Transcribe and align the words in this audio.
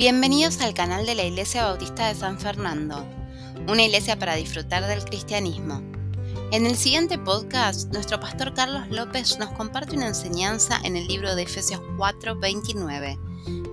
Bienvenidos 0.00 0.62
al 0.62 0.72
canal 0.72 1.04
de 1.04 1.14
la 1.14 1.24
Iglesia 1.24 1.64
Bautista 1.64 2.08
de 2.08 2.14
San 2.14 2.38
Fernando, 2.38 3.06
una 3.68 3.82
iglesia 3.82 4.18
para 4.18 4.34
disfrutar 4.34 4.86
del 4.86 5.04
cristianismo. 5.04 5.82
En 6.52 6.64
el 6.64 6.78
siguiente 6.78 7.18
podcast, 7.18 7.92
nuestro 7.92 8.18
pastor 8.18 8.54
Carlos 8.54 8.88
López 8.88 9.38
nos 9.38 9.50
comparte 9.50 9.96
una 9.96 10.06
enseñanza 10.06 10.80
en 10.84 10.96
el 10.96 11.06
libro 11.06 11.34
de 11.34 11.42
Efesios 11.42 11.82
4:29, 11.98 13.18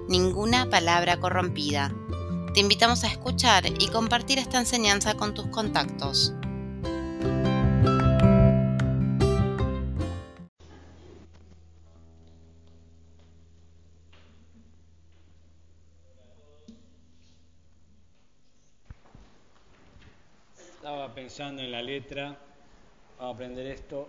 Ninguna 0.10 0.70
palabra 0.70 1.18
corrompida. 1.18 1.96
Te 2.54 2.60
invitamos 2.60 3.06
a 3.06 3.08
escuchar 3.08 3.64
y 3.80 3.88
compartir 3.88 4.38
esta 4.38 4.60
enseñanza 4.60 5.14
con 5.14 5.34
tus 5.34 5.48
contactos. 5.48 6.34
Pensando 21.18 21.64
en 21.64 21.72
la 21.72 21.82
letra, 21.82 22.38
vamos 23.18 23.32
a 23.34 23.36
aprender 23.36 23.66
esto. 23.66 24.08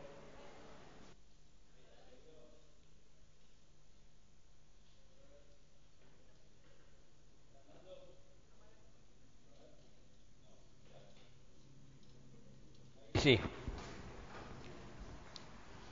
Sí, 13.15 13.39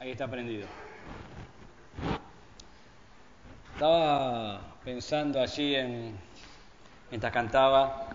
ahí 0.01 0.11
está 0.11 0.29
prendido. 0.29 0.67
Estaba 3.75 4.61
pensando 4.85 5.41
allí 5.41 5.75
en, 5.75 6.17
mientras 7.11 7.33
cantaba, 7.33 8.09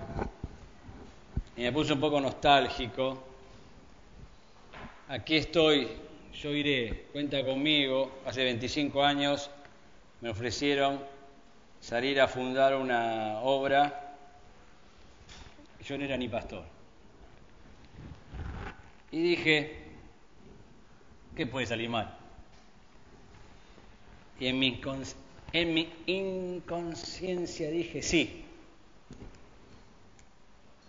y 1.62 1.64
me 1.64 1.72
puse 1.72 1.94
un 1.94 2.00
poco 2.00 2.20
nostálgico. 2.20 3.22
Aquí 5.10 5.36
estoy, 5.36 5.90
yo 6.34 6.50
iré, 6.50 7.06
cuenta 7.12 7.46
conmigo. 7.46 8.12
Hace 8.26 8.44
25 8.46 9.04
años 9.04 9.52
me 10.22 10.30
ofrecieron 10.32 11.00
salir 11.80 12.20
a 12.20 12.28
fundar 12.28 12.76
una 12.76 13.42
obra. 13.42 14.16
Yo 15.86 16.00
no 16.00 16.04
era 16.04 16.18
ni 16.18 16.28
pastor. 16.28 16.64
Y 19.12 19.22
dije, 19.22 19.84
¿qué 21.36 21.46
puede 21.46 21.68
salir 21.68 21.92
mal? 21.92 22.18
Y 24.40 24.48
en 24.48 24.58
mi, 24.58 24.82
en 25.54 25.74
mi 25.76 25.94
inconsciencia 26.08 27.70
dije, 27.70 28.02
sí, 28.02 28.46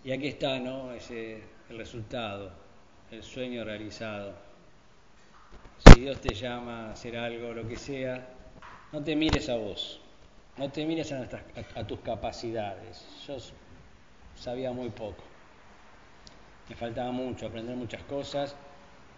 y 0.03 0.11
aquí 0.11 0.27
está, 0.27 0.59
¿no? 0.59 0.91
Ese, 0.91 1.41
el 1.69 1.77
resultado, 1.77 2.51
el 3.09 3.23
sueño 3.23 3.63
realizado. 3.63 4.33
Si 5.79 6.01
Dios 6.01 6.19
te 6.19 6.33
llama 6.33 6.87
a 6.87 6.91
hacer 6.91 7.17
algo, 7.17 7.53
lo 7.53 7.67
que 7.67 7.77
sea, 7.77 8.27
no 8.91 9.03
te 9.03 9.15
mires 9.15 9.49
a 9.49 9.55
vos, 9.55 10.01
no 10.57 10.69
te 10.69 10.85
mires 10.85 11.11
a, 11.11 11.87
tus 11.87 11.99
capacidades. 11.99 13.05
Yo 13.27 13.37
sabía 14.35 14.71
muy 14.71 14.89
poco, 14.89 15.23
me 16.69 16.75
faltaba 16.75 17.11
mucho, 17.11 17.47
aprender 17.47 17.75
muchas 17.75 18.03
cosas, 18.03 18.55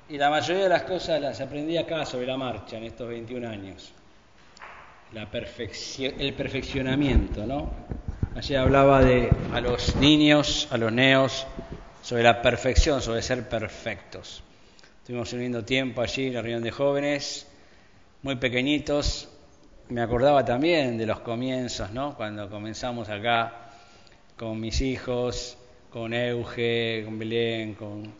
y 0.07 0.17
la 0.17 0.29
mayoría 0.29 0.63
de 0.63 0.69
las 0.69 0.83
cosas 0.83 1.19
las 1.19 1.41
aprendí 1.41 1.77
acá 1.77 2.05
sobre 2.05 2.27
la 2.27 2.37
marcha 2.37 2.77
en 2.77 2.83
estos 2.83 3.07
21 3.07 3.47
años. 3.47 3.93
La 5.13 5.29
el 5.31 6.33
perfeccionamiento, 6.33 7.45
¿no? 7.45 8.04
Ayer 8.37 8.57
hablaba 8.57 9.01
de 9.01 9.29
a 9.53 9.61
los 9.61 9.95
niños, 9.95 10.67
a 10.69 10.77
los 10.77 10.91
neos, 10.91 11.47
sobre 12.01 12.21
la 12.21 12.41
perfección, 12.41 13.01
sobre 13.01 13.21
ser 13.21 13.47
perfectos. 13.47 14.43
Estuvimos 14.99 15.31
un 15.31 15.39
lindo 15.39 15.63
tiempo 15.63 16.01
allí 16.01 16.27
en 16.27 16.33
la 16.33 16.41
reunión 16.41 16.61
de 16.61 16.69
jóvenes, 16.69 17.47
muy 18.23 18.35
pequeñitos. 18.35 19.29
Me 19.87 20.01
acordaba 20.01 20.43
también 20.43 20.97
de 20.97 21.05
los 21.05 21.21
comienzos, 21.21 21.91
¿no? 21.91 22.13
Cuando 22.17 22.49
comenzamos 22.49 23.07
acá 23.07 23.69
con 24.35 24.59
mis 24.59 24.81
hijos, 24.81 25.57
con 25.89 26.13
Euge, 26.13 27.03
con 27.05 27.17
Belén, 27.17 27.73
con 27.75 28.13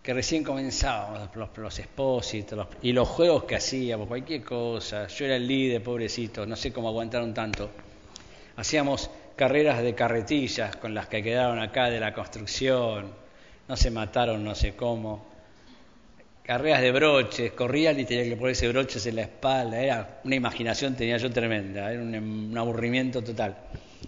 que 0.00 0.14
recién 0.14 0.44
comenzábamos 0.44 1.34
los, 1.34 1.58
los 1.58 1.78
expósitos 1.80 2.68
y 2.82 2.92
los 2.92 3.08
juegos 3.08 3.42
que 3.42 3.56
hacíamos, 3.56 4.06
cualquier 4.06 4.44
cosa. 4.44 5.08
Yo 5.08 5.24
era 5.24 5.34
el 5.34 5.44
líder, 5.44 5.82
pobrecito, 5.82 6.46
no 6.46 6.54
sé 6.54 6.72
cómo 6.72 6.86
aguantaron 6.86 7.34
tanto. 7.34 7.68
Hacíamos 8.56 9.10
carreras 9.36 9.82
de 9.82 9.94
carretillas 9.94 10.76
con 10.76 10.94
las 10.94 11.08
que 11.08 11.22
quedaron 11.22 11.58
acá 11.58 11.90
de 11.90 12.00
la 12.00 12.12
construcción, 12.12 13.12
no 13.68 13.76
se 13.76 13.90
mataron 13.90 14.44
no 14.44 14.54
sé 14.54 14.74
cómo, 14.74 15.34
carreras 16.44 16.82
de 16.82 16.92
broches, 16.92 17.52
corrían 17.52 17.98
y 17.98 18.04
tenían 18.04 18.28
que 18.28 18.36
ponerse 18.36 18.68
broches 18.68 19.04
en 19.06 19.16
la 19.16 19.22
espalda, 19.22 19.80
era 19.80 20.20
una 20.24 20.34
imaginación 20.34 20.94
tenía 20.94 21.16
yo 21.16 21.30
tremenda, 21.30 21.90
era 21.90 22.02
un, 22.02 22.54
aburrimiento 22.56 23.22
total. 23.22 23.56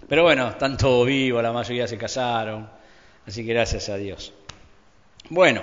Pero 0.07 0.23
bueno, 0.23 0.49
están 0.49 0.77
todos 0.77 1.07
vivos, 1.07 1.41
la 1.41 1.51
mayoría 1.51 1.87
se 1.87 1.97
casaron, 1.97 2.69
así 3.25 3.45
que 3.45 3.53
gracias 3.53 3.89
a 3.89 3.97
Dios. 3.97 4.33
Bueno, 5.29 5.61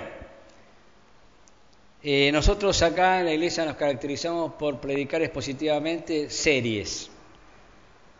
eh, 2.03 2.29
nosotros 2.31 2.81
acá 2.83 3.21
en 3.21 3.25
la 3.25 3.33
iglesia 3.33 3.65
nos 3.65 3.77
caracterizamos 3.77 4.53
por 4.53 4.79
predicar 4.79 5.21
expositivamente 5.21 6.29
series. 6.29 7.09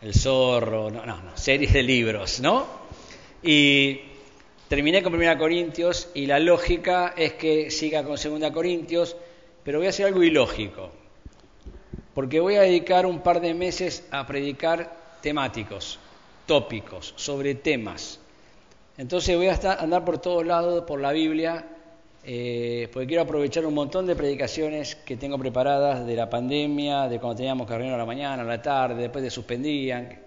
El 0.06 0.14
zorro, 0.14 0.92
no, 0.92 1.04
no, 1.04 1.20
no, 1.20 1.36
series 1.36 1.74
de 1.74 1.82
libros, 1.82 2.40
¿no? 2.40 2.68
Y 3.42 4.02
terminé 4.68 5.02
con 5.02 5.12
Primera 5.12 5.36
Corintios 5.36 6.10
y 6.14 6.28
la 6.28 6.38
lógica 6.38 7.16
es 7.18 7.34
que 7.34 7.72
siga 7.72 8.04
con 8.04 8.16
Segunda 8.16 8.54
Corintios, 8.54 9.18
pero 9.64 9.80
voy 9.80 9.88
a 9.88 9.90
hacer 9.90 10.06
algo 10.06 10.22
ilógico, 10.22 10.92
porque 12.14 12.40
voy 12.40 12.54
a 12.54 12.62
dedicar 12.62 13.08
un 13.08 13.22
par 13.22 13.42
de 13.42 13.56
meses 13.56 14.06
a 14.12 14.28
predicar 14.28 14.96
temáticos, 15.24 15.98
tópicos, 16.46 17.16
sobre 17.16 17.56
temas. 17.56 18.20
Entonces 19.00 19.36
voy 19.36 19.48
a 19.48 19.60
andar 19.80 20.06
por 20.06 20.20
todos 20.20 20.46
lados, 20.46 20.84
por 20.86 21.02
la 21.02 21.14
Biblia, 21.14 21.66
eh, 22.28 22.90
porque 22.92 23.06
quiero 23.06 23.22
aprovechar 23.22 23.68
un 23.68 23.76
montón 23.76 24.08
de 24.08 24.16
predicaciones 24.16 24.96
que 24.96 25.16
tengo 25.16 25.38
preparadas 25.38 26.08
de 26.08 26.16
la 26.16 26.28
pandemia, 26.28 27.08
de 27.08 27.20
cuando 27.20 27.38
teníamos 27.38 27.68
que 27.68 27.76
a 27.76 27.78
la 27.78 28.06
mañana, 28.06 28.42
a 28.42 28.46
la 28.46 28.60
tarde, 28.60 29.04
después 29.04 29.24
de 29.24 29.30
suspendían. 29.30 30.20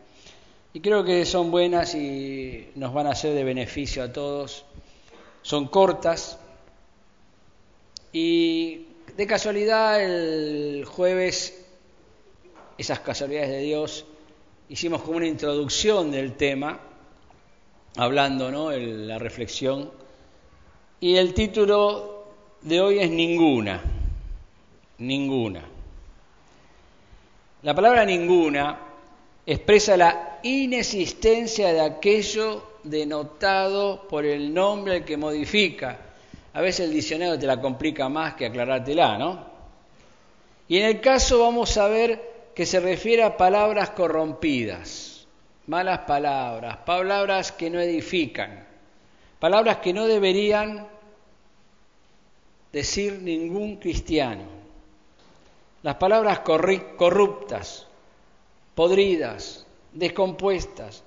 Y 0.73 0.81
creo 0.81 1.03
que 1.03 1.27
son 1.27 1.51
buenas 1.51 1.97
y 1.97 2.69
nos 2.77 2.95
van 2.95 3.09
a 3.09 3.17
ser 3.17 3.35
de 3.35 3.43
beneficio 3.43 4.05
a 4.05 4.13
todos. 4.13 4.65
Son 5.43 5.67
cortas. 5.67 6.39
Y 8.13 8.87
de 9.17 9.27
casualidad 9.27 10.01
el 10.01 10.85
jueves, 10.85 11.67
esas 12.79 13.01
casualidades 13.01 13.51
de 13.51 13.59
Dios, 13.59 14.07
hicimos 14.69 15.03
como 15.03 15.17
una 15.17 15.27
introducción 15.27 16.13
del 16.13 16.35
tema, 16.35 16.79
hablando, 17.97 18.53
¿no? 18.53 18.71
la 18.71 19.19
reflexión 19.19 19.91
y 21.01 21.17
el 21.17 21.33
título 21.35 22.25
de 22.63 22.81
hoy 22.81 22.99
es 22.99 23.11
ninguna, 23.11 23.81
ninguna. 24.99 25.63
La 27.63 27.75
palabra 27.75 28.05
ninguna 28.05 28.79
expresa 29.47 29.97
la 29.97 30.39
inexistencia 30.43 31.73
de 31.73 31.81
aquello 31.81 32.65
denotado 32.83 34.07
por 34.09 34.25
el 34.25 34.53
nombre 34.53 35.05
que 35.05 35.17
modifica. 35.17 35.99
A 36.53 36.61
veces 36.61 36.87
el 36.87 36.95
diccionario 36.95 37.39
te 37.39 37.47
la 37.47 37.61
complica 37.61 38.09
más 38.09 38.35
que 38.35 38.47
aclarártela, 38.47 39.19
¿no? 39.19 39.47
Y 40.67 40.79
en 40.79 40.87
el 40.87 41.01
caso 41.01 41.41
vamos 41.41 41.77
a 41.79 41.89
ver 41.89 42.51
que 42.55 42.67
se 42.67 42.81
refiere 42.81 43.23
a 43.23 43.37
palabras 43.37 43.91
corrompidas, 43.91 45.27
malas 45.67 46.01
palabras, 46.01 46.79
palabras 46.79 47.53
que 47.53 47.71
no 47.71 47.81
edifican. 47.81 48.68
Palabras 49.39 49.79
que 49.79 49.93
no 49.93 50.07
deberían 50.07 50.87
decir 52.73 53.21
ningún 53.23 53.77
cristiano. 53.77 54.45
Las 55.83 55.97
palabras 55.97 56.41
corruptas, 56.41 57.87
podridas, 58.75 59.67
descompuestas, 59.93 61.05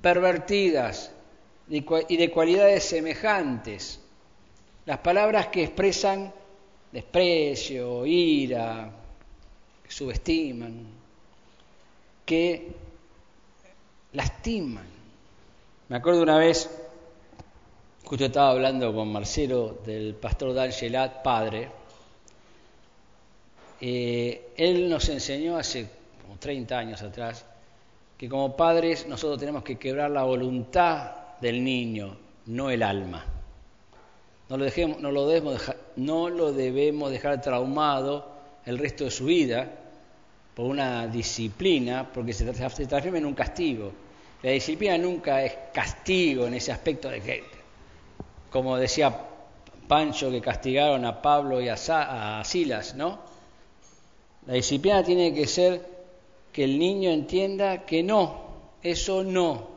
pervertidas 0.00 1.12
y 1.68 2.16
de 2.16 2.30
cualidades 2.30 2.84
semejantes. 2.84 4.00
Las 4.86 4.98
palabras 4.98 5.48
que 5.48 5.62
expresan 5.64 6.32
desprecio, 6.90 8.06
ira, 8.06 8.90
que 9.84 9.90
subestiman, 9.90 10.86
que 12.24 12.68
lastiman. 14.12 14.86
Me 15.88 15.96
acuerdo 15.96 16.22
una 16.22 16.38
vez 16.38 16.70
Justo 18.08 18.24
estaba 18.24 18.52
hablando 18.52 18.94
con 18.94 19.12
Marcelo 19.12 19.80
del 19.84 20.14
pastor 20.14 20.54
D'Angelat, 20.54 21.22
padre. 21.22 21.68
Eh, 23.82 24.52
él 24.56 24.88
nos 24.88 25.10
enseñó 25.10 25.58
hace 25.58 25.86
como 26.22 26.38
30 26.38 26.78
años 26.78 27.02
atrás 27.02 27.44
que 28.16 28.26
como 28.26 28.56
padres 28.56 29.06
nosotros 29.06 29.38
tenemos 29.38 29.62
que 29.62 29.76
quebrar 29.76 30.10
la 30.10 30.22
voluntad 30.22 31.36
del 31.38 31.62
niño, 31.62 32.16
no 32.46 32.70
el 32.70 32.82
alma. 32.82 33.26
No 34.48 34.56
lo, 34.56 34.64
dejemos, 34.64 35.02
no 35.02 35.10
lo, 36.30 36.52
debemos, 36.54 37.10
dejar, 37.10 37.42
traumado 37.42 38.26
el 38.64 38.78
resto 38.78 39.04
de 39.04 39.10
su 39.10 39.26
vida 39.26 39.70
por 40.54 40.64
una 40.64 41.06
disciplina, 41.08 42.10
porque 42.10 42.32
se, 42.32 42.50
se 42.54 42.86
transforma 42.86 43.18
en 43.18 43.26
un 43.26 43.34
castigo. 43.34 43.92
La 44.42 44.52
disciplina 44.52 44.96
nunca 44.96 45.44
es 45.44 45.52
castigo 45.74 46.46
en 46.46 46.54
ese 46.54 46.72
aspecto 46.72 47.10
de 47.10 47.20
que, 47.20 47.57
como 48.50 48.76
decía 48.76 49.16
Pancho, 49.86 50.30
que 50.30 50.40
castigaron 50.40 51.04
a 51.04 51.20
Pablo 51.22 51.60
y 51.60 51.68
a, 51.68 51.74
a 52.40 52.44
Silas, 52.44 52.94
¿no? 52.94 53.18
La 54.46 54.54
disciplina 54.54 55.02
tiene 55.02 55.34
que 55.34 55.46
ser 55.46 55.80
que 56.52 56.64
el 56.64 56.78
niño 56.78 57.10
entienda 57.10 57.84
que 57.84 58.02
no, 58.02 58.48
eso 58.82 59.22
no, 59.22 59.68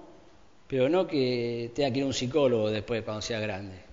pero 0.67 0.89
no 0.89 1.07
que 1.07 1.71
tenga 1.75 1.91
que 1.91 1.99
ir 1.99 2.03
a 2.03 2.07
un 2.07 2.13
psicólogo 2.13 2.69
después 2.69 3.03
cuando 3.03 3.21
sea 3.21 3.39
grande. 3.39 3.91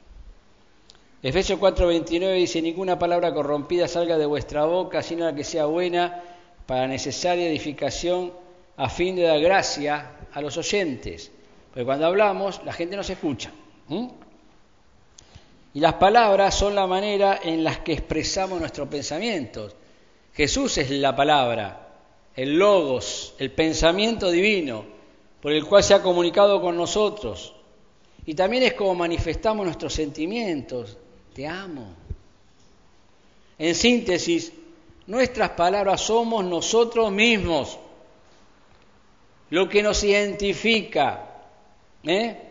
Efesios 1.21 1.59
4:29 1.59 2.35
dice, 2.35 2.63
ninguna 2.63 2.97
palabra 2.99 3.35
corrompida 3.35 3.89
salga 3.89 4.17
de 4.19 4.27
vuestra 4.27 4.65
boca, 4.67 5.03
sino 5.03 5.25
la 5.25 5.35
que 5.35 5.43
sea 5.43 5.67
buena 5.67 6.23
para 6.67 6.87
necesaria 6.87 7.49
edificación 7.49 8.33
a 8.77 8.89
fin 8.89 9.17
de 9.17 9.23
dar 9.23 9.41
gracia 9.41 10.13
a 10.33 10.41
los 10.41 10.57
oyentes. 10.57 11.33
Porque 11.71 11.85
cuando 11.85 12.07
hablamos, 12.07 12.61
la 12.65 12.73
gente 12.73 12.95
nos 12.95 13.11
escucha. 13.11 13.51
Y 15.79 15.81
las 15.81 15.95
palabras 15.95 16.57
son 16.57 16.75
la 16.75 16.89
manera 16.89 17.39
en 17.41 17.63
las 17.63 17.79
que 17.79 17.93
expresamos 17.93 18.59
nuestros 18.59 18.89
pensamientos. 18.89 19.77
Jesús 20.35 20.77
es 20.79 20.91
la 20.91 21.15
palabra, 21.15 22.01
el 22.35 22.59
logos, 22.59 23.37
el 23.39 23.53
pensamiento 23.53 24.29
divino 24.29 24.85
por 25.41 25.53
el 25.53 25.65
cual 25.65 25.85
se 25.85 25.95
ha 25.95 26.03
comunicado 26.03 26.61
con 26.61 26.77
nosotros. 26.77 27.55
Y 28.27 28.35
también 28.35 28.65
es 28.65 28.73
como 28.73 28.97
manifestamos 28.97 29.65
nuestros 29.65 29.95
sentimientos. 29.95 30.99
Te 31.33 31.47
amo. 31.47 31.95
En 33.57 33.77
síntesis, 33.77 34.53
nuestras 35.07 35.51
palabras 35.51 36.01
somos 36.01 36.45
nosotros 36.45 37.13
mismos, 37.13 37.79
lo 39.51 39.69
que 39.69 39.85
nos 39.85 40.03
identifica. 40.03 41.37
¿eh? 42.03 42.48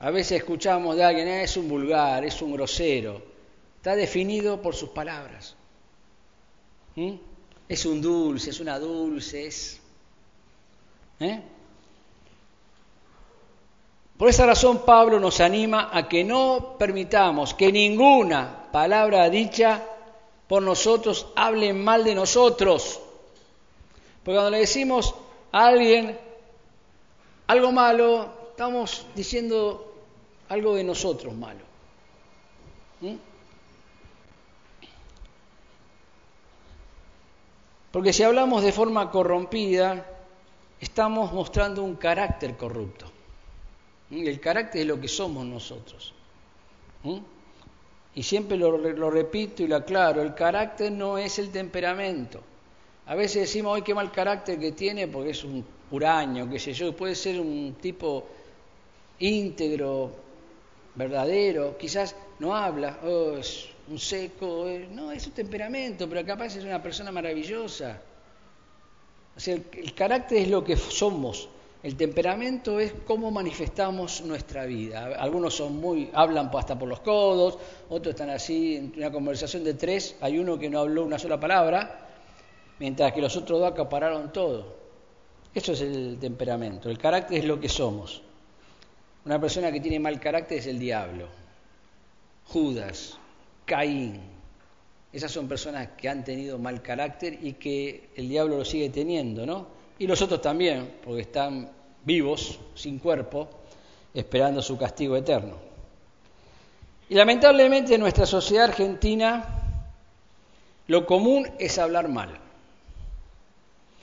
A 0.00 0.10
veces 0.10 0.38
escuchamos 0.38 0.96
de 0.96 1.04
alguien, 1.04 1.28
ah, 1.28 1.42
es 1.42 1.56
un 1.56 1.68
vulgar, 1.68 2.24
es 2.24 2.40
un 2.40 2.52
grosero. 2.52 3.20
Está 3.76 3.96
definido 3.96 4.62
por 4.62 4.74
sus 4.74 4.90
palabras. 4.90 5.56
¿Mm? 6.94 7.14
Es 7.68 7.84
un 7.84 8.00
dulce, 8.00 8.50
es 8.50 8.60
una 8.60 8.78
dulce, 8.78 9.46
es... 9.46 9.80
¿eh? 11.20 11.42
Por 14.16 14.28
esa 14.28 14.46
razón 14.46 14.84
Pablo 14.84 15.20
nos 15.20 15.40
anima 15.40 15.90
a 15.92 16.08
que 16.08 16.24
no 16.24 16.76
permitamos 16.76 17.54
que 17.54 17.70
ninguna 17.70 18.68
palabra 18.72 19.30
dicha 19.30 19.84
por 20.48 20.62
nosotros 20.62 21.28
hable 21.36 21.72
mal 21.72 22.02
de 22.02 22.16
nosotros. 22.16 23.00
Porque 24.24 24.36
cuando 24.36 24.50
le 24.50 24.58
decimos 24.58 25.14
a 25.52 25.66
alguien 25.66 26.18
algo 27.46 27.70
malo, 27.70 28.28
estamos 28.50 29.06
diciendo 29.14 29.87
algo 30.48 30.74
de 30.74 30.84
nosotros 30.84 31.34
malo. 31.34 31.60
¿Mm? 33.00 33.14
Porque 37.92 38.12
si 38.12 38.22
hablamos 38.22 38.62
de 38.62 38.72
forma 38.72 39.10
corrompida, 39.10 40.04
estamos 40.80 41.32
mostrando 41.32 41.82
un 41.82 41.96
carácter 41.96 42.56
corrupto. 42.56 43.06
¿Mm? 44.10 44.26
El 44.26 44.40
carácter 44.40 44.82
es 44.82 44.86
lo 44.86 45.00
que 45.00 45.08
somos 45.08 45.44
nosotros. 45.44 46.14
¿Mm? 47.02 47.18
Y 48.14 48.22
siempre 48.22 48.56
lo, 48.56 49.10
repito 49.10 49.62
y 49.62 49.68
lo 49.68 49.76
aclaro, 49.76 50.22
el 50.22 50.34
carácter 50.34 50.90
no 50.90 51.18
es 51.18 51.38
el 51.38 51.50
temperamento. 51.50 52.40
A 53.06 53.14
veces 53.14 53.42
decimos, 53.42 53.76
ay, 53.76 53.82
qué 53.82 53.94
mal 53.94 54.10
carácter 54.10 54.58
que 54.58 54.72
tiene 54.72 55.06
porque 55.06 55.30
es 55.30 55.44
un 55.44 55.64
huraño, 55.90 56.50
qué 56.50 56.58
sé 56.58 56.72
yo, 56.72 56.94
puede 56.96 57.14
ser 57.14 57.40
un 57.40 57.76
tipo 57.80 58.26
íntegro, 59.20 60.10
verdadero, 60.98 61.78
quizás 61.78 62.16
no 62.40 62.54
habla, 62.54 62.98
oh, 63.04 63.36
es 63.38 63.68
un 63.88 63.98
seco, 63.98 64.68
eh, 64.68 64.88
no, 64.90 65.12
es 65.12 65.22
su 65.22 65.30
temperamento, 65.30 66.08
pero 66.08 66.26
capaz 66.26 66.56
es 66.56 66.64
una 66.64 66.82
persona 66.82 67.12
maravillosa. 67.12 68.02
O 69.36 69.40
sea, 69.40 69.54
el, 69.54 69.94
carácter 69.94 70.38
es 70.38 70.48
lo 70.48 70.64
que 70.64 70.76
somos, 70.76 71.48
el 71.84 71.94
temperamento 71.96 72.80
es 72.80 72.92
cómo 73.06 73.30
manifestamos 73.30 74.22
nuestra 74.22 74.66
vida. 74.66 75.14
Algunos 75.16 75.54
son 75.54 75.76
muy, 75.76 76.10
hablan 76.12 76.50
hasta 76.52 76.76
por 76.76 76.88
los 76.88 77.00
codos, 77.00 77.58
otros 77.88 78.14
están 78.14 78.30
así, 78.30 78.76
en 78.76 78.92
una 78.96 79.12
conversación 79.12 79.62
de 79.62 79.74
tres, 79.74 80.16
hay 80.20 80.38
uno 80.38 80.58
que 80.58 80.68
no 80.68 80.80
habló 80.80 81.04
una 81.04 81.20
sola 81.20 81.38
palabra, 81.38 82.08
mientras 82.80 83.12
que 83.12 83.20
los 83.20 83.36
otros 83.36 83.60
dos 83.60 83.70
acapararon 83.70 84.32
todo. 84.32 84.76
Eso 85.54 85.72
es 85.72 85.80
el 85.80 86.18
temperamento, 86.20 86.90
el 86.90 86.98
carácter 86.98 87.38
es 87.38 87.44
lo 87.44 87.60
que 87.60 87.68
somos. 87.68 88.22
Una 89.28 89.38
persona 89.38 89.70
que 89.70 89.78
tiene 89.78 90.00
mal 90.00 90.18
carácter 90.18 90.56
es 90.56 90.66
el 90.68 90.78
diablo. 90.78 91.28
Judas, 92.46 93.18
Caín. 93.66 94.22
Esas 95.12 95.30
son 95.30 95.46
personas 95.46 95.88
que 95.98 96.08
han 96.08 96.24
tenido 96.24 96.58
mal 96.58 96.80
carácter 96.80 97.38
y 97.42 97.52
que 97.52 98.08
el 98.16 98.26
diablo 98.26 98.56
lo 98.56 98.64
sigue 98.64 98.88
teniendo, 98.88 99.44
¿no? 99.44 99.66
Y 99.98 100.06
los 100.06 100.22
otros 100.22 100.40
también, 100.40 100.94
porque 101.04 101.20
están 101.20 101.70
vivos, 102.06 102.58
sin 102.74 102.98
cuerpo, 102.98 103.50
esperando 104.14 104.62
su 104.62 104.78
castigo 104.78 105.14
eterno. 105.14 105.58
Y 107.10 107.14
lamentablemente 107.14 107.96
en 107.96 108.00
nuestra 108.00 108.24
sociedad 108.24 108.64
argentina 108.64 109.44
lo 110.86 111.04
común 111.04 111.46
es 111.58 111.78
hablar 111.78 112.08
mal. 112.08 112.30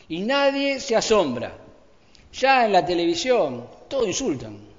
Y 0.08 0.20
nadie 0.20 0.80
se 0.80 0.96
asombra. 0.96 1.52
Ya 2.32 2.68
en 2.68 2.74
la 2.74 2.86
televisión, 2.86 3.66
todo 3.90 4.06
insultan. 4.06 4.75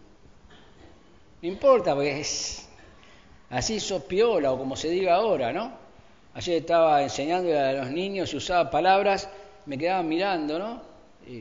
No 1.42 1.48
importa, 1.48 1.94
porque 1.94 2.20
es 2.20 2.68
así 3.50 3.78
sopiola 3.78 4.52
o 4.52 4.58
como 4.58 4.76
se 4.76 4.88
diga 4.88 5.14
ahora, 5.14 5.52
¿no? 5.52 5.72
Ayer 6.34 6.58
estaba 6.58 7.02
enseñándole 7.02 7.58
a 7.58 7.72
los 7.72 7.90
niños 7.90 8.32
y 8.32 8.36
usaba 8.36 8.70
palabras, 8.70 9.28
me 9.66 9.78
quedaban 9.78 10.08
mirando, 10.08 10.58
¿no? 10.58 10.82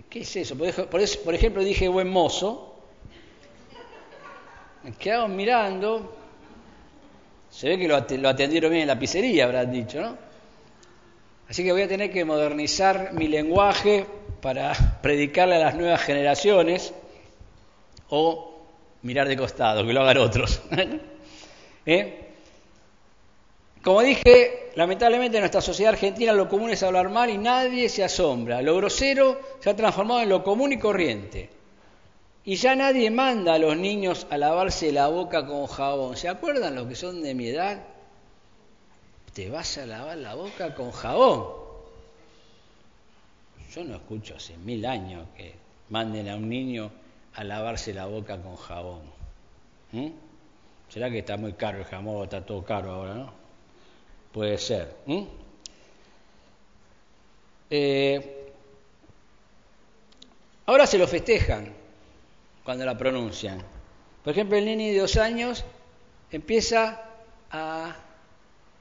¿Qué 0.10 0.22
es 0.22 0.36
eso? 0.36 0.58
Por, 0.58 1.34
ejemplo, 1.34 1.64
dije 1.64 1.88
buen 1.88 2.10
mozo. 2.10 2.75
Me 4.84 4.92
quedaban 4.94 5.36
mirando. 5.36 6.16
Se 7.50 7.70
ve 7.70 7.78
que 7.78 7.88
lo, 7.88 7.96
atendieron 8.28 8.72
bien 8.72 8.84
en 8.84 8.88
la 8.88 8.98
pizzería, 8.98 9.46
habrán 9.46 9.72
dicho, 9.72 10.02
¿no? 10.02 10.18
Así 11.48 11.64
que 11.64 11.72
voy 11.72 11.84
a 11.84 11.88
tener 11.88 12.12
que 12.12 12.25
modernizar 12.25 13.14
mi 13.14 13.28
lenguaje 13.28 14.06
para 14.42 14.74
predicarle 15.02 15.56
a 15.56 15.60
las 15.60 15.75
nuevas 15.75 16.02
generaciones 16.02 16.94
o 18.10 18.55
mirar 19.06 19.28
de 19.28 19.38
costado, 19.38 19.86
que 19.86 19.94
lo 19.94 20.02
hagan 20.02 20.18
otros. 20.18 20.62
¿Eh? 21.86 22.22
Como 23.84 24.02
dije, 24.02 24.72
lamentablemente 24.76 25.38
en 25.38 25.42
nuestra 25.42 25.62
sociedad 25.62 25.94
argentina 25.94 26.34
lo 26.34 26.50
común 26.50 26.72
es 26.72 26.82
hablar 26.82 27.10
mal 27.10 27.30
y 27.30 27.38
nadie 27.38 27.88
se 27.88 28.04
asombra. 28.04 28.64
Lo 28.64 28.76
grosero 28.76 29.40
se 29.60 29.70
ha 29.70 29.76
transformado 29.76 30.22
en 30.22 30.30
lo 30.30 30.44
común 30.44 30.74
y 30.74 30.80
corriente. 30.80 31.50
Y 32.46 32.56
ya 32.56 32.76
nadie 32.76 33.12
manda 33.12 33.54
a 33.54 33.60
los 33.60 33.78
niños 33.78 34.26
a 34.32 34.40
lavarse 34.40 34.92
la 34.92 35.08
boca 35.08 35.46
con 35.46 35.68
jabón. 35.68 36.18
¿Se 36.18 36.28
acuerdan 36.28 36.74
los 36.74 36.88
que 36.88 36.96
son 36.96 37.22
de 37.22 37.36
mi 37.36 37.50
edad? 37.50 37.84
Te 39.34 39.52
vas 39.52 39.78
a 39.78 39.86
lavar 39.86 40.18
la 40.18 40.34
boca 40.34 40.74
con 40.74 40.92
jabón. 40.92 41.46
Yo 43.72 43.84
no 43.84 43.98
escucho 43.98 44.36
hace 44.36 44.58
mil 44.58 44.84
años 44.84 45.28
que 45.38 45.54
manden 45.90 46.28
a 46.30 46.36
un 46.36 46.50
niño 46.50 46.92
a 47.36 47.44
lavarse 47.44 47.94
la 47.94 48.06
boca 48.06 48.42
con 48.42 48.56
jabón. 48.56 49.01
¿Mm? 49.92 50.08
¿Será 50.89 51.10
que 51.10 51.20
está 51.20 51.38
muy 51.38 51.54
caro 51.54 51.80
el 51.80 51.86
jabón? 51.86 52.24
Está 52.24 52.46
todo 52.46 52.63
caro 52.63 52.92
ahora, 52.92 53.13
¿no? 53.15 53.34
Puede 54.32 54.58
ser. 54.58 54.96
Eh, 57.70 58.51
ahora 60.65 60.88
se 60.88 60.98
lo 60.98 61.08
festejan 61.08 61.74
cuando 62.63 62.86
la 62.86 62.98
pronuncian. 62.98 63.62
Por 64.24 64.32
ejemplo, 64.32 64.58
el 64.58 64.65
nene 64.65 64.92
de 64.92 65.00
dos 65.00 65.18
años 65.18 65.65
empieza 66.32 67.01
a, 67.51 67.96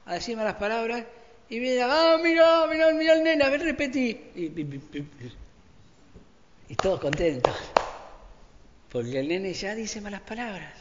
a 0.07 0.15
decir 0.15 0.37
malas 0.37 0.55
palabras 0.55 1.05
y 1.49 1.59
viene, 1.59 1.83
ah, 1.83 2.19
mira, 2.23 2.67
mira, 2.67 2.93
mira 2.93 3.15
el 3.15 3.23
nene, 3.23 3.45
a 3.45 3.51
ver, 3.51 3.63
repetí. 3.63 4.21
y 6.69 6.75
todos 6.77 7.01
contentos. 7.01 7.55
Porque 8.95 9.19
el 9.19 9.27
nene 9.27 9.53
ya 9.53 9.75
dice 9.75 10.01
malas 10.01 10.21
palabras. 10.21 10.73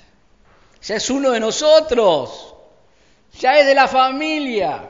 Ya 0.83 0.97
es 0.97 1.09
uno 1.09 1.31
de 1.31 1.39
nosotros. 1.39 2.53
Ya 3.39 3.57
es 3.57 3.65
de 3.65 3.73
la 3.73 3.87
familia. 3.87 4.87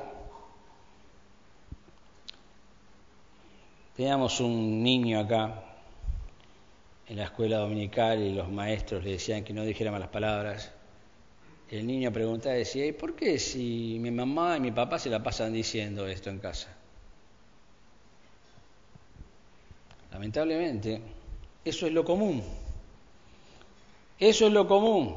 Teníamos 3.96 4.42
un 4.42 4.84
niño 4.84 5.22
acá 5.22 5.64
en 7.08 7.16
la 7.16 7.24
escuela 7.24 7.60
dominical 7.60 8.22
y 8.22 8.34
los 8.34 8.52
maestros 8.52 9.06
le 9.06 9.12
decían 9.12 9.46
que 9.46 9.54
no 9.54 9.64
dijera 9.64 9.90
malas 9.90 10.10
palabras, 10.10 10.74
el 11.72 11.88
niño 11.88 12.12
preguntaba 12.12 12.56
y 12.56 12.60
decía, 12.60 12.86
¿y 12.86 12.92
por 12.92 13.16
qué 13.16 13.40
si 13.40 14.00
mi 14.02 14.12
mamá 14.12 14.58
y 14.58 14.60
mi 14.60 14.72
papá 14.72 15.00
se 15.00 15.10
la 15.10 15.24
pasan 15.24 15.54
diciendo 15.54 16.06
esto 16.08 16.30
en 16.30 16.40
casa? 16.40 16.76
Lamentablemente, 20.12 21.02
eso 21.64 21.88
es 21.88 21.94
lo 21.94 22.04
común. 22.04 22.63
Eso 24.24 24.48
es 24.48 24.54
lo 24.54 24.66
común. 24.66 25.16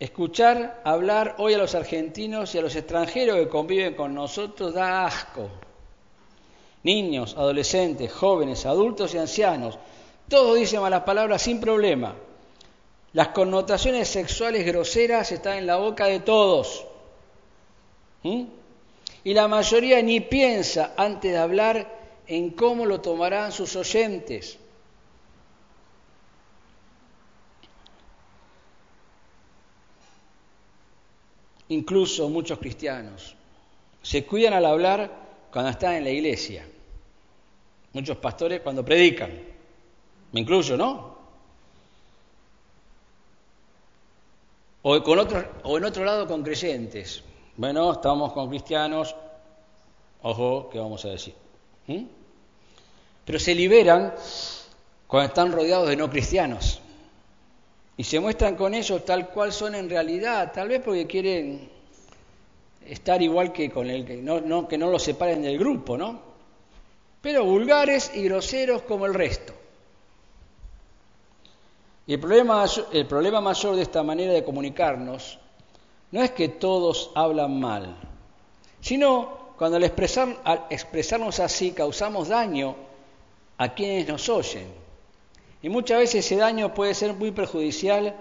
Escuchar 0.00 0.80
hablar 0.82 1.36
hoy 1.38 1.54
a 1.54 1.58
los 1.58 1.76
argentinos 1.76 2.52
y 2.52 2.58
a 2.58 2.62
los 2.62 2.74
extranjeros 2.74 3.36
que 3.38 3.48
conviven 3.48 3.94
con 3.94 4.12
nosotros 4.12 4.74
da 4.74 5.06
asco 5.06 5.48
niños, 6.82 7.36
adolescentes, 7.36 8.12
jóvenes, 8.12 8.66
adultos 8.66 9.14
y 9.14 9.18
ancianos. 9.18 9.78
Todos 10.28 10.56
dicen 10.56 10.80
malas 10.80 11.04
palabras 11.04 11.42
sin 11.42 11.60
problema. 11.60 12.16
Las 13.12 13.28
connotaciones 13.28 14.08
sexuales 14.08 14.66
groseras 14.66 15.30
están 15.30 15.58
en 15.58 15.66
la 15.66 15.76
boca 15.76 16.06
de 16.06 16.18
todos. 16.18 16.86
¿Mm? 18.24 18.46
Y 19.22 19.32
la 19.32 19.46
mayoría 19.46 20.02
ni 20.02 20.18
piensa 20.18 20.94
antes 20.96 21.30
de 21.30 21.38
hablar 21.38 21.86
en 22.26 22.50
cómo 22.50 22.84
lo 22.84 23.00
tomarán 23.00 23.52
sus 23.52 23.76
oyentes. 23.76 24.58
Incluso 31.68 32.28
muchos 32.28 32.58
cristianos 32.58 33.34
se 34.02 34.24
cuidan 34.24 34.54
al 34.54 34.64
hablar 34.64 35.10
cuando 35.50 35.70
están 35.70 35.94
en 35.94 36.04
la 36.04 36.10
iglesia. 36.10 36.66
Muchos 37.92 38.16
pastores 38.18 38.60
cuando 38.60 38.84
predican, 38.84 39.30
me 40.32 40.40
incluyo, 40.40 40.76
¿no? 40.76 41.16
O, 44.82 45.02
con 45.02 45.18
o 45.64 45.78
en 45.78 45.84
otro 45.84 46.04
lado 46.04 46.28
con 46.28 46.44
creyentes. 46.44 47.22
Bueno, 47.56 47.90
estamos 47.90 48.32
con 48.32 48.48
cristianos, 48.48 49.16
ojo, 50.22 50.68
¿qué 50.70 50.78
vamos 50.78 51.04
a 51.04 51.08
decir? 51.08 51.34
¿Mm? 51.88 52.04
Pero 53.24 53.38
se 53.40 53.54
liberan 53.54 54.14
cuando 55.08 55.28
están 55.28 55.50
rodeados 55.50 55.88
de 55.88 55.96
no 55.96 56.08
cristianos. 56.08 56.80
Y 57.96 58.04
se 58.04 58.20
muestran 58.20 58.56
con 58.56 58.74
ellos 58.74 59.04
tal 59.04 59.28
cual 59.28 59.52
son 59.52 59.74
en 59.74 59.88
realidad, 59.88 60.52
tal 60.52 60.68
vez 60.68 60.82
porque 60.84 61.06
quieren 61.06 61.68
estar 62.86 63.20
igual 63.22 63.52
que 63.52 63.70
con 63.70 63.88
el 63.88 64.04
que 64.04 64.16
no, 64.16 64.68
que 64.68 64.78
no 64.78 64.90
los 64.90 65.02
separen 65.02 65.42
del 65.42 65.58
grupo, 65.58 65.96
¿no? 65.96 66.26
pero 67.26 67.44
vulgares 67.44 68.12
y 68.14 68.22
groseros 68.22 68.82
como 68.82 69.04
el 69.04 69.12
resto. 69.12 69.52
Y 72.06 72.14
el 72.14 72.20
problema, 72.20 72.64
el 72.92 73.06
problema 73.06 73.40
mayor 73.40 73.74
de 73.74 73.82
esta 73.82 74.04
manera 74.04 74.32
de 74.32 74.44
comunicarnos 74.44 75.36
no 76.12 76.22
es 76.22 76.30
que 76.30 76.48
todos 76.48 77.10
hablan 77.16 77.58
mal, 77.58 77.96
sino 78.80 79.54
cuando 79.58 79.76
al, 79.76 79.82
expresar, 79.82 80.36
al 80.44 80.66
expresarnos 80.70 81.40
así 81.40 81.72
causamos 81.72 82.28
daño 82.28 82.76
a 83.58 83.74
quienes 83.74 84.06
nos 84.06 84.28
oyen. 84.28 84.68
Y 85.66 85.68
muchas 85.68 85.98
veces 85.98 86.24
ese 86.24 86.36
daño 86.36 86.72
puede 86.72 86.94
ser 86.94 87.12
muy 87.14 87.32
perjudicial 87.32 88.14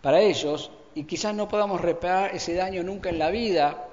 para 0.00 0.18
ellos 0.22 0.70
y 0.94 1.04
quizás 1.04 1.34
no 1.34 1.46
podamos 1.46 1.78
reparar 1.78 2.34
ese 2.34 2.54
daño 2.54 2.82
nunca 2.82 3.10
en 3.10 3.18
la 3.18 3.28
vida. 3.28 3.86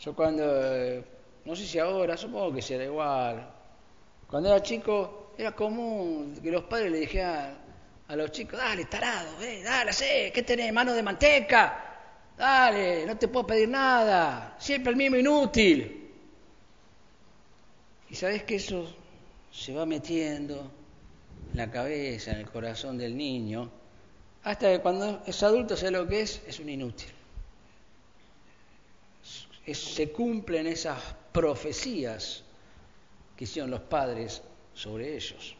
Yo 0.00 0.14
cuando 0.14 0.44
eh, 0.46 1.04
no 1.44 1.54
sé 1.54 1.66
si 1.66 1.78
ahora, 1.78 2.16
supongo 2.16 2.54
que 2.54 2.62
será 2.62 2.84
igual. 2.84 3.50
Cuando 4.30 4.48
era 4.48 4.62
chico 4.62 5.34
era 5.36 5.52
común 5.52 6.34
que 6.42 6.50
los 6.50 6.64
padres 6.64 6.90
le 6.90 7.00
dijeran 7.00 7.58
a 8.08 8.16
los 8.16 8.32
chicos, 8.32 8.58
dale, 8.58 8.86
tarado, 8.86 9.42
eh, 9.42 9.60
dale, 9.62 9.92
sé, 9.92 10.32
¿qué 10.32 10.42
tenés? 10.42 10.72
Mano 10.72 10.94
de 10.94 11.02
manteca, 11.02 11.98
dale, 12.34 13.04
no 13.04 13.14
te 13.18 13.28
puedo 13.28 13.46
pedir 13.46 13.68
nada, 13.68 14.56
siempre 14.58 14.92
el 14.92 14.96
mismo 14.96 15.18
inútil. 15.18 16.10
Y 18.08 18.14
sabés 18.14 18.44
que 18.44 18.54
eso 18.54 18.88
se 19.52 19.74
va 19.74 19.84
metiendo 19.84 20.77
en 20.77 20.77
la 21.54 21.70
cabeza, 21.70 22.32
en 22.32 22.38
el 22.38 22.50
corazón 22.50 22.98
del 22.98 23.16
niño, 23.16 23.70
hasta 24.44 24.72
que 24.72 24.80
cuando 24.80 25.22
es 25.26 25.42
adulto 25.42 25.76
sabe 25.76 25.92
lo 25.92 26.06
que 26.06 26.20
es, 26.20 26.42
es 26.46 26.60
un 26.60 26.68
inútil. 26.68 27.10
se 29.72 30.10
cumplen 30.12 30.66
esas 30.66 31.02
profecías 31.32 32.42
que 33.36 33.44
hicieron 33.44 33.70
los 33.70 33.80
padres 33.80 34.42
sobre 34.74 35.14
ellos. 35.14 35.54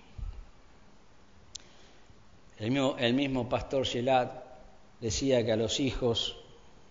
El 2.59 2.71
mismo, 2.71 2.97
el 2.99 3.15
mismo 3.15 3.49
pastor 3.49 3.85
Shelat 3.85 4.33
decía 5.01 5.45
que 5.45 5.53
a 5.53 5.57
los 5.57 5.79
hijos, 5.79 6.37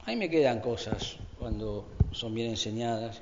ahí 0.05 0.15
me 0.15 0.29
quedan 0.29 0.61
cosas 0.61 1.17
cuando 1.39 1.87
son 2.11 2.33
bien 2.33 2.51
enseñadas, 2.51 3.21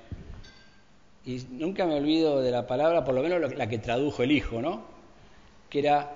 y 1.25 1.41
nunca 1.49 1.87
me 1.87 1.95
olvido 1.95 2.41
de 2.41 2.51
la 2.51 2.67
palabra, 2.67 3.03
por 3.03 3.15
lo 3.15 3.23
menos 3.23 3.55
la 3.55 3.67
que 3.67 3.79
tradujo 3.79 4.21
el 4.21 4.31
hijo, 4.31 4.61
¿no? 4.61 4.94
Que 5.69 5.79
era 5.79 6.11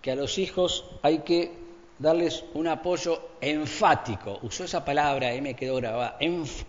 que 0.00 0.10
a 0.10 0.16
los 0.16 0.38
hijos 0.38 0.84
hay 1.02 1.18
que 1.18 1.52
darles 1.98 2.44
un 2.54 2.66
apoyo 2.66 3.30
enfático. 3.40 4.38
Usó 4.42 4.64
esa 4.64 4.84
palabra 4.84 5.34
y 5.34 5.40
me 5.40 5.54
quedó 5.54 5.76
grabada, 5.76 6.18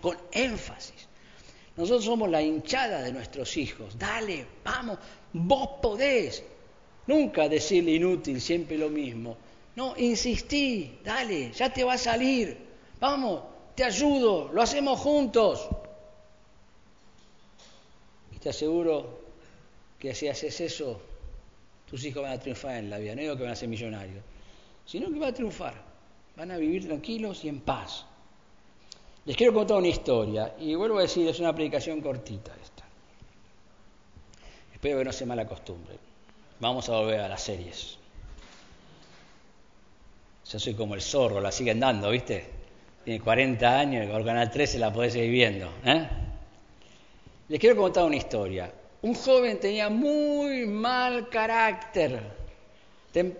con 0.00 0.16
énfasis. 0.30 1.08
Nosotros 1.76 2.04
somos 2.04 2.28
la 2.28 2.42
hinchada 2.42 3.00
de 3.00 3.12
nuestros 3.12 3.56
hijos. 3.56 3.98
Dale, 3.98 4.46
vamos, 4.62 4.98
vos 5.32 5.68
podés. 5.80 6.44
Nunca 7.06 7.48
decirle 7.48 7.92
inútil, 7.92 8.40
siempre 8.40 8.76
lo 8.76 8.90
mismo. 8.90 9.36
No, 9.74 9.94
insistí, 9.96 10.98
dale, 11.02 11.50
ya 11.52 11.72
te 11.72 11.82
va 11.82 11.94
a 11.94 11.98
salir. 11.98 12.58
Vamos, 13.00 13.42
te 13.74 13.84
ayudo, 13.84 14.50
lo 14.52 14.60
hacemos 14.60 15.00
juntos. 15.00 15.66
Y 18.32 18.36
te 18.36 18.50
aseguro 18.50 19.18
que 19.98 20.14
si 20.14 20.28
haces 20.28 20.60
eso, 20.60 21.00
tus 21.92 22.02
hijos 22.06 22.22
van 22.22 22.32
a 22.32 22.40
triunfar 22.40 22.76
en 22.76 22.88
la 22.88 22.96
vida. 22.96 23.14
No 23.14 23.20
digo 23.20 23.36
que 23.36 23.42
van 23.42 23.52
a 23.52 23.54
ser 23.54 23.68
millonarios, 23.68 24.24
sino 24.86 25.12
que 25.12 25.18
van 25.18 25.28
a 25.28 25.34
triunfar. 25.34 25.74
Van 26.34 26.50
a 26.50 26.56
vivir 26.56 26.86
tranquilos 26.86 27.44
y 27.44 27.50
en 27.50 27.60
paz. 27.60 28.06
Les 29.26 29.36
quiero 29.36 29.52
contar 29.52 29.76
una 29.76 29.88
historia 29.88 30.54
y 30.58 30.74
vuelvo 30.74 31.00
a 31.00 31.02
decir, 31.02 31.28
es 31.28 31.38
una 31.38 31.54
predicación 31.54 32.00
cortita 32.00 32.50
esta. 32.62 32.82
Espero 34.72 35.00
que 35.00 35.04
no 35.04 35.12
se 35.12 35.26
mala 35.26 35.46
costumbre. 35.46 35.98
Vamos 36.60 36.88
a 36.88 36.92
volver 36.92 37.20
a 37.20 37.28
las 37.28 37.42
series. 37.42 37.98
Yo 40.50 40.58
soy 40.58 40.72
como 40.72 40.94
el 40.94 41.02
zorro, 41.02 41.42
la 41.42 41.52
siguen 41.52 41.78
dando, 41.78 42.08
¿viste? 42.08 42.48
Tiene 43.04 43.22
40 43.22 43.78
años 43.78 44.06
y 44.06 44.10
por 44.10 44.24
Canal 44.24 44.50
13 44.50 44.78
la 44.78 44.90
podés 44.90 45.12
seguir 45.12 45.30
viendo. 45.30 45.70
¿eh? 45.84 46.08
Les 47.50 47.60
quiero 47.60 47.76
contar 47.76 48.04
una 48.04 48.16
historia. 48.16 48.72
Un 49.02 49.14
joven 49.14 49.60
tenía 49.60 49.88
muy 49.88 50.66
mal 50.66 51.28
carácter. 51.28 52.20
Se 53.12 53.20
enojaba, 53.20 53.38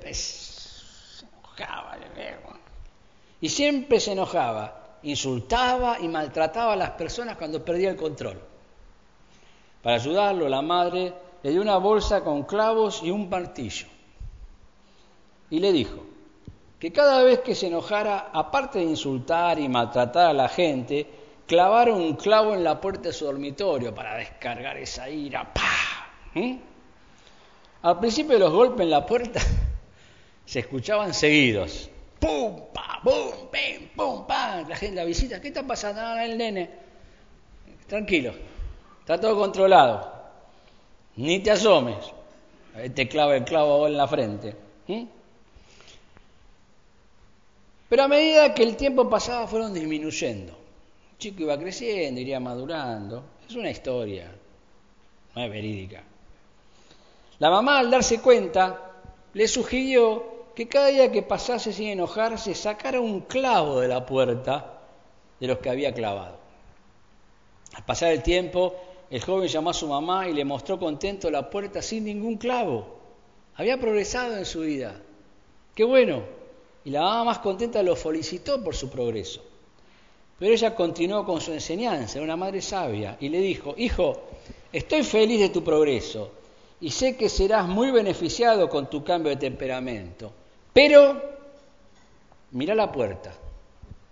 y 3.41 3.49
siempre 3.49 4.01
se 4.01 4.13
enojaba 4.13 4.83
insultaba 5.03 5.99
y 6.01 6.09
maltrataba 6.09 6.75
a 6.75 6.77
las 6.77 6.91
personas 6.91 7.37
cuando 7.37 7.65
perdía 7.65 7.91
el 7.91 7.97
control. 7.97 8.41
Para 9.83 9.97
ayudarlo, 9.97 10.49
la 10.49 10.63
madre 10.63 11.13
le 11.43 11.51
dio 11.51 11.61
una 11.61 11.77
bolsa 11.77 12.23
con 12.23 12.45
clavos 12.45 13.03
y 13.03 13.11
un 13.11 13.29
martillo. 13.29 13.87
Y 15.51 15.59
le 15.59 15.73
dijo 15.73 16.05
que 16.79 16.93
cada 16.93 17.23
vez 17.23 17.41
que 17.41 17.55
se 17.55 17.67
enojara, 17.67 18.31
aparte 18.33 18.79
de 18.79 18.85
insultar 18.85 19.59
y 19.59 19.69
maltratar 19.69 20.29
a 20.29 20.33
la 20.33 20.49
gente, 20.49 21.09
clavara 21.53 21.93
un 21.93 22.17
clavo 22.17 22.55
en 22.55 22.65
la 22.65 22.81
puerta 22.81 23.11
de 23.11 23.13
su 23.13 23.27
dormitorio 23.27 23.95
para 23.95 24.17
descargar 24.17 24.79
esa 24.79 25.11
ira. 25.11 25.53
¿Mm? 26.33 26.57
Al 27.83 27.99
principio 27.99 28.39
los 28.39 28.51
golpes 28.51 28.81
en 28.81 28.91
la 28.91 29.05
puerta 29.05 29.39
se 30.47 30.61
escuchaban 30.61 31.13
seguidos, 31.13 31.91
pum, 32.19 32.73
pa, 32.73 33.01
pum, 33.05 33.51
pim, 33.51 33.91
pum, 33.95 34.27
pa. 34.27 34.63
La 34.67 34.77
gente 34.77 34.97
la 34.97 35.05
visita, 35.05 35.43
¿qué 35.43 35.49
está 35.49 35.63
pasando? 35.63 36.01
Ah, 36.01 36.25
el 36.25 36.39
nene. 36.39 36.71
Tranquilo, 37.87 38.33
está 39.01 39.21
todo 39.21 39.37
controlado. 39.37 40.11
Ni 41.17 41.41
te 41.41 41.51
asomes. 41.51 41.99
Te 42.95 43.07
clava 43.09 43.37
el 43.37 43.45
clavo 43.45 43.87
en 43.87 43.99
la 43.99 44.09
frente. 44.09 44.57
Pero 47.91 48.03
a 48.03 48.09
medida 48.09 48.55
que 48.55 48.63
el 48.63 48.75
tiempo 48.75 49.11
pasaba 49.11 49.47
fueron 49.47 49.75
disminuyendo. 49.75 50.62
Chico 51.23 51.45
iba 51.45 51.57
creciendo, 51.57 52.21
iría 52.21 52.41
madurando. 52.41 53.23
Es 53.49 53.55
una 53.55 53.71
historia, 53.71 54.29
no 55.37 55.45
es 55.45 55.49
verídica. 55.49 56.03
La 57.39 57.49
mamá 57.49 57.79
al 57.79 57.93
darse 57.93 58.21
cuenta 58.21 58.91
le 59.33 59.47
sugirió 59.47 60.51
que 60.57 60.67
cada 60.67 60.89
día 60.89 61.13
que 61.13 61.23
pasase 61.23 61.73
sin 61.73 61.91
enojarse 61.91 62.57
sacara 62.57 63.01
un 63.01 63.21
clavo 63.21 63.79
de 63.79 63.87
la 63.87 64.05
puerta 64.05 64.81
de 65.39 65.47
los 65.47 65.59
que 65.59 65.71
había 65.71 65.95
clavado. 65.95 66.39
Al 67.75 67.85
pasar 67.85 68.11
el 68.11 68.25
tiempo, 68.25 68.75
el 69.09 69.23
joven 69.23 69.47
llamó 69.47 69.71
a 69.71 69.75
su 69.75 69.87
mamá 69.87 70.29
y 70.29 70.33
le 70.33 70.45
mostró 70.45 70.77
contento 70.77 71.31
la 71.31 71.49
puerta 71.49 71.83
sin 71.83 72.05
ningún 72.05 72.37
clavo. 72.37 72.99
Había 73.55 73.79
progresado 73.79 74.37
en 74.37 74.45
su 74.45 74.63
vida. 74.63 75.01
¡Qué 75.73 75.85
bueno! 75.85 76.25
Y 76.85 76.91
la 76.91 77.03
mamá 77.03 77.23
más 77.23 77.39
contenta 77.39 77.81
lo 77.85 77.95
felicitó 77.95 78.61
por 78.65 78.75
su 78.75 78.91
progreso. 78.91 79.52
Pero 80.43 80.55
ella 80.55 80.75
continuó 80.75 81.25
con 81.25 81.41
su 81.41 81.53
enseñanza, 81.53 82.19
era 82.19 82.25
una 82.25 82.37
madre 82.37 82.61
sabia, 82.61 83.17
y 83.21 83.29
le 83.29 83.39
dijo, 83.39 83.75
hijo, 83.77 84.23
estoy 84.73 85.05
feliz 85.05 85.39
de 85.39 85.51
tu 85.51 85.63
progreso 85.63 86.33
y 86.81 86.91
sé 86.91 87.17
que 87.17 87.29
serás 87.29 87.69
muy 87.69 87.93
beneficiado 87.93 88.69
con 88.69 88.91
tu 88.91 89.05
cambio 89.05 89.31
de 89.31 89.37
temperamento, 89.37 90.33
pero 90.73 91.23
mira 92.51 92.75
la 92.75 92.91
puerta 92.91 93.33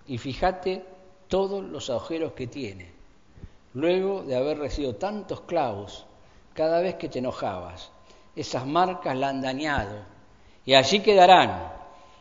y 0.06 0.18
fíjate 0.18 0.84
todos 1.26 1.64
los 1.64 1.90
agujeros 1.90 2.32
que 2.34 2.46
tiene 2.46 2.92
luego 3.74 4.22
de 4.22 4.36
haber 4.36 4.58
recibido 4.60 4.94
tantos 4.94 5.40
clavos 5.40 6.06
cada 6.54 6.80
vez 6.80 6.94
que 6.94 7.08
te 7.08 7.18
enojabas. 7.18 7.90
Esas 8.36 8.64
marcas 8.64 9.16
la 9.16 9.30
han 9.30 9.42
dañado 9.42 9.96
y 10.64 10.74
allí 10.74 11.00
quedarán. 11.00 11.72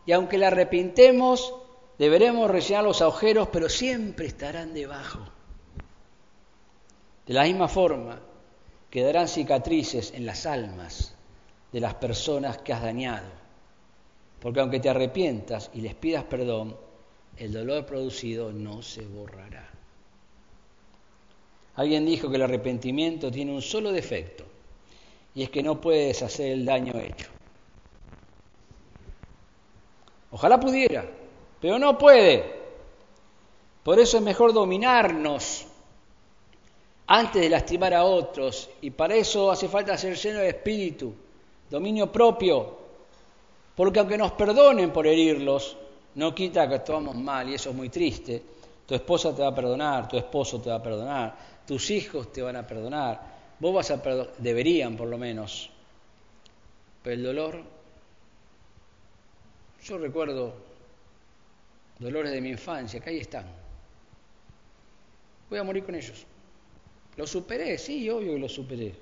Y 0.08 0.14
aunque 0.14 0.40
la 0.40 0.48
arrepintemos, 0.48 1.54
deberemos 2.00 2.50
rellenar 2.50 2.86
los 2.86 3.02
agujeros, 3.02 3.50
pero 3.50 3.68
siempre 3.68 4.26
estarán 4.26 4.74
debajo. 4.74 5.20
De 7.28 7.34
la 7.34 7.44
misma 7.44 7.68
forma, 7.68 8.20
quedarán 8.90 9.28
cicatrices 9.28 10.14
en 10.14 10.26
las 10.26 10.46
almas 10.46 11.14
de 11.72 11.80
las 11.82 11.94
personas 11.96 12.58
que 12.60 12.74
has 12.74 12.82
dañado. 12.82 13.28
Porque 14.40 14.62
aunque 14.62 14.80
te 14.80 14.90
arrepientas 14.90 15.70
y 15.74 15.82
les 15.82 15.94
pidas 15.94 16.24
perdón, 16.24 16.76
el 17.38 17.52
dolor 17.52 17.86
producido 17.86 18.54
no 18.54 18.82
se 18.82 19.06
borrará. 19.06 19.70
Alguien 21.76 22.06
dijo 22.06 22.30
que 22.30 22.38
el 22.38 22.44
arrepentimiento 22.44 23.30
tiene 23.30 23.54
un 23.54 23.62
solo 23.62 23.92
defecto, 23.92 24.46
y 25.36 25.44
es 25.44 25.50
que 25.50 25.62
no 25.62 25.80
puede 25.80 26.08
deshacer 26.08 26.52
el 26.52 26.66
daño 26.66 26.94
hecho. 27.00 27.28
Ojalá 30.32 30.60
pudiera, 30.60 31.19
pero 31.60 31.80
no 31.80 31.98
puede. 31.98 32.60
Por 33.84 34.00
eso 34.00 34.18
es 34.18 34.24
mejor 34.24 34.54
dominarnos 34.54 35.66
antes 37.08 37.42
de 37.42 37.50
lastimar 37.50 37.94
a 37.96 38.04
otros, 38.04 38.70
y 38.82 38.92
para 38.92 39.16
eso 39.16 39.50
hace 39.50 39.68
falta 39.68 39.98
ser 39.98 40.16
lleno 40.16 40.40
de 40.40 40.50
espíritu, 40.50 41.12
dominio 41.68 42.12
propio, 42.12 42.78
porque 43.76 44.00
aunque 44.00 44.18
nos 44.18 44.34
perdonen 44.34 44.92
por 44.94 45.08
herirlos, 45.08 45.76
no 46.16 46.36
quita 46.36 46.70
que 46.70 46.76
actuamos 46.76 47.16
mal, 47.16 47.50
y 47.50 47.56
eso 47.56 47.72
es 47.72 47.76
muy 47.76 47.90
triste. 47.90 48.44
Tu 48.86 48.94
esposa 48.94 49.36
te 49.36 49.42
va 49.42 49.48
a 49.48 49.56
perdonar, 49.56 50.08
tu 50.08 50.18
esposo 50.18 50.62
te 50.62 50.70
va 50.70 50.76
a 50.76 50.84
perdonar, 50.84 51.36
tus 51.66 51.90
hijos 51.90 52.32
te 52.32 52.44
van 52.44 52.58
a 52.58 52.68
perdonar, 52.68 53.20
vos 53.60 53.74
vas 53.74 53.90
a 53.90 54.02
perdonar, 54.02 54.34
deberían 54.38 54.96
por 54.96 55.08
lo 55.08 55.18
menos. 55.18 55.72
Pero 57.02 57.16
el 57.16 57.24
dolor, 57.24 57.64
yo 59.84 59.98
recuerdo 59.98 60.69
dolores 62.00 62.32
de 62.32 62.42
mi 62.42 62.50
infancia, 62.50 63.00
que 63.00 63.10
ahí 63.10 63.20
están. 63.20 63.46
Voy 65.50 65.60
a 65.60 65.64
morir 65.64 65.84
con 65.84 65.96
ellos. 65.96 66.26
Lo 67.18 67.28
superé, 67.28 67.78
sí, 67.78 68.10
obvio 68.10 68.34
que 68.34 68.40
lo 68.40 68.50
superé. 68.50 68.94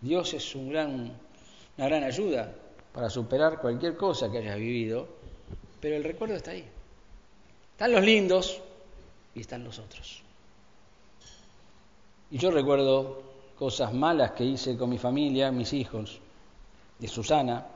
Dios 0.00 0.34
es 0.34 0.54
un 0.54 0.68
gran, 0.68 1.18
una 1.78 1.88
gran 1.88 2.04
ayuda 2.04 2.54
para 2.92 3.08
superar 3.08 3.60
cualquier 3.60 3.96
cosa 3.96 4.30
que 4.30 4.38
hayas 4.38 4.58
vivido, 4.58 5.08
pero 5.80 5.96
el 5.96 6.04
recuerdo 6.04 6.34
está 6.34 6.50
ahí. 6.50 6.64
Están 7.72 7.92
los 7.92 8.02
lindos 8.02 8.60
y 9.34 9.40
están 9.40 9.64
los 9.64 9.78
otros. 9.78 10.22
Y 12.30 12.38
yo 12.38 12.50
recuerdo 12.50 13.22
cosas 13.58 13.92
malas 13.92 14.32
que 14.32 14.44
hice 14.44 14.76
con 14.76 14.90
mi 14.90 14.98
familia, 14.98 15.50
mis 15.50 15.72
hijos, 15.72 16.20
de 16.98 17.08
Susana. 17.08 17.66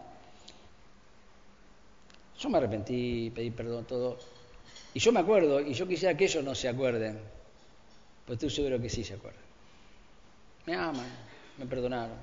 Yo 2.38 2.48
me 2.48 2.58
arrepentí, 2.58 3.30
pedí 3.30 3.50
perdón, 3.50 3.84
todo. 3.84 4.18
Y 4.92 4.98
yo 4.98 5.12
me 5.12 5.20
acuerdo, 5.20 5.60
y 5.60 5.72
yo 5.72 5.86
quisiera 5.86 6.16
que 6.16 6.24
ellos 6.24 6.42
no 6.42 6.54
se 6.54 6.68
acuerden, 6.68 7.20
pero 8.24 8.34
estoy 8.34 8.50
seguro 8.50 8.80
que 8.80 8.88
sí 8.88 9.04
se 9.04 9.14
acuerdan. 9.14 9.42
Me 10.66 10.74
aman, 10.74 11.08
me 11.58 11.66
perdonaron. 11.66 12.16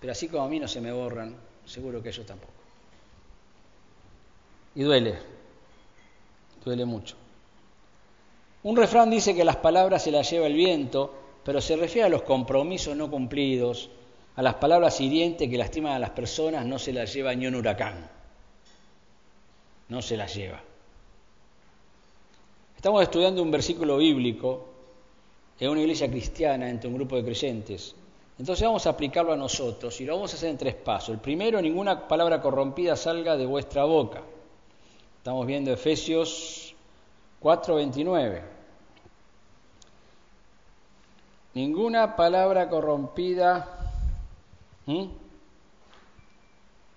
Pero 0.00 0.12
así 0.12 0.28
como 0.28 0.44
a 0.44 0.48
mí 0.48 0.58
no 0.58 0.68
se 0.68 0.80
me 0.80 0.92
borran, 0.92 1.34
seguro 1.64 2.02
que 2.02 2.08
ellos 2.08 2.26
tampoco. 2.26 2.52
Y 4.74 4.82
duele, 4.82 5.18
duele 6.64 6.84
mucho. 6.84 7.16
Un 8.62 8.76
refrán 8.76 9.10
dice 9.10 9.34
que 9.34 9.44
las 9.44 9.56
palabras 9.56 10.02
se 10.02 10.10
las 10.10 10.30
lleva 10.30 10.46
el 10.46 10.54
viento, 10.54 11.14
pero 11.44 11.60
se 11.60 11.76
refiere 11.76 12.06
a 12.06 12.10
los 12.10 12.22
compromisos 12.22 12.96
no 12.96 13.10
cumplidos, 13.10 13.90
a 14.34 14.42
las 14.42 14.54
palabras 14.54 15.00
hirientes 15.00 15.48
que 15.48 15.56
lastiman 15.56 15.92
a 15.92 15.98
las 15.98 16.10
personas, 16.10 16.66
no 16.66 16.78
se 16.78 16.92
las 16.92 17.12
lleva 17.12 17.34
ni 17.34 17.46
un 17.46 17.54
huracán. 17.54 18.10
No 19.88 20.02
se 20.02 20.16
las 20.16 20.34
lleva. 20.34 20.65
Estamos 22.76 23.02
estudiando 23.02 23.42
un 23.42 23.50
versículo 23.50 23.96
bíblico 23.96 24.66
en 25.58 25.70
una 25.70 25.80
iglesia 25.80 26.08
cristiana 26.10 26.68
entre 26.68 26.88
un 26.88 26.94
grupo 26.94 27.16
de 27.16 27.24
creyentes. 27.24 27.96
Entonces 28.38 28.66
vamos 28.66 28.86
a 28.86 28.90
aplicarlo 28.90 29.32
a 29.32 29.36
nosotros 29.36 29.98
y 30.00 30.04
lo 30.04 30.14
vamos 30.14 30.32
a 30.32 30.36
hacer 30.36 30.50
en 30.50 30.58
tres 30.58 30.74
pasos. 30.74 31.10
El 31.10 31.20
primero, 31.20 31.60
ninguna 31.60 32.06
palabra 32.06 32.40
corrompida 32.40 32.94
salga 32.94 33.36
de 33.36 33.46
vuestra 33.46 33.84
boca. 33.84 34.22
Estamos 35.18 35.46
viendo 35.46 35.72
Efesios 35.72 36.74
4:29. 37.40 38.42
Ninguna 41.54 42.14
palabra 42.14 42.68
corrompida. 42.68 43.72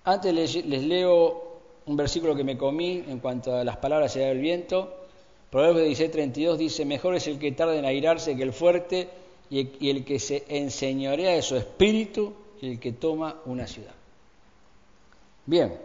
Antes 0.03 0.33
les, 0.33 0.65
leo 0.65 1.61
un 1.85 1.95
versículo 1.95 2.35
que 2.35 2.43
me 2.43 2.57
comí 2.57 3.03
en 3.07 3.19
cuanto 3.19 3.55
a 3.55 3.63
las 3.63 3.77
palabras 3.77 4.13
y 4.17 4.19
del 4.19 4.39
viento. 4.39 4.98
Proverbios 5.51 5.99
16:32 5.99 6.57
dice, 6.57 6.85
mejor 6.85 7.15
es 7.15 7.27
el 7.27 7.39
que 7.39 7.51
tarda 7.51 7.75
en 7.75 7.85
airarse 7.85 8.35
que 8.35 8.43
el 8.43 8.53
fuerte 8.53 9.09
y 9.49 9.89
el, 9.89 10.05
que 10.05 10.19
se 10.19 10.45
enseñorea 10.47 11.31
de 11.31 11.41
su 11.41 11.55
espíritu 11.55 12.33
y 12.61 12.71
el 12.71 12.79
que 12.79 12.91
toma 12.91 13.41
una 13.45 13.65
ciudad. 13.65 13.93
Bien, 15.47 15.75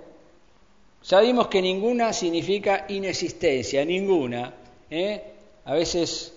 sabemos 1.00 1.48
que 1.48 1.62
ninguna 1.62 2.12
significa 2.12 2.84
inexistencia, 2.90 3.84
ninguna. 3.84 4.52
¿eh? 4.90 5.22
A 5.64 5.72
veces, 5.72 6.34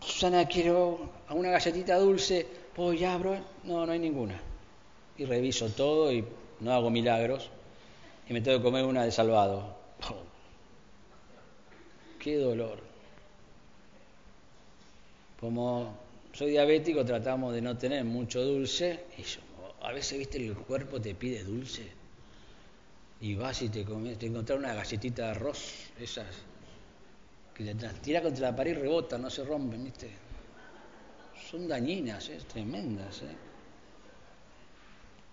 Susana, 0.00 0.48
quiero 0.48 0.98
a 1.28 1.34
una 1.34 1.50
galletita 1.50 1.98
dulce, 1.98 2.46
pues 2.74 2.98
ya 2.98 3.12
abro, 3.12 3.36
no, 3.64 3.84
no 3.84 3.92
hay 3.92 3.98
ninguna. 3.98 4.40
Y 5.18 5.26
reviso 5.26 5.68
todo 5.68 6.10
y 6.10 6.24
no 6.60 6.72
hago 6.72 6.88
milagros 6.88 7.50
y 8.28 8.32
me 8.32 8.40
tengo 8.40 8.58
que 8.58 8.64
comer 8.64 8.84
una 8.84 9.04
de 9.04 9.12
salvado. 9.12 9.77
¡Qué 12.18 12.36
dolor! 12.36 12.78
Como 15.40 15.94
soy 16.32 16.50
diabético, 16.50 17.04
tratamos 17.04 17.54
de 17.54 17.62
no 17.62 17.76
tener 17.76 18.04
mucho 18.04 18.42
dulce 18.44 19.04
y 19.16 19.22
a 19.84 19.92
veces, 19.92 20.18
viste, 20.18 20.38
el 20.38 20.56
cuerpo 20.56 21.00
te 21.00 21.14
pide 21.14 21.44
dulce 21.44 21.86
y 23.20 23.34
vas 23.34 23.62
y 23.62 23.68
te, 23.68 23.84
comes, 23.84 24.18
te 24.18 24.26
encuentras 24.26 24.58
una 24.58 24.74
galletita 24.74 25.24
de 25.24 25.30
arroz, 25.30 25.90
esas 25.98 26.26
que 27.54 27.74
te 27.74 27.88
tira 28.00 28.22
contra 28.22 28.50
la 28.50 28.56
pared 28.56 28.72
y 28.72 28.74
rebota, 28.74 29.18
no 29.18 29.30
se 29.30 29.44
rompen, 29.44 29.84
viste 29.84 30.28
son 31.50 31.66
dañinas, 31.66 32.28
es 32.28 32.44
tremendas. 32.46 33.22
¿eh? 33.22 33.36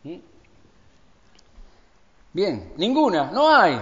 ¿Mm? 0.04 0.22
Bien, 2.32 2.74
ninguna, 2.78 3.32
no 3.32 3.54
hay. 3.54 3.78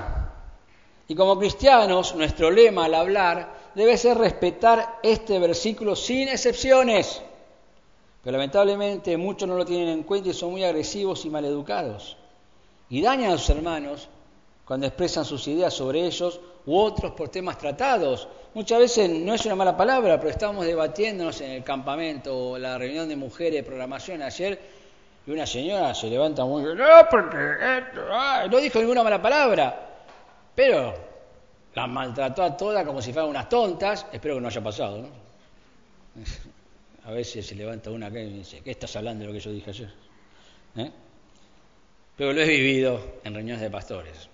Y 1.07 1.15
como 1.15 1.37
cristianos, 1.37 2.15
nuestro 2.15 2.49
lema 2.49 2.85
al 2.85 2.93
hablar 2.93 3.53
debe 3.75 3.97
ser 3.97 4.17
respetar 4.17 4.99
este 5.03 5.39
versículo 5.39 5.95
sin 5.95 6.29
excepciones. 6.29 7.21
Pero 8.23 8.37
lamentablemente 8.37 9.17
muchos 9.17 9.47
no 9.47 9.57
lo 9.57 9.65
tienen 9.65 9.89
en 9.89 10.03
cuenta 10.03 10.29
y 10.29 10.33
son 10.33 10.51
muy 10.51 10.63
agresivos 10.63 11.25
y 11.25 11.29
maleducados. 11.29 12.17
Y 12.89 13.01
dañan 13.01 13.31
a 13.31 13.37
sus 13.37 13.49
hermanos 13.49 14.07
cuando 14.65 14.87
expresan 14.87 15.25
sus 15.25 15.45
ideas 15.47 15.73
sobre 15.73 16.05
ellos 16.05 16.39
u 16.65 16.77
otros 16.77 17.11
por 17.11 17.27
temas 17.29 17.57
tratados. 17.57 18.27
Muchas 18.53 18.79
veces 18.79 19.09
no 19.09 19.33
es 19.33 19.45
una 19.45 19.55
mala 19.55 19.75
palabra, 19.75 20.17
pero 20.17 20.29
estábamos 20.29 20.65
debatiéndonos 20.65 21.41
en 21.41 21.51
el 21.51 21.63
campamento 21.63 22.51
o 22.51 22.57
la 22.57 22.77
reunión 22.77 23.09
de 23.09 23.17
mujeres 23.17 23.55
de 23.55 23.63
programación 23.63 24.21
ayer 24.21 24.59
y 25.25 25.31
una 25.31 25.45
señora 25.45 25.95
se 25.95 26.09
levanta 26.09 26.43
muy 26.43 26.63
no, 26.63 26.85
porque 27.09 27.37
no 28.51 28.57
dijo 28.57 28.79
ninguna 28.79 29.03
mala 29.03 29.21
palabra, 29.21 29.92
pero 30.55 30.93
la 31.75 31.87
maltrató 31.87 32.43
a 32.43 32.55
todas 32.55 32.85
como 32.85 33.01
si 33.01 33.11
fueran 33.11 33.29
unas 33.29 33.49
tontas, 33.49 34.05
espero 34.11 34.35
que 34.35 34.41
no 34.41 34.47
haya 34.47 34.63
pasado, 34.63 35.01
¿no? 35.01 35.09
A 37.05 37.11
veces 37.11 37.45
se 37.45 37.55
levanta 37.55 37.91
una 37.91 38.09
que 38.09 38.23
y 38.23 38.33
dice, 38.33 38.61
¿qué 38.61 38.71
estás 38.71 38.95
hablando 38.95 39.21
de 39.21 39.27
lo 39.27 39.33
que 39.33 39.39
yo 39.41 39.51
dije 39.51 39.69
ayer? 39.71 39.93
¿Eh? 40.77 40.91
Pero 42.15 42.31
lo 42.31 42.41
he 42.41 42.47
vivido 42.47 43.19
en 43.23 43.33
reuniones 43.33 43.61
de 43.61 43.69
pastores. 43.69 44.29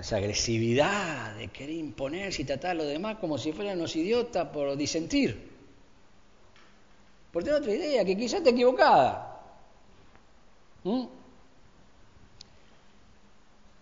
esa 0.00 0.16
agresividad 0.16 1.34
de 1.36 1.48
querer 1.48 1.76
imponerse 1.76 2.42
y 2.42 2.44
tratar 2.44 2.72
a 2.72 2.74
los 2.74 2.86
demás 2.88 3.16
como 3.16 3.38
si 3.38 3.52
fueran 3.52 3.78
unos 3.78 3.96
idiotas 3.96 4.48
por 4.48 4.76
disentir. 4.76 5.48
Por 7.32 7.42
tener 7.42 7.60
otra 7.60 7.72
idea, 7.72 8.04
que 8.04 8.16
quizás 8.16 8.40
esté 8.40 8.50
equivocada. 8.50 9.40
¿Mm? 10.84 11.06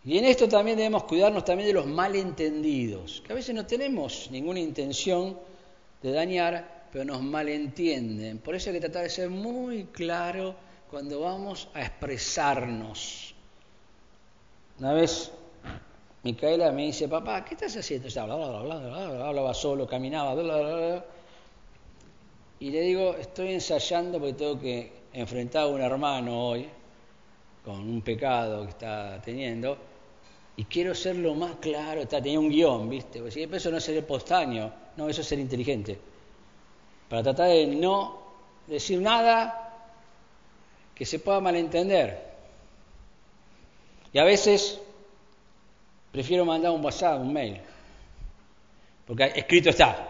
Y 0.06 0.18
en 0.18 0.24
esto 0.24 0.48
también 0.48 0.76
debemos 0.76 1.02
cuidarnos 1.02 1.44
también 1.44 1.66
de 1.66 1.72
los 1.72 1.84
malentendidos, 1.84 3.24
que 3.26 3.32
a 3.32 3.34
veces 3.34 3.52
no 3.56 3.66
tenemos 3.66 4.28
ninguna 4.30 4.60
intención 4.60 5.36
de 6.00 6.12
dañar, 6.12 6.86
pero 6.92 7.04
nos 7.04 7.22
malentienden. 7.22 8.38
Por 8.38 8.54
eso 8.54 8.70
hay 8.70 8.74
que 8.74 8.82
tratar 8.82 9.02
de 9.02 9.10
ser 9.10 9.30
muy 9.30 9.86
claro 9.86 10.54
cuando 10.88 11.18
vamos 11.18 11.68
a 11.74 11.82
expresarnos. 11.82 13.34
Una 14.78 14.92
vez 14.92 15.32
Micaela 16.22 16.70
me 16.70 16.84
dice, 16.86 17.08
papá, 17.08 17.44
¿qué 17.44 17.54
estás 17.54 17.76
haciendo? 17.76 18.08
hablaba 18.20 19.54
solo, 19.54 19.88
caminaba, 19.88 20.40
y 22.60 22.70
le 22.70 22.80
digo, 22.82 23.16
estoy 23.16 23.54
ensayando 23.54 24.20
porque 24.20 24.34
tengo 24.34 24.60
que 24.60 24.92
enfrentar 25.12 25.64
a 25.64 25.66
un 25.66 25.80
hermano 25.80 26.46
hoy 26.46 26.68
con 27.64 27.80
un 27.80 28.02
pecado 28.02 28.62
que 28.62 28.70
está 28.70 29.20
teniendo 29.20 29.95
y 30.56 30.64
quiero 30.64 30.94
ser 30.94 31.16
lo 31.16 31.34
más 31.34 31.56
claro, 31.56 32.00
está, 32.00 32.22
tenía 32.22 32.40
un 32.40 32.48
guion, 32.48 32.88
¿viste? 32.88 33.20
Pues, 33.20 33.36
eso 33.36 33.70
no 33.70 33.76
es 33.76 33.84
ser 33.84 34.06
postaño, 34.06 34.72
no, 34.96 35.08
eso 35.08 35.20
es 35.20 35.26
ser 35.26 35.38
inteligente. 35.38 35.98
Para 37.08 37.22
tratar 37.22 37.50
de 37.50 37.66
no 37.66 38.22
decir 38.66 39.00
nada 39.00 39.90
que 40.94 41.04
se 41.04 41.18
pueda 41.18 41.40
malentender. 41.40 42.24
Y 44.14 44.18
a 44.18 44.24
veces 44.24 44.80
prefiero 46.10 46.46
mandar 46.46 46.72
un 46.72 46.82
WhatsApp, 46.82 47.20
un 47.20 47.32
mail, 47.34 47.60
porque 49.06 49.32
escrito 49.36 49.68
está. 49.68 50.08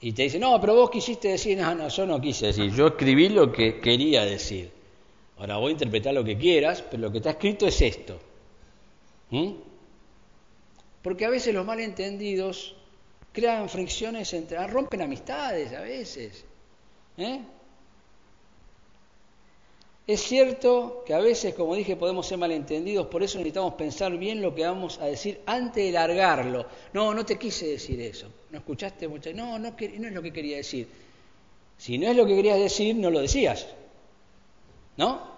Y 0.00 0.12
te 0.12 0.22
dice, 0.24 0.38
no, 0.38 0.60
pero 0.60 0.76
vos 0.76 0.90
quisiste 0.90 1.28
decir, 1.28 1.58
no, 1.58 1.74
no, 1.74 1.88
yo 1.88 2.06
no 2.06 2.20
quise 2.20 2.46
decir, 2.46 2.72
yo 2.72 2.88
escribí 2.88 3.30
lo 3.30 3.50
que 3.50 3.80
quería 3.80 4.24
decir. 4.24 4.70
Ahora 5.38 5.56
voy 5.56 5.70
a 5.70 5.72
interpretar 5.72 6.14
lo 6.14 6.22
que 6.22 6.38
quieras, 6.38 6.84
pero 6.88 7.02
lo 7.02 7.10
que 7.10 7.18
está 7.18 7.30
escrito 7.30 7.66
es 7.66 7.82
esto. 7.82 8.20
¿Mm? 9.30 9.52
Porque 11.02 11.24
a 11.24 11.30
veces 11.30 11.54
los 11.54 11.66
malentendidos 11.66 12.76
crean 13.32 13.68
fricciones 13.68 14.32
entre, 14.32 14.56
ah, 14.56 14.66
rompen 14.66 15.02
amistades 15.02 15.72
a 15.72 15.80
veces. 15.80 16.44
¿eh? 17.18 17.40
Es 20.06 20.22
cierto 20.22 21.02
que 21.06 21.14
a 21.14 21.18
veces, 21.18 21.54
como 21.54 21.74
dije, 21.74 21.96
podemos 21.96 22.26
ser 22.26 22.38
malentendidos, 22.38 23.06
por 23.06 23.22
eso 23.22 23.38
necesitamos 23.38 23.74
pensar 23.74 24.16
bien 24.16 24.40
lo 24.40 24.54
que 24.54 24.64
vamos 24.64 24.98
a 24.98 25.06
decir 25.06 25.40
antes 25.46 25.84
de 25.84 25.92
largarlo. 25.92 26.66
No, 26.92 27.12
no 27.12 27.24
te 27.24 27.36
quise 27.36 27.66
decir 27.66 28.00
eso. 28.00 28.30
¿No 28.50 28.58
escuchaste 28.58 29.08
mucho? 29.08 29.32
No, 29.32 29.58
no, 29.58 29.70
no 29.70 30.06
es 30.08 30.12
lo 30.12 30.22
que 30.22 30.32
quería 30.32 30.58
decir. 30.58 30.86
Si 31.76 31.98
no 31.98 32.08
es 32.08 32.16
lo 32.16 32.26
que 32.26 32.36
querías 32.36 32.58
decir, 32.58 32.94
no 32.96 33.10
lo 33.10 33.20
decías. 33.20 33.66
¿No? 34.96 35.33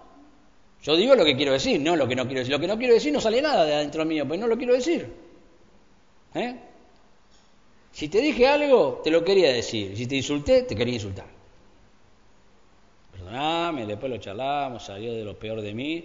Yo 0.86 0.94
digo 0.94 1.16
lo 1.16 1.24
que 1.24 1.34
quiero 1.34 1.52
decir, 1.52 1.80
no 1.80 1.96
lo 1.96 2.06
que 2.06 2.14
no 2.14 2.26
quiero 2.26 2.38
decir. 2.38 2.52
Lo 2.52 2.60
que 2.60 2.68
no 2.68 2.78
quiero 2.78 2.94
decir 2.94 3.12
no 3.12 3.20
sale 3.20 3.42
nada 3.42 3.64
de 3.64 3.74
adentro 3.74 4.04
mío, 4.04 4.24
pues 4.26 4.38
no 4.38 4.46
lo 4.46 4.56
quiero 4.56 4.72
decir. 4.72 5.04
¿Eh? 6.32 6.54
Si 7.90 8.08
te 8.08 8.20
dije 8.20 8.46
algo, 8.46 9.00
te 9.02 9.10
lo 9.10 9.24
quería 9.24 9.52
decir. 9.52 9.96
Si 9.96 10.06
te 10.06 10.14
insulté, 10.14 10.62
te 10.62 10.76
quería 10.76 10.94
insultar. 10.94 11.26
Perdóname, 13.10 13.84
después 13.84 14.12
lo 14.12 14.18
charlamos, 14.18 14.84
salió 14.84 15.12
de 15.12 15.24
lo 15.24 15.36
peor 15.36 15.60
de 15.60 15.74
mí. 15.74 16.04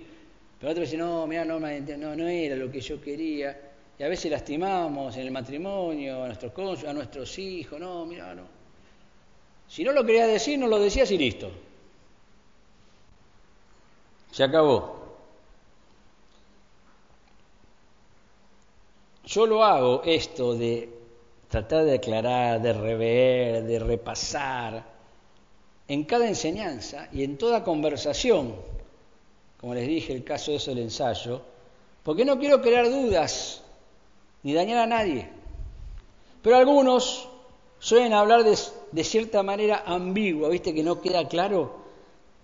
Pero 0.60 0.72
otro 0.72 0.82
dice, 0.82 0.98
no, 0.98 1.28
mira, 1.28 1.46
no, 1.46 1.60
no, 1.60 2.16
no 2.16 2.28
era 2.28 2.56
lo 2.56 2.72
que 2.72 2.82
yo 2.82 3.00
quería. 3.00 3.56
Y 4.00 4.02
a 4.02 4.08
veces 4.08 4.32
lastimamos 4.32 5.16
en 5.16 5.22
el 5.22 5.32
matrimonio 5.32 6.24
a 6.24 6.26
nuestros 6.26 6.54
cónyuges, 6.54 6.86
a 6.86 6.94
nuestros 6.94 7.38
hijos. 7.38 7.80
No, 7.80 8.04
mira, 8.08 8.34
no. 8.34 8.48
Si 9.68 9.84
no 9.84 9.92
lo 9.92 10.04
quería 10.04 10.26
decir, 10.26 10.58
no 10.58 10.66
lo 10.66 10.80
decías 10.80 11.12
y 11.12 11.20
listo. 11.20 11.52
Se 14.32 14.44
acabó. 14.44 15.02
Yo 19.26 19.46
lo 19.46 19.64
hago 19.64 20.02
esto 20.04 20.56
de 20.56 20.90
tratar 21.50 21.86
de 21.86 21.96
aclarar, 21.96 22.62
de 22.62 22.74
rever, 22.74 23.64
de 23.64 23.80
repasar, 23.80 24.86
en 25.88 26.06
cada 26.06 26.28
enseñanza 26.28 27.10
y 27.12 27.24
en 27.24 27.38
toda 27.38 27.64
conversación, 27.64 28.56
como 29.60 29.74
les 29.74 29.88
dije 29.88 30.14
el 30.14 30.24
caso 30.24 30.52
de 30.52 30.58
eso 30.58 30.72
del 30.72 30.84
ensayo, 30.84 31.42
porque 32.04 32.24
no 32.24 32.40
quiero 32.40 32.62
crear 32.62 32.90
dudas 32.90 33.62
ni 34.44 34.54
dañar 34.54 34.80
a 34.80 34.88
nadie. 34.88 35.30
Pero 36.42 36.56
algunos 36.56 37.28
suelen 37.80 38.14
hablar 38.14 38.44
de, 38.44 38.58
de 38.92 39.04
cierta 39.04 39.44
manera 39.44 39.84
ambigua, 39.86 40.50
¿viste? 40.50 40.74
Que 40.74 40.84
no 40.84 41.02
queda 41.02 41.28
claro 41.28 41.81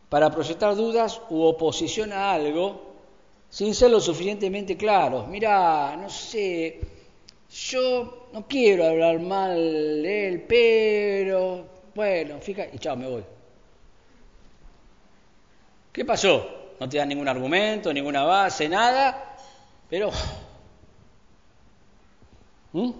para 0.09 0.29
proyectar 0.29 0.75
dudas 0.75 1.21
u 1.29 1.43
oposición 1.43 2.13
a 2.13 2.31
algo 2.31 2.87
sin 3.49 3.73
ser 3.73 3.91
lo 3.91 3.99
suficientemente 3.99 4.77
claros. 4.77 5.27
Mira, 5.27 5.95
no 5.97 6.09
sé, 6.09 6.79
yo 7.49 8.27
no 8.33 8.47
quiero 8.47 8.85
hablar 8.85 9.19
mal 9.19 9.55
de 9.55 10.27
él, 10.27 10.41
pero 10.47 11.65
bueno, 11.95 12.39
fíjate, 12.39 12.75
y 12.75 12.79
chao, 12.79 12.95
me 12.95 13.07
voy. 13.07 13.23
¿Qué 15.91 16.05
pasó? 16.05 16.47
No 16.79 16.87
te 16.87 16.97
dan 16.97 17.09
ningún 17.09 17.27
argumento, 17.27 17.91
ninguna 17.91 18.23
base, 18.23 18.69
nada, 18.69 19.35
pero... 19.89 20.11
¿Mm? 22.73 22.91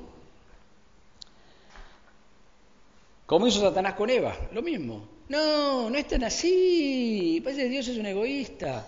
Como 3.28 3.46
hizo 3.46 3.60
Satanás 3.60 3.94
con 3.94 4.10
Eva, 4.10 4.36
lo 4.54 4.62
mismo. 4.62 5.17
No, 5.30 5.90
no 5.90 5.98
es 5.98 6.08
tan 6.08 6.24
así. 6.24 7.42
Parece 7.44 7.64
que 7.64 7.70
Dios 7.70 7.88
es 7.88 7.98
un 7.98 8.06
egoísta. 8.06 8.86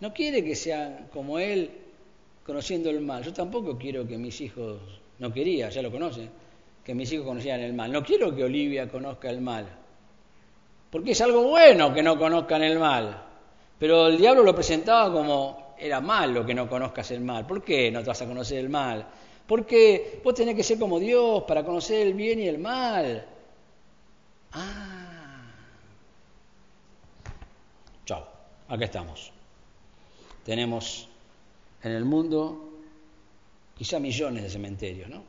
No 0.00 0.12
quiere 0.12 0.44
que 0.44 0.54
sean 0.54 1.08
como 1.12 1.38
Él 1.38 1.70
conociendo 2.44 2.90
el 2.90 3.00
mal. 3.00 3.22
Yo 3.22 3.32
tampoco 3.32 3.76
quiero 3.78 4.06
que 4.06 4.18
mis 4.18 4.40
hijos, 4.40 4.80
no 5.18 5.32
quería, 5.32 5.68
ya 5.70 5.82
lo 5.82 5.90
conocen, 5.90 6.28
que 6.84 6.94
mis 6.94 7.12
hijos 7.12 7.26
conocieran 7.26 7.60
el 7.60 7.72
mal. 7.72 7.90
No 7.92 8.02
quiero 8.02 8.34
que 8.34 8.44
Olivia 8.44 8.88
conozca 8.88 9.30
el 9.30 9.40
mal. 9.40 9.66
Porque 10.90 11.12
es 11.12 11.20
algo 11.20 11.44
bueno 11.44 11.94
que 11.94 12.02
no 12.02 12.18
conozcan 12.18 12.62
el 12.62 12.78
mal. 12.78 13.22
Pero 13.78 14.08
el 14.08 14.18
diablo 14.18 14.42
lo 14.42 14.54
presentaba 14.54 15.12
como 15.12 15.74
era 15.78 16.00
malo 16.00 16.46
que 16.46 16.54
no 16.54 16.68
conozcas 16.68 17.10
el 17.10 17.20
mal. 17.20 17.46
¿Por 17.46 17.62
qué 17.64 17.90
no 17.90 18.00
te 18.00 18.08
vas 18.08 18.22
a 18.22 18.26
conocer 18.26 18.58
el 18.58 18.68
mal? 18.68 19.06
Porque 19.46 20.20
vos 20.22 20.34
tenés 20.34 20.54
que 20.54 20.62
ser 20.62 20.78
como 20.78 21.00
Dios 21.00 21.42
para 21.44 21.64
conocer 21.64 22.06
el 22.06 22.14
bien 22.14 22.38
y 22.38 22.46
el 22.46 22.58
mal. 22.58 23.26
Ah, 24.52 24.91
acá 28.72 28.86
estamos. 28.86 29.30
Tenemos 30.44 31.08
en 31.82 31.92
el 31.92 32.04
mundo 32.04 32.70
quizá 33.76 33.98
millones 33.98 34.42
de 34.44 34.50
cementerios, 34.50 35.10
¿no? 35.10 35.22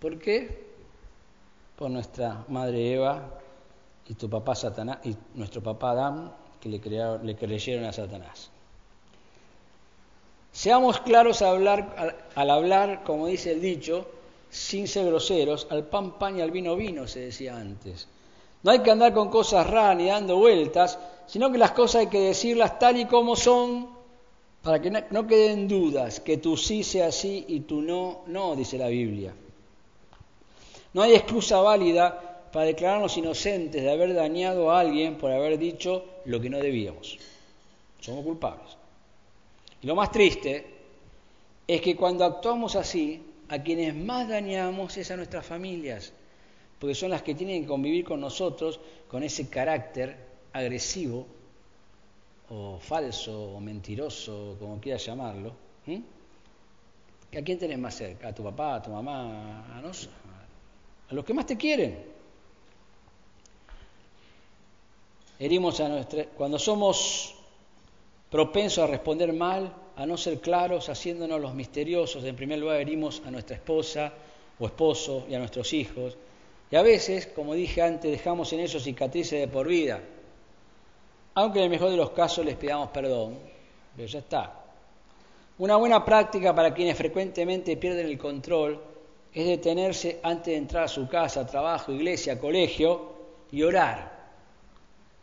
¿Por 0.00 0.18
qué? 0.18 0.64
Por 1.76 1.90
nuestra 1.90 2.44
madre 2.48 2.92
Eva 2.92 3.40
y 4.06 4.14
tu 4.14 4.28
papá 4.28 4.54
Satanás 4.54 4.98
y 5.04 5.16
nuestro 5.34 5.62
papá 5.62 5.92
Adán 5.92 6.32
que 6.60 6.68
le, 6.68 6.78
crearon, 6.78 7.24
le 7.26 7.34
creyeron 7.36 7.84
a 7.86 7.92
Satanás. 7.92 8.50
Seamos 10.52 11.00
claros 11.00 11.40
al 11.40 11.48
hablar, 11.48 11.94
al, 11.96 12.16
al 12.34 12.50
hablar, 12.50 13.02
como 13.02 13.26
dice 13.26 13.52
el 13.52 13.62
dicho, 13.62 14.06
sin 14.50 14.86
ser 14.86 15.06
groseros, 15.06 15.66
al 15.70 15.86
pan 15.86 16.18
pan 16.18 16.38
y 16.38 16.42
al 16.42 16.50
vino 16.50 16.76
vino, 16.76 17.08
se 17.08 17.20
decía 17.20 17.56
antes. 17.56 18.08
No 18.64 18.70
hay 18.70 18.80
que 18.80 18.90
andar 18.90 19.12
con 19.12 19.28
cosas 19.28 19.68
raras 19.68 19.96
ni 19.96 20.06
dando 20.06 20.36
vueltas, 20.36 20.98
sino 21.26 21.52
que 21.52 21.58
las 21.58 21.72
cosas 21.72 22.00
hay 22.00 22.06
que 22.06 22.20
decirlas 22.20 22.78
tal 22.78 22.96
y 22.96 23.04
como 23.04 23.36
son, 23.36 23.90
para 24.62 24.80
que 24.80 24.90
no 24.90 25.26
queden 25.26 25.68
dudas, 25.68 26.20
que 26.20 26.38
tú 26.38 26.56
sí 26.56 26.82
sea 26.82 27.12
sí 27.12 27.44
y 27.46 27.60
tú 27.60 27.82
no, 27.82 28.22
no, 28.26 28.56
dice 28.56 28.78
la 28.78 28.88
Biblia. 28.88 29.34
No 30.94 31.02
hay 31.02 31.14
excusa 31.14 31.60
válida 31.60 32.48
para 32.50 32.64
declararnos 32.64 33.16
inocentes 33.18 33.82
de 33.82 33.92
haber 33.92 34.14
dañado 34.14 34.70
a 34.70 34.80
alguien 34.80 35.18
por 35.18 35.30
haber 35.30 35.58
dicho 35.58 36.04
lo 36.24 36.40
que 36.40 36.48
no 36.48 36.58
debíamos. 36.58 37.18
Somos 38.00 38.24
culpables. 38.24 38.78
Y 39.82 39.86
lo 39.86 39.94
más 39.94 40.10
triste 40.10 40.64
es 41.66 41.80
que 41.82 41.94
cuando 41.94 42.24
actuamos 42.24 42.76
así, 42.76 43.22
a 43.50 43.62
quienes 43.62 43.94
más 43.94 44.26
dañamos 44.26 44.96
es 44.96 45.10
a 45.10 45.16
nuestras 45.16 45.44
familias, 45.44 46.14
porque 46.84 46.94
son 46.94 47.12
las 47.12 47.22
que 47.22 47.34
tienen 47.34 47.62
que 47.62 47.68
convivir 47.68 48.04
con 48.04 48.20
nosotros 48.20 48.78
con 49.08 49.22
ese 49.22 49.48
carácter 49.48 50.14
agresivo 50.52 51.26
o 52.50 52.78
falso 52.78 53.54
o 53.54 53.58
mentiroso, 53.58 54.54
como 54.60 54.78
quieras 54.78 55.02
llamarlo. 55.06 55.54
¿A 55.88 57.40
quién 57.40 57.58
tenés 57.58 57.78
más 57.78 57.94
cerca? 57.94 58.28
¿A 58.28 58.34
tu 58.34 58.44
papá, 58.44 58.74
a 58.74 58.82
tu 58.82 58.90
mamá, 58.90 59.78
a, 59.78 59.80
nos, 59.80 60.10
a 61.08 61.14
los 61.14 61.24
que 61.24 61.32
más 61.32 61.46
te 61.46 61.56
quieren? 61.56 62.04
Herimos 65.38 65.80
a 65.80 65.88
nuestra... 65.88 66.26
Cuando 66.26 66.58
somos 66.58 67.34
propensos 68.30 68.84
a 68.84 68.88
responder 68.88 69.32
mal, 69.32 69.72
a 69.96 70.04
no 70.04 70.18
ser 70.18 70.38
claros, 70.38 70.90
haciéndonos 70.90 71.40
los 71.40 71.54
misteriosos. 71.54 72.22
En 72.24 72.36
primer 72.36 72.58
lugar, 72.58 72.78
herimos 72.78 73.22
a 73.24 73.30
nuestra 73.30 73.56
esposa 73.56 74.12
o 74.58 74.66
esposo 74.66 75.24
y 75.30 75.34
a 75.34 75.38
nuestros 75.38 75.72
hijos. 75.72 76.18
Y 76.70 76.76
a 76.76 76.82
veces, 76.82 77.26
como 77.26 77.54
dije 77.54 77.82
antes, 77.82 78.10
dejamos 78.10 78.52
en 78.52 78.60
ellos 78.60 78.82
cicatrices 78.82 79.40
de 79.40 79.48
por 79.48 79.68
vida. 79.68 80.00
Aunque 81.34 81.58
en 81.58 81.64
el 81.64 81.70
mejor 81.70 81.90
de 81.90 81.96
los 81.96 82.10
casos 82.10 82.44
les 82.44 82.56
pidamos 82.56 82.90
perdón, 82.90 83.38
pero 83.96 84.08
ya 84.08 84.18
está. 84.18 84.64
Una 85.58 85.76
buena 85.76 86.04
práctica 86.04 86.54
para 86.54 86.74
quienes 86.74 86.96
frecuentemente 86.96 87.76
pierden 87.76 88.06
el 88.06 88.18
control 88.18 88.80
es 89.32 89.46
detenerse 89.46 90.20
antes 90.22 90.46
de 90.46 90.56
entrar 90.56 90.84
a 90.84 90.88
su 90.88 91.08
casa, 91.08 91.46
trabajo, 91.46 91.92
iglesia, 91.92 92.38
colegio 92.38 93.14
y 93.50 93.62
orar 93.62 94.14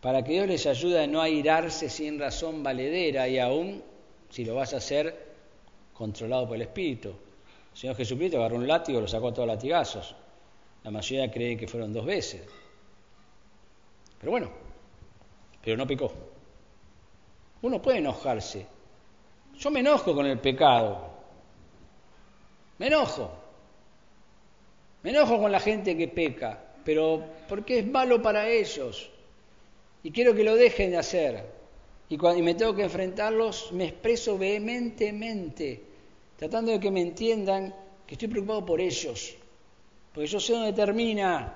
para 0.02 0.24
que 0.24 0.34
Dios 0.34 0.48
les 0.48 0.66
ayude 0.66 1.04
a 1.04 1.08
no 1.08 1.22
airarse 1.22 1.88
sin 1.88 2.20
razón 2.20 2.64
valedera 2.64 3.28
y 3.28 3.38
aún, 3.38 3.84
si 4.30 4.44
lo 4.44 4.56
vas 4.56 4.74
a 4.74 4.78
hacer, 4.78 5.32
controlado 5.94 6.48
por 6.48 6.56
el 6.56 6.64
Espíritu. 6.64 7.10
El 7.10 7.78
Señor 7.78 7.96
Jesucristo 7.96 8.40
agarró 8.40 8.56
un 8.56 8.68
látigo 8.68 8.98
y 8.98 9.02
lo 9.04 9.08
sacó 9.08 9.28
a 9.28 9.34
todos 9.34 9.48
latigazos. 9.48 10.16
La 10.84 10.92
mayoría 10.92 11.32
cree 11.32 11.58
que 11.58 11.68
fueron 11.68 11.94
dos 11.94 12.06
veces. 12.06 12.42
Pero 14.20 14.32
bueno, 14.32 14.50
pero 15.64 15.78
no 15.78 15.86
pecó. 15.88 16.12
Uno 17.62 17.82
puede 17.82 18.00
enojarse. 18.00 18.66
Yo 19.58 19.70
me 19.70 19.82
enojo 19.82 20.16
con 20.16 20.26
el 20.26 20.40
pecado. 20.40 21.10
Me 22.80 22.88
enojo. 22.88 23.32
Me 25.04 25.12
enojo 25.12 25.40
con 25.40 25.52
la 25.52 25.60
gente 25.60 25.98
que 25.98 26.08
peca, 26.08 26.64
pero 26.84 27.24
porque 27.48 27.80
es 27.80 27.88
malo 27.88 28.22
para 28.22 28.48
ellos 28.50 29.10
y 30.04 30.12
quiero 30.12 30.36
que 30.36 30.44
lo 30.44 30.56
dejen 30.56 30.92
de 30.92 30.98
hacer. 30.98 31.46
Y 32.10 32.18
cuando 32.18 32.44
me 32.44 32.56
tengo 32.56 32.76
que 32.76 32.84
enfrentarlos, 32.84 33.72
me 33.72 33.86
expreso 33.86 34.38
vehementemente, 34.38 35.82
tratando 36.38 36.72
de 36.72 36.80
que 36.80 36.92
me 36.92 37.02
entiendan 37.02 37.74
que 38.06 38.16
estoy 38.16 38.28
preocupado 38.28 38.66
por 38.66 38.82
ellos. 38.82 39.36
Porque 40.14 40.28
yo 40.28 40.40
sé 40.40 40.54
dónde 40.54 40.74
termina 40.74 41.54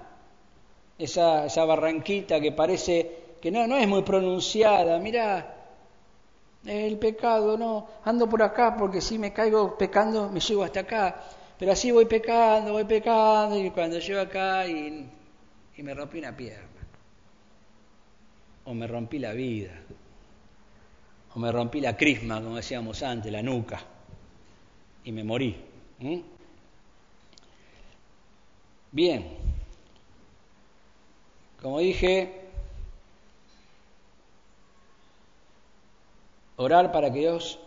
esa, 0.98 1.46
esa 1.46 1.66
barranquita 1.66 2.40
que 2.40 2.52
parece 2.52 3.38
que 3.42 3.52
no, 3.52 3.68
no 3.68 3.78
es 3.78 3.88
muy 3.88 4.04
pronunciada. 4.04 4.98
Mira, 5.00 5.56
el 6.66 6.98
pecado, 6.98 7.58
no, 7.58 7.88
ando 8.04 8.28
por 8.28 8.42
acá 8.42 8.76
porque 8.78 9.02
si 9.02 9.20
me 9.20 9.34
caigo 9.34 9.78
pecando 9.78 10.30
me 10.30 10.40
llevo 10.40 10.64
hasta 10.64 10.82
acá. 10.82 11.24
Pero 11.58 11.72
así 11.72 11.92
voy 11.92 12.06
pecando, 12.06 12.74
voy 12.74 12.86
pecando 12.86 13.58
y 13.58 13.72
cuando 13.72 14.00
llego 14.00 14.22
acá 14.22 14.68
y, 14.68 15.10
y 15.78 15.84
me 15.84 15.94
rompí 15.94 16.20
una 16.20 16.36
pierna 16.36 16.76
o 18.66 18.74
me 18.74 18.88
rompí 18.88 19.20
la 19.20 19.32
vida, 19.32 19.72
o 21.34 21.40
me 21.40 21.52
rompí 21.52 21.80
la 21.82 21.96
crisma, 21.96 22.42
como 22.42 22.56
decíamos 22.56 23.02
antes, 23.04 23.32
la 23.32 23.42
nuca, 23.42 23.80
y 25.04 25.12
me 25.12 25.24
morí. 25.24 25.56
Bien, 28.96 29.26
como 31.62 31.80
dije, 31.80 32.32
orar 36.56 36.94
para 36.94 37.12
que 37.12 37.20
Dios 37.20 37.60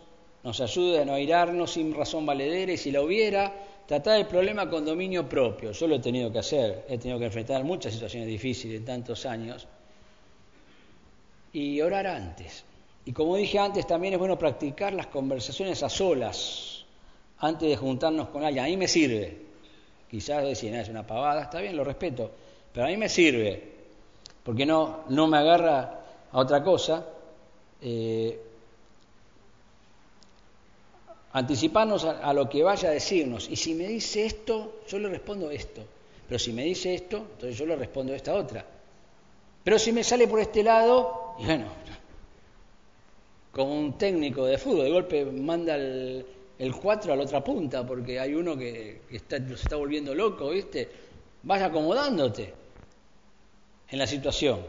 nos 0.42 0.58
ayude 0.62 1.02
a 1.02 1.04
no 1.04 1.12
airarnos 1.12 1.72
sin 1.72 1.92
razón 1.92 2.24
valedera 2.24 2.72
y 2.72 2.78
si 2.78 2.90
la 2.90 3.02
hubiera, 3.02 3.52
tratar 3.86 4.18
el 4.18 4.26
problema 4.26 4.70
con 4.70 4.86
dominio 4.86 5.28
propio. 5.28 5.72
Yo 5.72 5.86
lo 5.86 5.96
he 5.96 5.98
tenido 5.98 6.32
que 6.32 6.38
hacer, 6.38 6.86
he 6.88 6.96
tenido 6.96 7.18
que 7.18 7.26
enfrentar 7.26 7.62
muchas 7.62 7.92
situaciones 7.92 8.26
difíciles 8.26 8.78
en 8.78 8.86
tantos 8.86 9.26
años 9.26 9.66
y 11.52 11.78
orar 11.82 12.06
antes. 12.06 12.64
Y 13.04 13.12
como 13.12 13.36
dije 13.36 13.58
antes, 13.58 13.86
también 13.86 14.14
es 14.14 14.18
bueno 14.18 14.38
practicar 14.38 14.94
las 14.94 15.08
conversaciones 15.08 15.82
a 15.82 15.90
solas 15.90 16.86
antes 17.36 17.68
de 17.68 17.76
juntarnos 17.76 18.30
con 18.30 18.44
alguien. 18.44 18.64
A 18.64 18.68
mí 18.68 18.78
me 18.78 18.88
sirve. 18.88 19.47
Quizás 20.10 20.42
decir, 20.42 20.74
es 20.74 20.88
una 20.88 21.06
pavada, 21.06 21.42
está 21.42 21.60
bien, 21.60 21.76
lo 21.76 21.84
respeto, 21.84 22.30
pero 22.72 22.86
a 22.86 22.88
mí 22.88 22.96
me 22.96 23.08
sirve, 23.08 23.62
porque 24.42 24.64
no, 24.64 25.04
no 25.08 25.26
me 25.26 25.36
agarra 25.36 26.00
a 26.32 26.38
otra 26.38 26.62
cosa. 26.62 27.06
Eh, 27.82 28.40
anticiparnos 31.32 32.04
a, 32.04 32.20
a, 32.20 32.32
lo 32.32 32.48
que 32.48 32.62
vaya 32.62 32.88
a 32.88 32.92
decirnos. 32.92 33.48
Y 33.50 33.56
si 33.56 33.74
me 33.74 33.86
dice 33.86 34.24
esto, 34.24 34.80
yo 34.88 34.98
le 34.98 35.08
respondo 35.08 35.50
esto. 35.50 35.82
Pero 36.26 36.38
si 36.38 36.52
me 36.52 36.64
dice 36.64 36.94
esto, 36.94 37.18
entonces 37.18 37.58
yo 37.58 37.66
le 37.66 37.76
respondo 37.76 38.14
esta 38.14 38.34
otra. 38.34 38.64
Pero 39.64 39.78
si 39.78 39.92
me 39.92 40.02
sale 40.02 40.26
por 40.26 40.40
este 40.40 40.62
lado, 40.62 41.34
y 41.38 41.44
bueno, 41.44 41.66
como 43.52 43.78
un 43.78 43.98
técnico 43.98 44.46
de 44.46 44.56
fútbol, 44.56 44.84
de 44.84 44.90
golpe 44.90 45.24
manda 45.26 45.74
el, 45.74 46.24
el 46.58 46.74
4 46.74 47.12
a 47.12 47.16
la 47.16 47.22
otra 47.22 47.42
punta, 47.42 47.86
porque 47.86 48.18
hay 48.18 48.34
uno 48.34 48.56
que, 48.56 49.02
está, 49.10 49.38
se 49.38 49.54
está 49.54 49.76
volviendo 49.76 50.14
loco, 50.14 50.50
¿viste? 50.50 50.88
Vas 51.42 51.62
acomodándote 51.62 52.52
en 53.90 53.98
la 53.98 54.06
situación. 54.06 54.60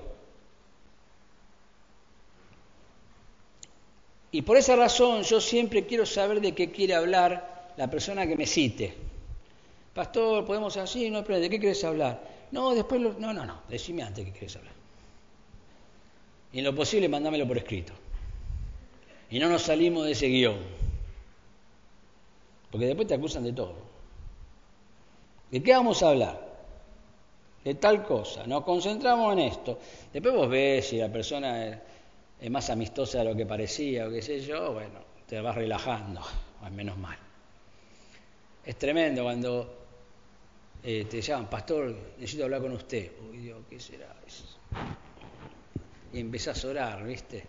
Y 4.32 4.44
por 4.44 4.58
esa 4.58 4.76
razón 4.76 5.24
yo 5.24 5.42
siempre 5.42 5.86
quiero 5.88 6.06
saber 6.06 6.40
de 6.40 6.54
qué 6.54 6.72
quiere 6.72 6.94
hablar 6.94 7.74
la 7.78 7.90
persona 7.90 8.28
que 8.28 8.36
me 8.36 8.46
cite. 8.46 8.94
Pastor, 9.94 10.46
podemos 10.46 10.78
así, 10.78 11.10
no, 11.10 11.24
pero 11.24 11.40
¿de 11.40 11.50
qué 11.50 11.60
quieres 11.60 11.84
hablar? 11.84 12.22
No, 12.52 12.76
después, 12.76 13.02
lo, 13.02 13.14
no, 13.14 13.34
no, 13.34 13.46
no, 13.46 13.62
decime 13.68 14.04
antes 14.04 14.26
qué 14.26 14.32
quieres 14.32 14.56
hablar. 14.56 14.74
Y 16.54 16.60
en 16.60 16.66
lo 16.66 16.76
posible 16.76 17.10
mandámelo 17.10 17.48
por 17.48 17.58
escrito. 17.58 17.94
Y 19.32 19.40
no 19.40 19.50
nos 19.50 19.64
salimos 19.64 20.06
de 20.06 20.12
ese 20.12 20.28
guion. 20.28 20.58
Porque 22.72 22.86
después 22.86 23.08
te 23.08 23.16
acusan 23.16 23.44
de 23.44 23.54
todo. 23.54 23.76
¿De 25.52 25.64
qué 25.64 25.72
vamos 25.74 26.04
a 26.04 26.10
hablar? 26.10 26.50
De 27.64 27.76
tal 27.76 28.04
cosa. 28.04 28.46
Nos 28.46 28.64
concentramos 28.64 29.34
en 29.34 29.40
esto. 29.40 29.80
Después 30.14 30.34
vos 30.34 30.50
ves 30.50 30.88
si 30.88 30.98
la 30.98 31.12
persona 31.12 31.82
es, 32.40 32.52
más 32.52 32.70
amistosa 32.70 33.20
de 33.20 33.26
lo 33.26 33.36
que 33.36 33.46
parecía 33.46 34.08
o 34.08 34.12
qué 34.12 34.22
sé 34.22 34.40
yo, 34.40 34.74
bueno, 34.74 35.00
te 35.28 35.42
vas 35.42 35.56
relajando, 35.56 36.22
al 36.62 36.72
menos 36.72 36.98
mal. 36.98 37.18
Es 38.64 38.76
tremendo 38.78 39.24
cuando 39.24 39.76
eh, 40.84 41.06
te 41.10 41.22
llaman, 41.22 41.50
pastor, 41.50 41.96
necesito 42.18 42.44
hablar 42.44 42.62
con 42.62 42.74
usted. 42.74 43.12
Uy, 43.30 43.38
Dios, 43.40 43.60
¿qué 43.70 43.80
será 43.80 44.16
eso? 44.26 44.60
y 46.14 46.20
empezás 46.20 46.64
a 46.66 46.68
orar, 46.68 47.04
¿viste? 47.04 47.44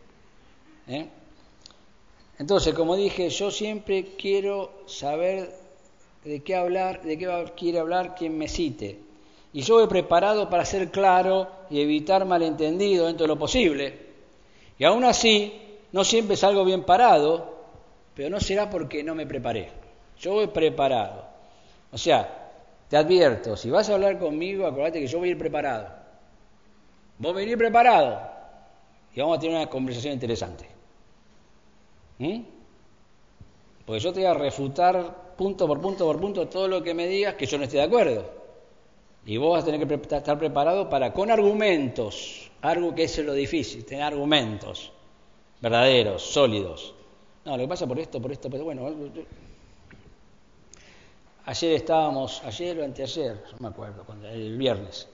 ¿Eh? 0.88 1.08
Entonces, 2.40 2.72
como 2.72 2.96
dije, 2.96 3.28
yo 3.28 3.50
siempre 3.50 4.14
quiero 4.16 4.72
saber 4.86 5.50
de 6.24 6.42
qué 6.42 6.56
hablar, 6.56 7.02
de 7.02 7.18
qué 7.18 7.52
quiere 7.54 7.80
hablar 7.80 8.14
quien 8.14 8.38
me 8.38 8.48
cite. 8.48 8.98
Y 9.52 9.60
yo 9.60 9.84
he 9.84 9.88
preparado 9.88 10.48
para 10.48 10.64
ser 10.64 10.90
claro 10.90 11.50
y 11.68 11.82
evitar 11.82 12.24
malentendido 12.24 13.08
dentro 13.08 13.24
de 13.24 13.28
lo 13.28 13.38
posible. 13.38 13.94
Y 14.78 14.84
aún 14.84 15.04
así, 15.04 15.52
no 15.92 16.02
siempre 16.02 16.34
salgo 16.34 16.64
bien 16.64 16.84
parado, 16.84 17.58
pero 18.14 18.30
no 18.30 18.40
será 18.40 18.70
porque 18.70 19.04
no 19.04 19.14
me 19.14 19.26
preparé. 19.26 19.68
Yo 20.18 20.40
he 20.40 20.48
preparado. 20.48 21.26
O 21.92 21.98
sea, 21.98 22.52
te 22.88 22.96
advierto, 22.96 23.54
si 23.54 23.68
vas 23.68 23.90
a 23.90 23.94
hablar 23.96 24.18
conmigo, 24.18 24.66
acuérdate 24.66 25.00
que 25.00 25.08
yo 25.08 25.18
voy 25.18 25.28
a 25.28 25.32
ir 25.32 25.38
preparado. 25.38 25.88
Vos 27.18 27.34
venir 27.34 27.58
preparado 27.58 28.18
y 29.14 29.20
vamos 29.20 29.36
a 29.36 29.40
tener 29.42 29.56
una 29.56 29.66
conversación 29.66 30.14
interesante. 30.14 30.79
¿Mm? 32.20 32.42
Porque 33.86 34.00
yo 34.00 34.12
te 34.12 34.20
voy 34.20 34.28
a 34.28 34.34
refutar 34.34 35.34
punto 35.36 35.66
por 35.66 35.80
punto 35.80 36.06
por 36.06 36.20
punto 36.20 36.46
todo 36.48 36.68
lo 36.68 36.82
que 36.82 36.94
me 36.94 37.08
digas 37.08 37.34
que 37.34 37.46
yo 37.46 37.58
no 37.58 37.64
esté 37.64 37.78
de 37.78 37.84
acuerdo. 37.84 38.30
Y 39.24 39.38
vos 39.38 39.52
vas 39.52 39.62
a 39.62 39.66
tener 39.66 39.86
que 39.86 40.16
estar 40.16 40.38
preparado 40.38 40.88
para, 40.88 41.12
con 41.12 41.30
argumentos, 41.30 42.50
algo 42.60 42.94
que 42.94 43.04
es 43.04 43.18
lo 43.18 43.32
difícil, 43.32 43.84
tener 43.84 44.04
argumentos 44.04 44.92
verdaderos, 45.60 46.22
sólidos. 46.22 46.94
No, 47.44 47.56
lo 47.56 47.62
que 47.64 47.68
pasa 47.68 47.86
por 47.86 47.98
esto, 47.98 48.20
por 48.20 48.32
esto, 48.32 48.50
pero 48.50 48.64
bueno. 48.64 48.88
Ayer 51.46 51.72
estábamos, 51.72 52.42
ayer 52.44 52.78
o 52.78 52.84
anteayer, 52.84 53.42
no 53.52 53.58
me 53.60 53.68
acuerdo, 53.68 54.04
el 54.24 54.56
viernes, 54.58 55.08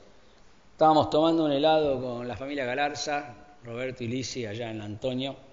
estábamos 0.73 1.09
tomando 1.09 1.45
un 1.45 1.53
helado 1.53 2.01
con 2.01 2.29
la 2.29 2.37
familia 2.37 2.65
Galarza 2.65 3.35
Roberto 3.65 4.03
y 4.05 4.09
Lisi 4.09 4.45
allá 4.45 4.71
en 4.71 4.81
Antonio. 4.83 5.46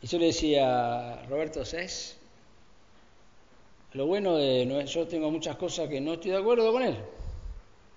Y 0.00 0.06
yo 0.06 0.18
le 0.18 0.26
decía, 0.26 1.24
Roberto, 1.28 1.64
¿sabes? 1.64 2.16
Lo 3.92 4.06
bueno 4.06 4.36
de 4.36 4.84
yo 4.86 5.06
tengo 5.08 5.30
muchas 5.30 5.56
cosas 5.56 5.88
que 5.88 6.00
no 6.00 6.14
estoy 6.14 6.32
de 6.32 6.38
acuerdo 6.38 6.72
con 6.72 6.82
él. 6.82 6.96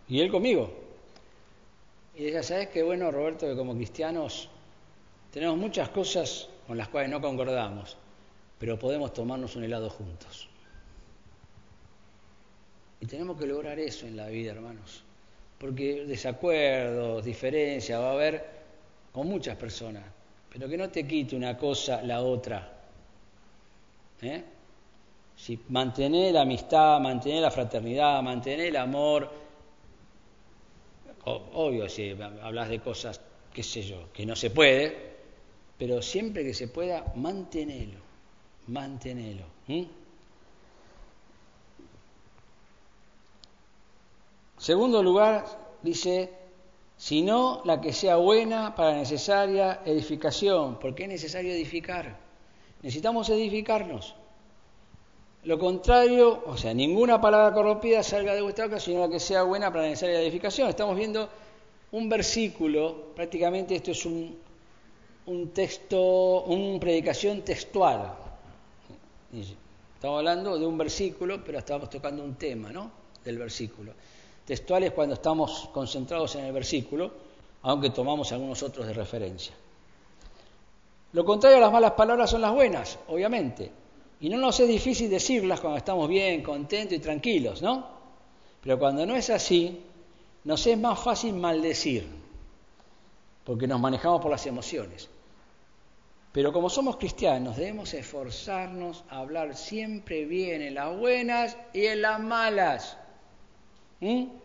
Y 0.08 0.22
él 0.22 0.32
conmigo. 0.32 0.74
Y 2.16 2.26
ella, 2.26 2.44
¿sabes 2.44 2.70
qué 2.70 2.84
bueno, 2.84 3.12
Roberto, 3.12 3.48
que 3.48 3.56
como 3.56 3.76
cristianos 3.76 4.50
tenemos 5.32 5.58
muchas 5.58 5.90
cosas 5.90 6.50
con 6.68 6.78
las 6.78 6.90
cuales 6.90 7.10
no 7.10 7.22
concordamos, 7.22 7.98
pero 8.60 8.78
podemos 8.78 9.14
tomarnos 9.14 9.56
un 9.56 9.64
helado 9.64 9.90
juntos? 9.90 10.50
Y 13.00 13.06
tenemos 13.06 13.38
que 13.38 13.48
lograr 13.48 13.80
eso 13.80 14.06
en 14.06 14.18
la 14.18 14.28
vida, 14.28 14.52
hermanos 14.52 15.04
porque 15.62 16.06
desacuerdos, 16.08 17.24
diferencias 17.24 18.02
va 18.02 18.10
a 18.10 18.14
haber 18.14 18.44
con 19.12 19.28
muchas 19.28 19.56
personas. 19.58 20.04
Pero 20.52 20.68
que 20.68 20.78
no 20.78 20.90
te 20.90 21.08
quite 21.08 21.36
una 21.36 21.58
cosa 21.58 22.02
la 22.02 22.22
otra. 22.22 22.80
¿Eh? 24.22 24.44
Si 25.36 25.60
mantener 25.70 26.34
la 26.34 26.42
amistad, 26.42 27.00
mantener 27.00 27.42
la 27.42 27.52
fraternidad, 27.52 28.22
mantener 28.22 28.68
el 28.68 28.76
amor, 28.76 29.32
obvio 31.26 31.88
si 31.88 32.16
hablas 32.42 32.70
de 32.70 32.80
cosas, 32.80 33.22
qué 33.54 33.64
sé 33.64 33.82
yo, 33.82 34.12
que 34.12 34.26
no 34.26 34.36
se 34.36 34.50
puede, 34.50 35.12
pero 35.78 36.02
siempre 36.02 36.44
que 36.44 36.54
se 36.54 36.68
pueda, 36.68 37.06
manténelo, 37.16 38.00
manténelo. 38.68 39.46
Segundo 44.58 45.02
lugar, 45.02 45.46
dice, 45.82 46.41
sino 47.02 47.64
la 47.66 47.82
que 47.82 47.94
sea 47.94 48.18
buena 48.18 48.76
para 48.76 48.94
necesaria 48.94 49.82
edificación, 49.86 50.78
porque 50.78 51.02
es 51.02 51.10
necesario 51.10 51.52
edificar. 51.52 52.16
Necesitamos 52.84 53.28
edificarnos. 53.30 54.14
Lo 55.46 55.58
contrario, 55.58 56.44
o 56.46 56.56
sea, 56.58 56.76
ninguna 56.76 57.20
palabra 57.20 57.56
corrompida 57.56 58.04
salga 58.04 58.36
de 58.36 58.44
vuestra 58.44 58.66
boca, 58.66 58.80
sino 58.80 59.00
la 59.00 59.10
que 59.10 59.20
sea 59.20 59.42
buena 59.42 59.72
para 59.72 59.86
necesaria 59.86 60.22
edificación. 60.22 60.70
Estamos 60.70 60.96
viendo 60.96 61.28
un 61.92 62.08
versículo, 62.08 63.16
prácticamente 63.16 63.74
esto 63.74 63.90
es 63.90 64.06
un, 64.06 64.38
un 65.26 65.50
texto, 65.50 66.44
una 66.44 66.80
predicación 66.80 67.42
textual. 67.42 68.14
Estamos 69.96 70.20
hablando 70.20 70.60
de 70.60 70.68
un 70.68 70.78
versículo, 70.78 71.44
pero 71.44 71.58
estamos 71.58 71.90
tocando 71.90 72.24
un 72.24 72.36
tema, 72.36 72.72
¿no? 72.72 72.92
Del 73.26 73.40
versículo. 73.40 73.92
Textual 74.52 74.84
es 74.84 74.92
cuando 74.92 75.14
estamos 75.14 75.70
concentrados 75.72 76.36
en 76.36 76.44
el 76.44 76.52
versículo, 76.52 77.10
aunque 77.62 77.90
tomamos 77.90 78.34
algunos 78.34 78.62
otros 78.62 78.86
de 78.86 78.92
referencia. 78.92 79.54
Lo 81.14 81.24
contrario 81.24 81.56
a 81.56 81.62
las 81.62 81.72
malas 81.72 81.94
palabras 81.94 82.32
son 82.32 82.42
las 82.42 82.52
buenas, 82.52 83.00
obviamente. 83.08 83.72
Y 84.20 84.28
no 84.28 84.38
nos 84.38 84.60
es 84.60 84.68
difícil 84.68 85.10
decirlas 85.10 85.62
cuando 85.62 85.78
estamos 85.78 86.10
bien, 86.10 86.44
contentos 86.44 86.98
y 86.98 87.00
tranquilos, 87.00 87.62
¿no? 87.62 87.88
Pero 88.62 88.78
cuando 88.78 89.06
no 89.06 89.16
es 89.16 89.30
así, 89.30 89.84
nos 90.44 90.68
es 90.68 90.78
más 90.78 91.00
fácil 91.00 91.34
maldecir, 91.34 92.06
porque 93.46 93.68
nos 93.68 93.80
manejamos 93.80 94.20
por 94.20 94.32
las 94.32 94.46
emociones. 94.48 95.08
Pero 96.34 96.52
como 96.52 96.70
somos 96.70 96.98
cristianos, 96.98 97.56
debemos 97.56 97.94
esforzarnos 97.94 99.06
a 99.10 99.20
hablar 99.20 99.56
siempre 99.56 100.26
bien 100.26 100.62
en 100.62 100.76
las 100.76 100.94
buenas 100.98 101.56
y 101.72 101.86
en 101.86 102.02
las 102.02 102.20
malas. 102.20 102.98
¿Mm? 104.02 104.41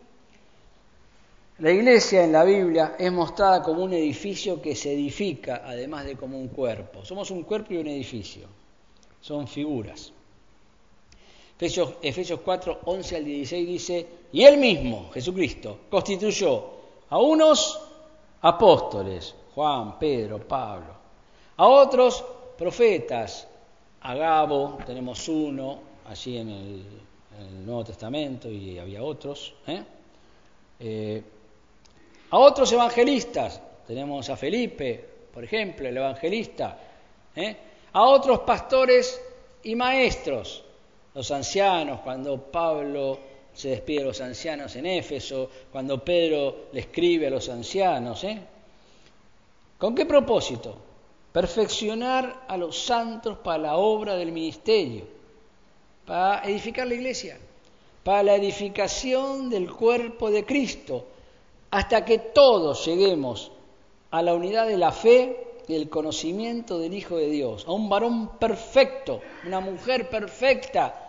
La 1.59 1.71
iglesia 1.71 2.23
en 2.23 2.33
la 2.33 2.43
Biblia 2.43 2.95
es 2.99 3.11
mostrada 3.11 3.63
como 3.63 3.83
un 3.83 3.91
edificio 3.91 4.61
que 4.61 4.75
se 4.75 4.93
edifica, 4.93 5.63
además 5.65 6.05
de 6.05 6.15
como 6.15 6.37
un 6.37 6.49
cuerpo. 6.49 7.03
Somos 7.03 7.31
un 7.31 7.41
cuerpo 7.43 7.73
y 7.73 7.77
un 7.77 7.87
edificio. 7.87 8.47
Son 9.19 9.47
figuras. 9.47 10.13
Efesios, 11.55 11.95
Efesios 12.03 12.41
4, 12.41 12.81
11 12.85 13.15
al 13.15 13.25
16 13.25 13.67
dice, 13.67 14.07
y 14.31 14.43
él 14.43 14.57
mismo, 14.57 15.09
Jesucristo, 15.11 15.79
constituyó 15.89 16.63
a 17.09 17.17
unos 17.17 17.81
apóstoles, 18.41 19.33
Juan, 19.55 19.97
Pedro, 19.97 20.37
Pablo, 20.47 20.93
a 21.55 21.65
otros 21.65 22.23
profetas, 22.55 23.47
a 24.01 24.13
Gabo, 24.13 24.77
tenemos 24.85 25.27
uno 25.27 25.79
allí 26.07 26.37
en 26.37 26.49
el, 26.49 26.85
Nuevo 27.65 27.83
Testamento 27.83 28.49
y 28.49 28.79
había 28.79 29.03
otros. 29.03 29.53
¿eh? 29.67 29.83
Eh, 30.79 31.23
a 32.29 32.37
otros 32.37 32.71
evangelistas, 32.71 33.61
tenemos 33.85 34.29
a 34.29 34.35
Felipe, 34.35 35.03
por 35.33 35.43
ejemplo, 35.43 35.87
el 35.87 35.97
evangelista. 35.97 36.77
¿eh? 37.35 37.55
A 37.93 38.03
otros 38.03 38.39
pastores 38.39 39.21
y 39.63 39.75
maestros, 39.75 40.63
los 41.13 41.31
ancianos, 41.31 42.01
cuando 42.01 42.41
Pablo 42.51 43.19
se 43.53 43.69
despide 43.69 43.99
de 43.99 44.05
los 44.05 44.21
ancianos 44.21 44.75
en 44.75 44.85
Éfeso, 44.85 45.49
cuando 45.71 46.03
Pedro 46.03 46.67
le 46.73 46.81
escribe 46.81 47.27
a 47.27 47.31
los 47.31 47.49
ancianos. 47.49 48.25
¿Con 49.77 49.95
qué 49.95 50.05
propósito? 50.05 50.75
Perfeccionar 51.31 52.45
a 52.47 52.57
los 52.57 52.77
santos 52.79 53.37
para 53.39 53.57
la 53.57 53.77
obra 53.77 54.15
del 54.15 54.31
ministerio 54.31 55.17
para 56.07 56.41
edificar 56.45 56.87
la 56.87 56.93
iglesia, 56.93 57.37
para 58.03 58.23
la 58.23 58.35
edificación 58.35 59.49
del 59.49 59.69
cuerpo 59.69 60.31
de 60.31 60.45
Cristo, 60.45 61.05
hasta 61.71 62.05
que 62.05 62.17
todos 62.19 62.85
lleguemos 62.85 63.51
a 64.11 64.21
la 64.21 64.33
unidad 64.33 64.67
de 64.67 64.77
la 64.77 64.91
fe 64.91 65.47
y 65.67 65.75
el 65.75 65.89
conocimiento 65.89 66.79
del 66.79 66.93
Hijo 66.93 67.17
de 67.17 67.29
Dios, 67.29 67.65
a 67.67 67.71
un 67.73 67.89
varón 67.89 68.37
perfecto, 68.37 69.21
una 69.45 69.59
mujer 69.59 70.09
perfecta, 70.09 71.07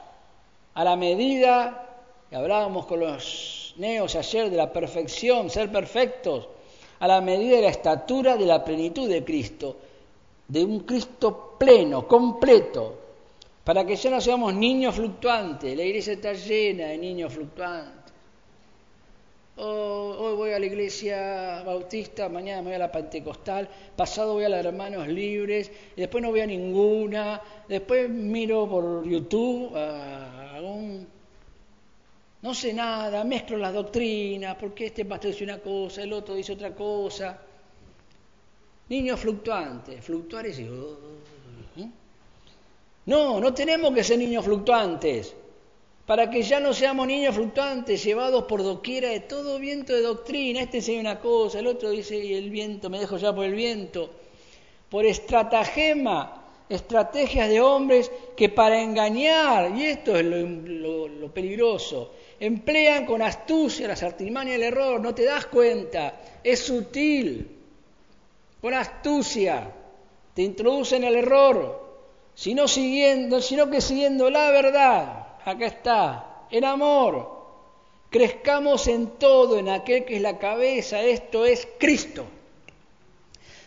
a 0.74 0.84
la 0.84 0.96
medida, 0.96 1.86
que 2.28 2.36
hablábamos 2.36 2.86
con 2.86 3.00
los 3.00 3.74
neos 3.78 4.14
ayer 4.16 4.50
de 4.50 4.56
la 4.56 4.72
perfección, 4.72 5.48
ser 5.48 5.70
perfectos, 5.70 6.48
a 6.98 7.06
la 7.06 7.20
medida 7.20 7.56
de 7.56 7.62
la 7.62 7.68
estatura 7.68 8.36
de 8.36 8.46
la 8.46 8.64
plenitud 8.64 9.08
de 9.08 9.24
Cristo, 9.24 9.76
de 10.48 10.64
un 10.64 10.80
Cristo 10.80 11.54
pleno, 11.58 12.08
completo, 12.08 12.98
para 13.62 13.84
que 13.84 13.96
ya 13.96 14.10
no 14.10 14.20
seamos 14.20 14.54
niños 14.54 14.94
fluctuantes. 14.94 15.76
La 15.76 15.84
iglesia 15.84 16.14
está 16.14 16.32
llena 16.32 16.86
de 16.86 16.98
niños 16.98 17.32
fluctuantes. 17.32 17.97
Oh, 19.60 20.14
hoy 20.20 20.36
voy 20.36 20.50
a 20.52 20.58
la 20.60 20.66
iglesia 20.66 21.64
bautista, 21.64 22.28
mañana 22.28 22.62
me 22.62 22.68
voy 22.68 22.74
a 22.76 22.78
la 22.78 22.92
pentecostal, 22.92 23.68
pasado 23.96 24.34
voy 24.34 24.44
a 24.44 24.48
las 24.48 24.64
hermanos 24.64 25.08
libres, 25.08 25.72
y 25.96 26.00
después 26.00 26.22
no 26.22 26.30
voy 26.30 26.40
a 26.40 26.46
ninguna, 26.46 27.42
después 27.68 28.08
miro 28.08 28.68
por 28.68 29.04
YouTube, 29.04 29.72
no 32.40 32.54
sé 32.54 32.72
nada, 32.72 33.24
mezclo 33.24 33.56
las 33.56 33.74
doctrinas, 33.74 34.54
porque 34.54 34.86
este 34.86 35.04
pastor 35.04 35.32
dice 35.32 35.42
una 35.42 35.58
cosa, 35.58 36.04
el 36.04 36.12
otro 36.12 36.36
dice 36.36 36.52
otra 36.52 36.72
cosa. 36.72 37.36
Niños 38.88 39.18
fluctuantes, 39.18 40.04
fluctuar 40.04 40.46
y 40.46 40.70
no, 43.06 43.40
no 43.40 43.54
tenemos 43.54 43.92
que 43.92 44.04
ser 44.04 44.18
niños 44.18 44.44
fluctuantes. 44.44 45.34
Para 46.08 46.30
que 46.30 46.40
ya 46.40 46.58
no 46.58 46.72
seamos 46.72 47.06
niños 47.06 47.34
fluctuantes, 47.34 48.02
llevados 48.02 48.44
por 48.44 48.62
doquiera 48.62 49.10
de 49.10 49.20
todo 49.20 49.58
viento 49.58 49.92
de 49.92 50.00
doctrina. 50.00 50.62
Este 50.62 50.78
dice 50.78 50.98
una 50.98 51.20
cosa, 51.20 51.58
el 51.58 51.66
otro 51.66 51.90
dice, 51.90 52.16
y 52.16 52.32
el 52.32 52.48
viento, 52.48 52.88
me 52.88 52.98
dejo 52.98 53.18
ya 53.18 53.34
por 53.34 53.44
el 53.44 53.52
viento. 53.52 54.08
Por 54.88 55.04
estratagema, 55.04 56.46
estrategias 56.66 57.50
de 57.50 57.60
hombres 57.60 58.10
que 58.34 58.48
para 58.48 58.80
engañar, 58.80 59.76
y 59.76 59.84
esto 59.84 60.16
es 60.16 60.24
lo, 60.24 61.28
peligroso, 61.34 62.14
emplean 62.40 63.04
con 63.04 63.20
astucia 63.20 63.86
las 63.86 64.02
artimañas 64.02 64.54
del 64.54 64.62
error, 64.62 65.02
no 65.02 65.14
te 65.14 65.26
das 65.26 65.44
cuenta, 65.44 66.14
es 66.42 66.60
sutil, 66.60 67.46
con 68.62 68.72
astucia, 68.72 69.70
te 70.32 70.40
introducen 70.40 71.04
el 71.04 71.16
error, 71.16 71.86
sino, 72.34 72.66
siguiendo, 72.66 73.42
sino 73.42 73.68
que 73.68 73.82
siguiendo 73.82 74.30
la 74.30 74.50
verdad, 74.50 75.17
acá 75.48 75.66
está, 75.66 76.46
el 76.50 76.64
amor, 76.64 77.38
crezcamos 78.10 78.88
en 78.88 79.18
todo, 79.18 79.58
en 79.58 79.68
aquel 79.68 80.04
que 80.04 80.16
es 80.16 80.22
la 80.22 80.38
cabeza, 80.38 81.02
esto 81.02 81.44
es 81.44 81.68
Cristo, 81.78 82.24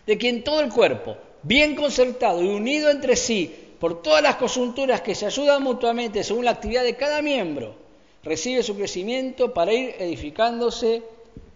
de 0.05 0.17
quien 0.17 0.43
todo 0.43 0.61
el 0.61 0.69
cuerpo, 0.69 1.17
bien 1.43 1.75
concertado 1.75 2.41
y 2.41 2.47
unido 2.47 2.89
entre 2.89 3.15
sí, 3.15 3.75
por 3.79 4.01
todas 4.01 4.21
las 4.21 4.35
coyunturas 4.35 5.01
que 5.01 5.15
se 5.15 5.25
ayudan 5.25 5.63
mutuamente 5.63 6.23
según 6.23 6.45
la 6.45 6.51
actividad 6.51 6.83
de 6.83 6.95
cada 6.95 7.21
miembro, 7.21 7.75
recibe 8.23 8.61
su 8.61 8.75
crecimiento 8.75 9.53
para 9.53 9.73
ir 9.73 9.95
edificándose 9.97 11.01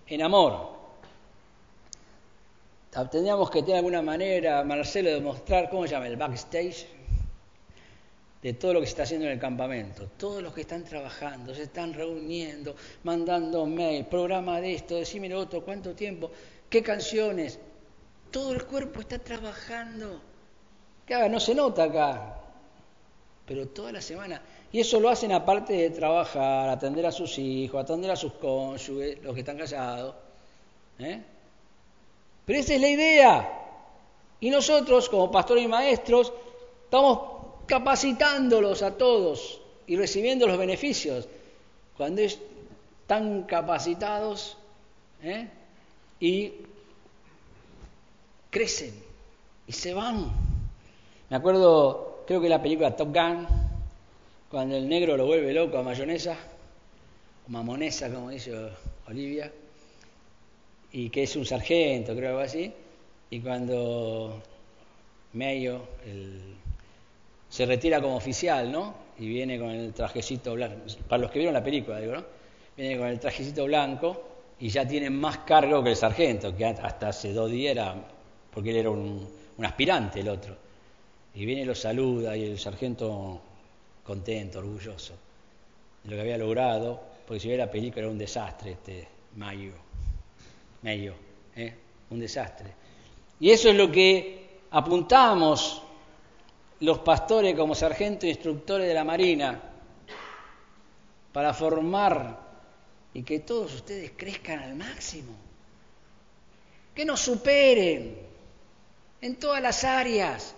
en 0.07 0.21
amor. 0.21 0.75
Tendríamos 3.11 3.51
que 3.51 3.61
tener 3.61 3.78
alguna 3.78 4.01
manera, 4.01 4.63
Marcelo, 4.63 5.09
de 5.09 5.19
mostrar, 5.19 5.69
¿cómo 5.69 5.84
se 5.84 5.89
llama? 5.89 6.07
El 6.07 6.15
backstage 6.15 6.88
de 8.46 8.54
todo 8.54 8.74
lo 8.74 8.80
que 8.80 8.86
se 8.86 8.91
está 8.91 9.04
haciendo 9.04 9.26
en 9.26 9.32
el 9.32 9.39
campamento. 9.39 10.08
Todos 10.20 10.43
los 10.43 10.54
que 10.54 10.62
están 10.62 10.84
trabajando, 10.84 11.56
se 11.56 11.64
están 11.64 11.96
reuniendo, 11.96 12.76
mandando 13.02 13.66
mail, 13.66 14.06
programa 14.06 14.62
de 14.62 14.76
esto, 14.76 14.98
decime 14.98 15.28
lo 15.28 15.39
otro, 15.39 15.66
cuánto 15.66 15.96
tiempo, 15.96 16.30
qué 16.70 16.84
canciones. 16.84 17.58
Todo 18.30 18.54
el 18.54 18.64
cuerpo 18.66 19.00
está 19.00 19.18
trabajando. 19.18 20.22
Claro, 21.08 21.28
no 21.28 21.39
se 21.39 21.56
nota 21.56 21.86
acá, 21.86 22.36
pero 23.48 23.68
toda 23.70 23.91
la 23.91 24.02
semana. 24.02 24.39
Y 24.72 24.80
eso 24.80 25.00
lo 25.00 25.10
hacen 25.10 25.32
aparte 25.32 25.74
de 25.74 25.89
trabajar, 25.89 26.70
atender 26.70 27.08
a 27.08 27.12
sus 27.12 27.39
hijos, 27.39 27.84
atender 27.84 28.12
a 28.12 28.16
sus 28.16 28.34
cónyuges, 28.34 29.24
los 29.24 29.34
que 29.34 29.39
están 29.39 29.58
casados. 29.58 30.14
¿eh? 31.00 31.20
Pero 32.46 32.60
esa 32.60 32.76
es 32.76 32.82
la 32.82 32.89
idea. 32.89 33.50
Y 34.39 34.52
nosotros, 34.52 35.10
como 35.10 35.32
pastores 35.32 35.64
y 35.64 35.68
maestros, 35.68 36.32
estamos 36.84 37.34
capacitándolos 37.66 38.82
a 38.82 38.97
todos 38.97 39.61
y 39.88 39.95
recibiendo 39.95 40.47
los 40.47 40.57
beneficios. 40.57 41.28
Cuando 41.97 42.22
están 42.22 43.43
capacitados 43.43 44.57
¿eh? 45.24 45.47
y 46.20 46.53
crecen, 48.49 48.93
y 49.68 49.72
se 49.72 49.93
van. 49.93 50.32
Me 51.30 51.38
acuerdo, 51.38 52.24
creo 52.28 52.41
que 52.41 52.49
la 52.49 52.61
película 52.61 52.95
Top 52.95 53.13
Gun, 53.13 53.47
cuando 54.49 54.76
el 54.76 54.88
negro 54.88 55.18
lo 55.18 55.26
vuelve 55.26 55.53
loco 55.53 55.78
a 55.78 55.84
mayonesa, 55.84 56.38
o 57.47 57.51
mamonesa, 57.51 58.09
como 58.11 58.30
dice 58.30 58.53
Olivia, 59.07 59.51
y 60.91 61.09
que 61.09 61.24
es 61.24 61.36
un 61.36 61.45
sargento, 61.45 62.16
creo 62.16 62.30
algo 62.30 62.41
así, 62.41 62.72
y 63.30 63.39
cuando 63.39 64.41
Mayo 65.34 65.82
se 67.56 67.66
retira 67.66 68.01
como 68.01 68.18
oficial, 68.18 68.70
¿no? 68.70 68.93
Y 69.18 69.30
viene 69.30 69.58
con 69.58 69.70
el 69.70 69.93
trajecito 69.93 70.56
blanco, 70.56 70.76
para 71.08 71.22
los 71.22 71.32
que 71.32 71.39
vieron 71.39 71.53
la 71.53 71.64
película, 71.64 72.01
digo, 72.01 72.16
¿no? 72.16 72.26
Viene 72.76 72.97
con 72.97 73.08
el 73.08 73.18
trajecito 73.18 73.64
blanco 73.64 74.24
y 74.60 74.68
ya 74.68 74.86
tiene 74.86 75.10
más 75.10 75.38
cargo 75.38 75.82
que 75.82 75.91
el 75.91 75.95
sargento, 75.95 76.53
que 76.53 76.66
hasta 76.66 77.08
hace 77.08 77.32
dos 77.32 77.49
días 77.49 77.72
era, 77.72 77.95
porque 78.51 78.72
él 78.72 78.76
era 78.76 78.89
un, 78.89 79.26
aspirante 79.64 80.20
el 80.20 80.28
otro. 80.28 80.53
Y 81.34 81.45
viene 81.45 81.62
y 81.62 81.64
lo 81.66 81.76
saluda 81.76 82.36
y 82.36 82.43
el 82.43 82.60
sargento 82.60 83.39
contento, 84.03 84.60
orgulloso 84.60 85.14
de 86.03 86.10
lo 86.10 86.18
que 86.18 86.22
había 86.24 86.38
logrado, 86.38 87.01
porque 87.26 87.39
si 87.39 87.47
ve 87.47 87.56
la 87.56 87.72
película 87.72 88.01
era 88.01 88.12
un 88.12 88.18
desastre 88.18 88.72
este 88.72 89.08
Mayo, 89.38 89.72
Mayo, 90.82 91.14
¿eh? 91.56 91.74
un 92.10 92.20
desastre. 92.20 92.68
Y 93.39 93.51
eso 93.51 93.70
es 93.70 93.78
lo 93.78 93.89
que 93.89 94.60
apuntamos 94.72 95.84
los 96.86 96.99
pastores 96.99 97.55
como 97.55 97.73
sargentos 97.73 98.25
e 98.25 98.29
instructores 98.29 98.88
de 98.88 98.93
la 98.93 99.03
Marina 99.03 99.59
para 101.33 101.51
formar 101.51 102.39
y 103.11 103.23
que 103.23 103.39
todos 103.39 103.73
ustedes 103.73 104.11
crezcan 104.15 104.59
al 104.59 104.75
máximo, 104.75 105.33
que 106.93 107.03
nos 107.03 107.21
superen 107.21 108.19
en 109.19 109.36
todas 109.38 109.63
las 109.63 109.83
áreas, 109.83 110.53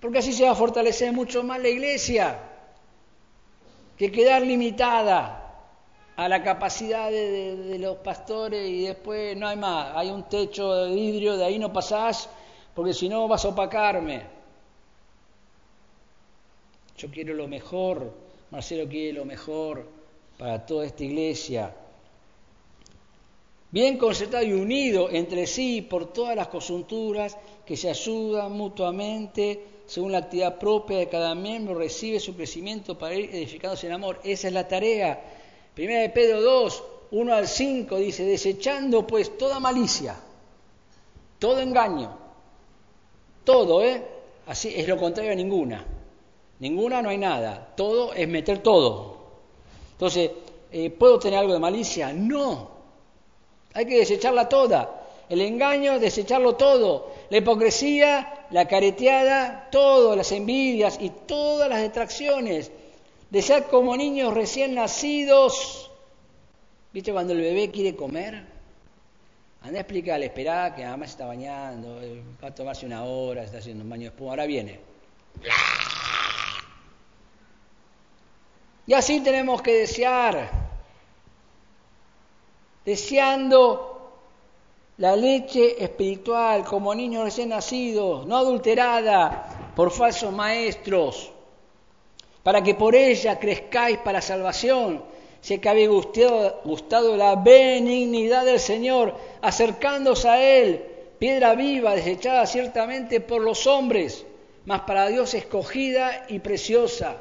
porque 0.00 0.18
así 0.18 0.32
se 0.32 0.44
va 0.44 0.50
a 0.50 0.56
fortalecer 0.56 1.12
mucho 1.12 1.44
más 1.44 1.60
la 1.60 1.68
iglesia 1.68 2.40
que 3.96 4.10
quedar 4.10 4.42
limitada 4.42 5.38
a 6.16 6.28
la 6.28 6.42
capacidad 6.42 7.08
de, 7.08 7.78
los 7.78 7.98
pastores 7.98 8.68
y 8.68 8.86
después 8.86 9.36
no 9.36 9.46
hay 9.46 9.56
más, 9.56 9.92
hay 9.94 10.10
un 10.10 10.24
techo 10.24 10.74
de 10.74 10.94
vidrio, 10.94 11.36
de 11.36 11.44
ahí 11.44 11.58
no 11.58 11.72
pasás, 11.72 12.28
porque 12.74 12.92
si 12.92 13.08
no 13.08 13.28
vas 13.28 13.44
a 13.44 13.48
opacarme. 13.48 14.41
Yo 17.02 17.10
quiero 17.10 17.34
lo 17.34 17.48
mejor, 17.48 18.12
Marcelo 18.52 18.88
quiere 18.88 19.12
lo 19.12 19.24
mejor 19.24 19.84
para 20.38 20.64
toda 20.64 20.86
esta 20.86 21.02
iglesia. 21.02 21.74
Bien 23.72 23.98
concertado 23.98 24.44
y 24.44 24.52
unido 24.52 25.10
entre 25.10 25.48
sí 25.48 25.82
por 25.82 26.12
todas 26.12 26.36
las 26.36 26.46
coyunturas 26.46 27.36
que 27.66 27.76
se 27.76 27.90
ayudan 27.90 28.52
mutuamente 28.52 29.64
según 29.84 30.12
la 30.12 30.18
actividad 30.18 30.60
propia 30.60 30.98
de 30.98 31.08
cada 31.08 31.34
miembro, 31.34 31.74
recibe 31.74 32.20
su 32.20 32.36
crecimiento 32.36 32.96
para 32.96 33.16
ir 33.16 33.34
edificándose 33.34 33.88
en 33.88 33.94
amor. 33.94 34.20
Esa 34.22 34.46
es 34.46 34.54
la 34.54 34.68
tarea. 34.68 35.20
Primera 35.74 36.02
de 36.02 36.10
Pedro 36.10 36.40
2, 36.40 36.84
1 37.10 37.34
al 37.34 37.48
5 37.48 37.96
dice, 37.96 38.24
desechando 38.24 39.04
pues 39.04 39.36
toda 39.36 39.58
malicia, 39.58 40.14
todo 41.40 41.58
engaño, 41.58 42.16
todo, 43.42 43.82
¿eh? 43.82 44.00
Así 44.46 44.72
es 44.72 44.86
lo 44.86 44.96
contrario 44.96 45.32
a 45.32 45.34
ninguna. 45.34 45.84
Ninguna 46.62 47.02
no 47.02 47.08
hay 47.08 47.18
nada. 47.18 47.72
Todo 47.74 48.14
es 48.14 48.28
meter 48.28 48.58
todo. 48.58 49.16
Entonces, 49.94 50.30
eh, 50.70 50.90
¿puedo 50.90 51.18
tener 51.18 51.40
algo 51.40 51.54
de 51.54 51.58
malicia? 51.58 52.12
No. 52.12 52.70
Hay 53.74 53.84
que 53.84 53.98
desecharla 53.98 54.48
toda. 54.48 55.02
El 55.28 55.40
engaño, 55.40 55.98
desecharlo 55.98 56.54
todo. 56.54 57.14
La 57.30 57.38
hipocresía, 57.38 58.46
la 58.50 58.68
careteada, 58.68 59.70
todo, 59.72 60.14
las 60.14 60.30
envidias 60.30 60.98
y 61.00 61.10
todas 61.10 61.68
las 61.68 61.82
distracciones. 61.82 62.70
Desear 63.28 63.66
como 63.66 63.96
niños 63.96 64.32
recién 64.32 64.76
nacidos. 64.76 65.90
¿Viste 66.92 67.12
cuando 67.12 67.32
el 67.32 67.40
bebé 67.40 67.72
quiere 67.72 67.96
comer? 67.96 68.40
Anda 69.62 69.78
a 69.78 69.80
explicarle, 69.80 70.26
esperá 70.26 70.72
que 70.76 70.84
mamá 70.84 71.06
se 71.06 71.12
está 71.12 71.26
bañando, 71.26 71.98
va 72.40 72.48
a 72.48 72.54
tomarse 72.54 72.86
una 72.86 73.02
hora, 73.02 73.42
está 73.42 73.58
haciendo 73.58 73.82
un 73.82 73.90
baño 73.90 74.02
de 74.02 74.08
espuma, 74.08 74.30
ahora 74.30 74.46
viene. 74.46 74.78
Y 78.86 78.94
así 78.94 79.20
tenemos 79.20 79.62
que 79.62 79.74
desear, 79.74 80.50
deseando 82.84 83.92
la 84.98 85.14
leche 85.16 85.82
espiritual 85.82 86.64
como 86.64 86.94
niños 86.94 87.24
recién 87.24 87.50
nacidos, 87.50 88.26
no 88.26 88.36
adulterada 88.36 89.72
por 89.76 89.90
falsos 89.90 90.32
maestros, 90.32 91.30
para 92.42 92.62
que 92.62 92.74
por 92.74 92.94
ella 92.94 93.38
crezcáis 93.38 93.98
para 93.98 94.20
salvación, 94.20 95.02
si 95.40 95.58
que 95.58 95.68
habéis 95.68 95.88
gustado, 95.88 96.60
gustado 96.64 97.16
la 97.16 97.36
benignidad 97.36 98.44
del 98.44 98.60
Señor, 98.60 99.14
acercándose 99.40 100.28
a 100.28 100.42
Él, 100.42 100.84
piedra 101.18 101.54
viva, 101.54 101.94
desechada 101.94 102.46
ciertamente 102.46 103.20
por 103.20 103.42
los 103.42 103.66
hombres, 103.66 104.26
mas 104.66 104.82
para 104.82 105.08
Dios 105.08 105.34
escogida 105.34 106.26
y 106.28 106.40
preciosa. 106.40 107.16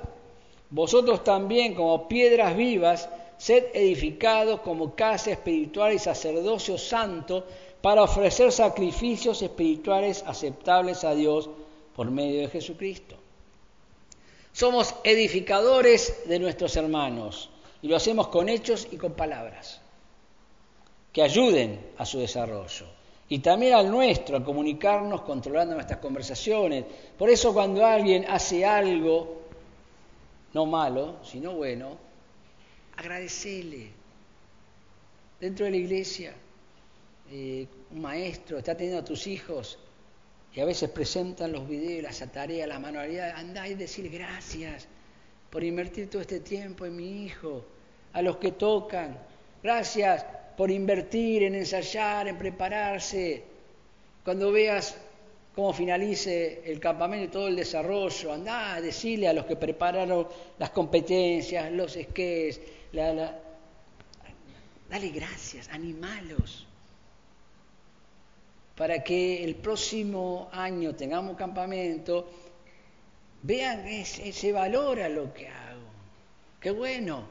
Vosotros 0.71 1.23
también, 1.23 1.75
como 1.75 2.07
piedras 2.07 2.55
vivas, 2.55 3.09
sed 3.37 3.65
edificados 3.73 4.61
como 4.61 4.95
casa 4.95 5.31
espiritual 5.31 5.93
y 5.93 5.99
sacerdocio 5.99 6.77
santo 6.77 7.45
para 7.81 8.03
ofrecer 8.03 8.51
sacrificios 8.51 9.41
espirituales 9.41 10.23
aceptables 10.25 11.03
a 11.03 11.13
Dios 11.13 11.49
por 11.95 12.09
medio 12.09 12.41
de 12.41 12.47
Jesucristo. 12.47 13.15
Somos 14.53 14.95
edificadores 15.03 16.23
de 16.25 16.39
nuestros 16.39 16.75
hermanos 16.75 17.49
y 17.81 17.87
lo 17.87 17.95
hacemos 17.95 18.27
con 18.27 18.47
hechos 18.47 18.87
y 18.91 18.97
con 18.97 19.13
palabras 19.13 19.81
que 21.11 21.21
ayuden 21.21 21.91
a 21.97 22.05
su 22.05 22.19
desarrollo 22.19 22.85
y 23.27 23.39
también 23.39 23.73
al 23.73 23.89
nuestro, 23.89 24.37
a 24.37 24.43
comunicarnos 24.43 25.21
controlando 25.21 25.73
nuestras 25.73 25.99
conversaciones. 25.99 26.85
Por 27.17 27.29
eso 27.29 27.53
cuando 27.53 27.85
alguien 27.85 28.25
hace 28.29 28.65
algo, 28.65 29.40
no 30.53 30.65
malo, 30.65 31.19
sino 31.23 31.53
bueno, 31.53 31.97
agradecele 32.97 33.89
dentro 35.39 35.65
de 35.65 35.71
la 35.71 35.77
iglesia. 35.77 36.33
Eh, 37.31 37.65
un 37.91 38.01
maestro 38.01 38.57
está 38.57 38.75
teniendo 38.75 39.01
a 39.01 39.05
tus 39.05 39.25
hijos 39.27 39.79
y 40.53 40.59
a 40.59 40.65
veces 40.65 40.89
presentan 40.89 41.51
los 41.51 41.67
videos, 41.67 42.03
las 42.03 42.31
tareas, 42.31 42.67
las 42.67 42.81
manualidades, 42.81 43.35
andá 43.35 43.67
y 43.67 43.75
decir 43.75 44.09
gracias 44.09 44.87
por 45.49 45.63
invertir 45.63 46.09
todo 46.09 46.21
este 46.21 46.39
tiempo 46.39 46.85
en 46.85 46.95
mi 46.95 47.25
hijo, 47.25 47.65
a 48.13 48.21
los 48.21 48.37
que 48.37 48.51
tocan, 48.51 49.17
gracias 49.63 50.25
por 50.57 50.71
invertir 50.71 51.43
en 51.43 51.55
ensayar, 51.55 52.27
en 52.27 52.37
prepararse. 52.37 53.43
Cuando 54.23 54.51
veas 54.51 54.97
cómo 55.55 55.73
finalice 55.73 56.61
el 56.65 56.79
campamento 56.79 57.25
y 57.25 57.27
todo 57.29 57.47
el 57.47 57.55
desarrollo, 57.55 58.33
andá 58.33 58.75
a 58.75 58.81
decirle 58.81 59.27
a 59.27 59.33
los 59.33 59.45
que 59.45 59.55
prepararon 59.55 60.27
las 60.57 60.69
competencias, 60.71 61.71
los 61.71 61.95
esqués, 61.95 62.61
dale 62.93 63.31
gracias, 65.09 65.69
animalos 65.69 66.67
para 68.81 69.03
que 69.03 69.43
el 69.43 69.53
próximo 69.57 70.49
año 70.51 70.95
tengamos 70.95 71.37
campamento, 71.37 72.27
vean 73.43 73.83
que 73.83 74.03
se, 74.05 74.51
valora 74.51 75.07
lo 75.07 75.31
que 75.31 75.47
hago. 75.47 75.81
Qué 76.59 76.71
bueno. 76.71 77.27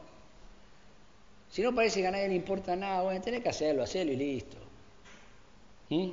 Si 1.51 1.63
no 1.63 1.75
parece 1.75 2.03
que 2.03 2.07
a 2.07 2.13
nadie 2.13 2.29
le 2.29 2.37
importa 2.37 2.77
nada, 2.77 3.03
bueno, 3.03 3.21
tenés 3.21 3.43
que 3.43 3.49
hacerlo, 3.49 3.83
hacerlo 3.83 4.13
y 4.13 4.17
listo. 4.17 4.57
¿Mm? 5.89 6.11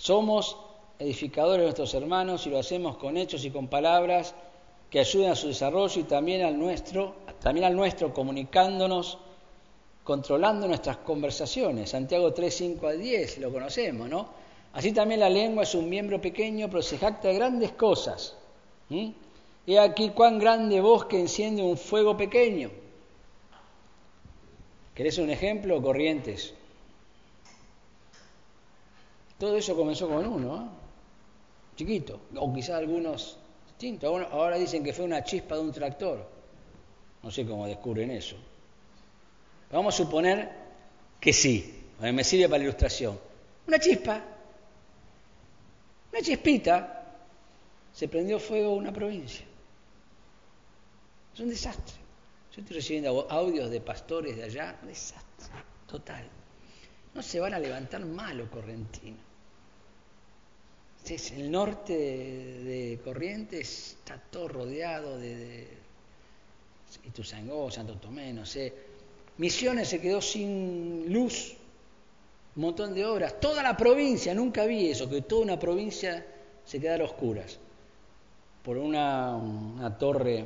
Somos 0.00 0.56
edificadores 0.98 1.58
de 1.58 1.64
nuestros 1.64 1.92
hermanos 1.92 2.46
y 2.46 2.50
lo 2.50 2.58
hacemos 2.58 2.96
con 2.96 3.18
hechos 3.18 3.44
y 3.44 3.50
con 3.50 3.68
palabras 3.68 4.34
que 4.88 4.98
ayuden 4.98 5.30
a 5.30 5.36
su 5.36 5.48
desarrollo 5.48 6.00
y 6.00 6.04
también 6.04 6.42
al 6.42 6.58
nuestro, 6.58 7.16
también 7.38 7.66
al 7.66 7.76
nuestro 7.76 8.14
comunicándonos 8.14 9.18
controlando 10.02 10.66
nuestras 10.66 10.96
conversaciones. 10.96 11.90
Santiago 11.90 12.32
3, 12.32 12.54
5 12.56 12.86
al 12.86 12.98
10, 12.98 13.38
lo 13.40 13.52
conocemos, 13.52 14.08
¿no? 14.08 14.26
Así 14.72 14.92
también 14.92 15.20
la 15.20 15.28
lengua 15.28 15.64
es 15.64 15.74
un 15.74 15.86
miembro 15.86 16.18
pequeño, 16.18 16.68
pero 16.70 16.80
se 16.80 16.96
jacta 16.96 17.28
de 17.28 17.34
grandes 17.34 17.72
cosas. 17.72 18.38
He 19.66 19.78
aquí 19.78 20.08
cuán 20.16 20.38
grande 20.38 20.80
bosque 20.80 21.20
enciende 21.20 21.62
un 21.62 21.76
fuego 21.76 22.16
pequeño. 22.16 22.70
¿Querés 24.94 25.18
un 25.18 25.28
ejemplo? 25.28 25.82
Corrientes. 25.82 26.54
Todo 29.40 29.56
eso 29.56 29.74
comenzó 29.74 30.06
con 30.06 30.26
uno, 30.26 30.56
¿eh? 30.56 30.68
chiquito, 31.74 32.20
o 32.36 32.52
quizás 32.52 32.76
algunos 32.76 33.38
distintos. 33.68 34.26
Ahora 34.30 34.58
dicen 34.58 34.84
que 34.84 34.92
fue 34.92 35.06
una 35.06 35.24
chispa 35.24 35.54
de 35.54 35.62
un 35.62 35.72
tractor. 35.72 36.28
No 37.22 37.30
sé 37.30 37.46
cómo 37.46 37.66
descubren 37.66 38.10
eso. 38.10 38.36
Vamos 39.72 39.94
a 39.94 39.96
suponer 39.96 40.50
que 41.18 41.32
sí, 41.32 41.84
me 42.00 42.22
sirve 42.22 42.50
para 42.50 42.58
la 42.58 42.64
ilustración. 42.64 43.18
Una 43.66 43.78
chispa. 43.78 44.22
Una 46.12 46.20
chispita, 46.20 47.14
se 47.94 48.08
prendió 48.08 48.38
fuego 48.38 48.74
una 48.74 48.92
provincia. 48.92 49.46
Es 51.32 51.40
un 51.40 51.48
desastre. 51.48 51.96
Yo 52.54 52.60
estoy 52.60 52.76
recibiendo 52.76 53.26
audios 53.30 53.70
de 53.70 53.80
pastores 53.80 54.36
de 54.36 54.44
allá, 54.44 54.78
un 54.82 54.88
desastre, 54.88 55.48
total. 55.86 56.28
No 57.14 57.22
se 57.22 57.40
van 57.40 57.54
a 57.54 57.58
levantar 57.58 58.04
malo 58.04 58.50
correntino 58.50 59.29
el 61.08 61.50
norte 61.50 61.92
de, 61.92 63.00
Corrientes 63.02 63.96
está 63.98 64.16
todo 64.30 64.48
rodeado 64.48 65.18
de, 65.18 65.34
de 65.36 65.68
Santo 67.24 67.96
Tomé, 67.96 68.32
no 68.32 68.46
sé. 68.46 68.72
Misiones 69.38 69.88
se 69.88 70.00
quedó 70.00 70.20
sin 70.20 71.12
luz, 71.12 71.56
un 72.54 72.62
montón 72.62 72.94
de 72.94 73.04
obras. 73.04 73.40
Toda 73.40 73.62
la 73.62 73.76
provincia, 73.76 74.34
nunca 74.34 74.66
vi 74.66 74.90
eso, 74.90 75.08
que 75.08 75.22
toda 75.22 75.42
una 75.42 75.58
provincia 75.58 76.24
se 76.64 76.80
quedara 76.80 77.04
a 77.04 77.06
oscuras 77.06 77.58
por 78.62 78.76
una, 78.76 79.96
torre 79.98 80.44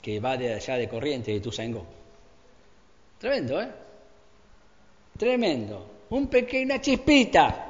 que 0.00 0.20
va 0.20 0.36
de 0.36 0.54
allá 0.54 0.76
de 0.76 0.88
Corrientes, 0.88 1.26
de 1.26 1.34
Ituzaingó. 1.34 1.84
Tremendo, 3.18 3.60
¿eh? 3.60 3.68
Tremendo. 5.18 5.86
Un 6.10 6.28
pequeño, 6.28 6.66
una 6.66 6.80
chispita 6.80 7.69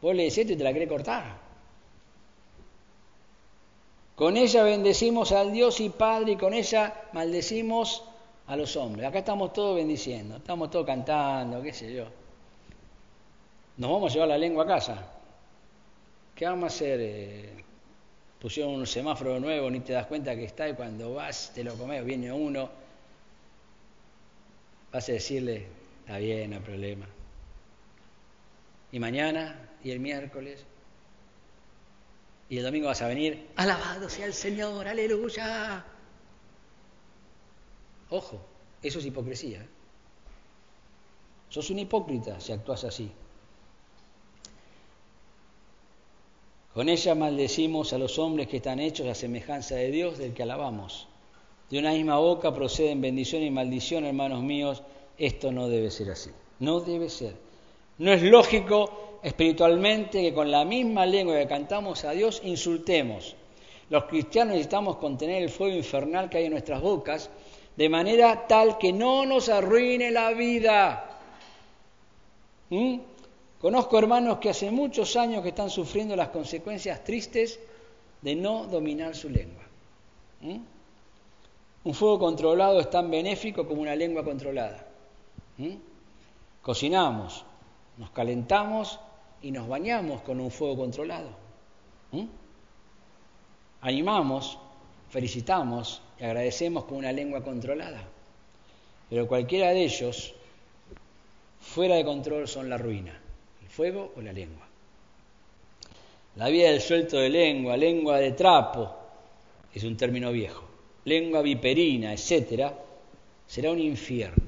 Vos 0.00 0.14
le 0.14 0.24
decís 0.24 0.50
y 0.50 0.56
te 0.56 0.64
la 0.64 0.72
querés 0.72 0.88
cortar. 0.88 1.46
Con 4.14 4.36
ella 4.36 4.62
bendecimos 4.62 5.32
al 5.32 5.52
Dios 5.52 5.80
y 5.80 5.90
Padre 5.90 6.32
y 6.32 6.36
con 6.36 6.54
ella 6.54 7.08
maldecimos 7.12 8.02
a 8.46 8.56
los 8.56 8.76
hombres. 8.76 9.06
Acá 9.06 9.18
estamos 9.18 9.52
todos 9.52 9.76
bendiciendo, 9.76 10.36
estamos 10.36 10.70
todos 10.70 10.86
cantando, 10.86 11.62
qué 11.62 11.72
sé 11.72 11.92
yo. 11.92 12.06
Nos 13.76 13.90
vamos 13.90 14.10
a 14.10 14.14
llevar 14.14 14.28
la 14.28 14.38
lengua 14.38 14.64
a 14.64 14.66
casa. 14.66 15.12
¿Qué 16.34 16.46
vamos 16.46 16.64
a 16.64 16.66
hacer? 16.68 16.98
Eh, 17.02 17.64
pusieron 18.40 18.74
un 18.74 18.86
semáforo 18.86 19.38
nuevo, 19.38 19.70
ni 19.70 19.80
te 19.80 19.92
das 19.92 20.06
cuenta 20.06 20.34
que 20.34 20.44
está 20.44 20.68
y 20.68 20.74
cuando 20.74 21.14
vas 21.14 21.52
te 21.54 21.64
lo 21.64 21.74
comes, 21.74 22.04
viene 22.04 22.32
uno, 22.32 22.70
vas 24.92 25.08
a 25.08 25.12
decirle, 25.12 25.66
está 26.00 26.18
bien, 26.18 26.50
no 26.50 26.56
hay 26.56 26.62
problema. 26.62 27.06
Y 28.92 28.98
mañana 28.98 29.65
y 29.86 29.92
el 29.92 30.00
miércoles. 30.00 30.64
Y 32.48 32.58
el 32.58 32.64
domingo 32.64 32.88
vas 32.88 33.02
a 33.02 33.06
venir, 33.06 33.46
alabado 33.54 34.08
sea 34.08 34.26
el 34.26 34.34
Señor, 34.34 34.88
aleluya. 34.88 35.84
Ojo, 38.10 38.40
eso 38.82 38.98
es 38.98 39.06
hipocresía. 39.06 39.60
¿eh? 39.62 39.68
Sos 41.48 41.70
un 41.70 41.78
hipócrita 41.78 42.40
si 42.40 42.50
actúas 42.50 42.82
así. 42.82 43.12
Con 46.74 46.88
ella 46.88 47.14
maldecimos 47.14 47.92
a 47.92 47.98
los 47.98 48.18
hombres 48.18 48.48
que 48.48 48.56
están 48.56 48.80
hechos 48.80 49.06
a 49.06 49.14
semejanza 49.14 49.76
de 49.76 49.92
Dios, 49.92 50.18
del 50.18 50.34
que 50.34 50.42
alabamos. 50.42 51.06
De 51.70 51.78
una 51.78 51.92
misma 51.92 52.18
boca 52.18 52.52
proceden 52.52 53.00
bendición 53.00 53.42
y 53.44 53.50
maldición, 53.52 54.04
hermanos 54.04 54.42
míos. 54.42 54.82
Esto 55.16 55.52
no 55.52 55.68
debe 55.68 55.92
ser 55.92 56.10
así. 56.10 56.30
No 56.58 56.80
debe 56.80 57.08
ser. 57.08 57.45
No 57.98 58.12
es 58.12 58.22
lógico 58.22 59.18
espiritualmente 59.22 60.22
que 60.22 60.34
con 60.34 60.50
la 60.50 60.64
misma 60.64 61.06
lengua 61.06 61.36
que 61.36 61.46
cantamos 61.46 62.04
a 62.04 62.12
Dios 62.12 62.42
insultemos. 62.44 63.34
Los 63.88 64.04
cristianos 64.04 64.54
necesitamos 64.54 64.96
contener 64.96 65.42
el 65.42 65.50
fuego 65.50 65.76
infernal 65.76 66.28
que 66.28 66.38
hay 66.38 66.44
en 66.46 66.52
nuestras 66.52 66.80
bocas 66.80 67.30
de 67.76 67.88
manera 67.88 68.46
tal 68.46 68.78
que 68.78 68.92
no 68.92 69.26
nos 69.26 69.48
arruine 69.48 70.10
la 70.10 70.32
vida. 70.32 71.20
¿Mm? 72.70 72.98
Conozco 73.60 73.98
hermanos 73.98 74.38
que 74.38 74.50
hace 74.50 74.70
muchos 74.70 75.16
años 75.16 75.42
que 75.42 75.50
están 75.50 75.70
sufriendo 75.70 76.16
las 76.16 76.28
consecuencias 76.28 77.04
tristes 77.04 77.60
de 78.22 78.34
no 78.34 78.64
dominar 78.64 79.14
su 79.14 79.28
lengua. 79.28 79.62
¿Mm? 80.40 80.58
Un 81.84 81.94
fuego 81.94 82.18
controlado 82.18 82.80
es 82.80 82.90
tan 82.90 83.10
benéfico 83.10 83.66
como 83.66 83.82
una 83.82 83.94
lengua 83.94 84.24
controlada. 84.24 84.86
¿Mm? 85.58 85.74
Cocinamos, 86.62 87.44
nos 87.98 88.10
calentamos 88.10 89.00
y 89.42 89.50
nos 89.50 89.68
bañamos 89.68 90.22
con 90.22 90.40
un 90.40 90.50
fuego 90.50 90.76
controlado. 90.76 91.30
¿Mm? 92.12 92.24
Animamos, 93.80 94.58
felicitamos 95.10 96.02
y 96.18 96.24
agradecemos 96.24 96.84
con 96.84 96.98
una 96.98 97.12
lengua 97.12 97.42
controlada. 97.42 98.02
Pero 99.08 99.28
cualquiera 99.28 99.70
de 99.70 99.84
ellos, 99.84 100.34
fuera 101.60 101.96
de 101.96 102.04
control, 102.04 102.48
son 102.48 102.68
la 102.68 102.78
ruina, 102.78 103.18
el 103.62 103.68
fuego 103.68 104.12
o 104.16 104.20
la 104.20 104.32
lengua. 104.32 104.66
La 106.36 106.48
vida 106.48 106.70
del 106.70 106.80
suelto 106.80 107.18
de 107.18 107.30
lengua, 107.30 107.76
lengua 107.76 108.18
de 108.18 108.32
trapo, 108.32 108.94
es 109.72 109.84
un 109.84 109.96
término 109.96 110.32
viejo, 110.32 110.64
lengua 111.04 111.40
viperina, 111.42 112.12
etcétera, 112.12 112.76
será 113.46 113.70
un 113.70 113.78
infierno. 113.78 114.44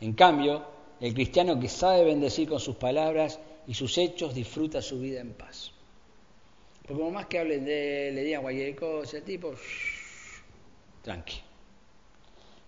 En 0.00 0.12
cambio, 0.12 0.75
el 1.00 1.14
cristiano 1.14 1.58
que 1.60 1.68
sabe 1.68 2.04
bendecir 2.04 2.48
con 2.48 2.60
sus 2.60 2.76
palabras 2.76 3.38
y 3.66 3.74
sus 3.74 3.98
hechos 3.98 4.34
disfruta 4.34 4.80
su 4.80 4.98
vida 4.98 5.20
en 5.20 5.34
paz. 5.34 5.72
Porque 6.82 6.94
como 6.94 7.10
más 7.10 7.26
que 7.26 7.38
hablen 7.38 7.64
de 7.64 8.12
le 8.14 8.22
digan 8.22 8.42
cualquier 8.42 8.76
cosa, 8.76 9.20
tipo, 9.20 9.52
tranqui. 11.02 11.40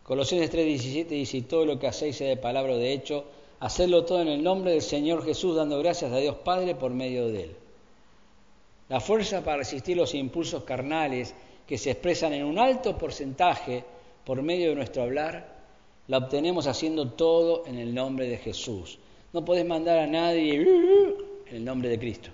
Colosenses 0.03 0.51
3:17 0.51 1.07
dice, 1.07 1.43
todo 1.43 1.67
lo 1.67 1.79
que 1.79 1.87
hacéis 1.87 2.17
sea 2.17 2.29
de 2.29 2.37
palabra 2.37 2.73
o 2.73 2.79
de 2.79 2.93
hecho, 2.93 3.27
hacedlo 3.61 4.05
todo 4.05 4.23
en 4.23 4.29
el 4.29 4.43
nombre 4.43 4.73
del 4.73 4.83
Señor 4.83 5.25
Jesús, 5.25 5.57
dando 5.57 5.79
gracias 5.79 6.13
a 6.13 6.19
Dios 6.19 6.37
Padre 6.37 6.75
por 6.75 6.93
medio 6.93 7.29
de 7.29 7.45
Él. 7.45 7.57
La 8.89 9.01
fuerza 9.01 9.45
para 9.45 9.59
resistir 9.59 9.97
los 9.97 10.15
impulsos 10.15 10.65
carnales 10.65 11.35
que 11.67 11.77
se 11.77 11.91
expresan 11.91 12.33
en 12.33 12.45
un 12.45 12.59
alto 12.59 12.97
porcentaje 12.97 13.85
por 14.25 14.43
medio 14.43 14.71
de 14.71 14.77
nuestro 14.77 15.03
hablar, 15.03 15.58
la 16.09 16.19
obtenemos 16.19 16.67
haciendo 16.67 17.11
todo 17.11 17.65
en 17.67 17.79
el 17.79 17.95
nombre 17.95 18.27
de 18.27 18.39
Jesús, 18.39 18.99
no 19.33 19.45
podés 19.45 19.67
mandar 19.67 19.99
a 19.99 20.07
nadie 20.07 20.55
en 21.47 21.57
el 21.57 21.65
nombre 21.65 21.91
de 21.91 21.99
Cristo. 21.99 22.31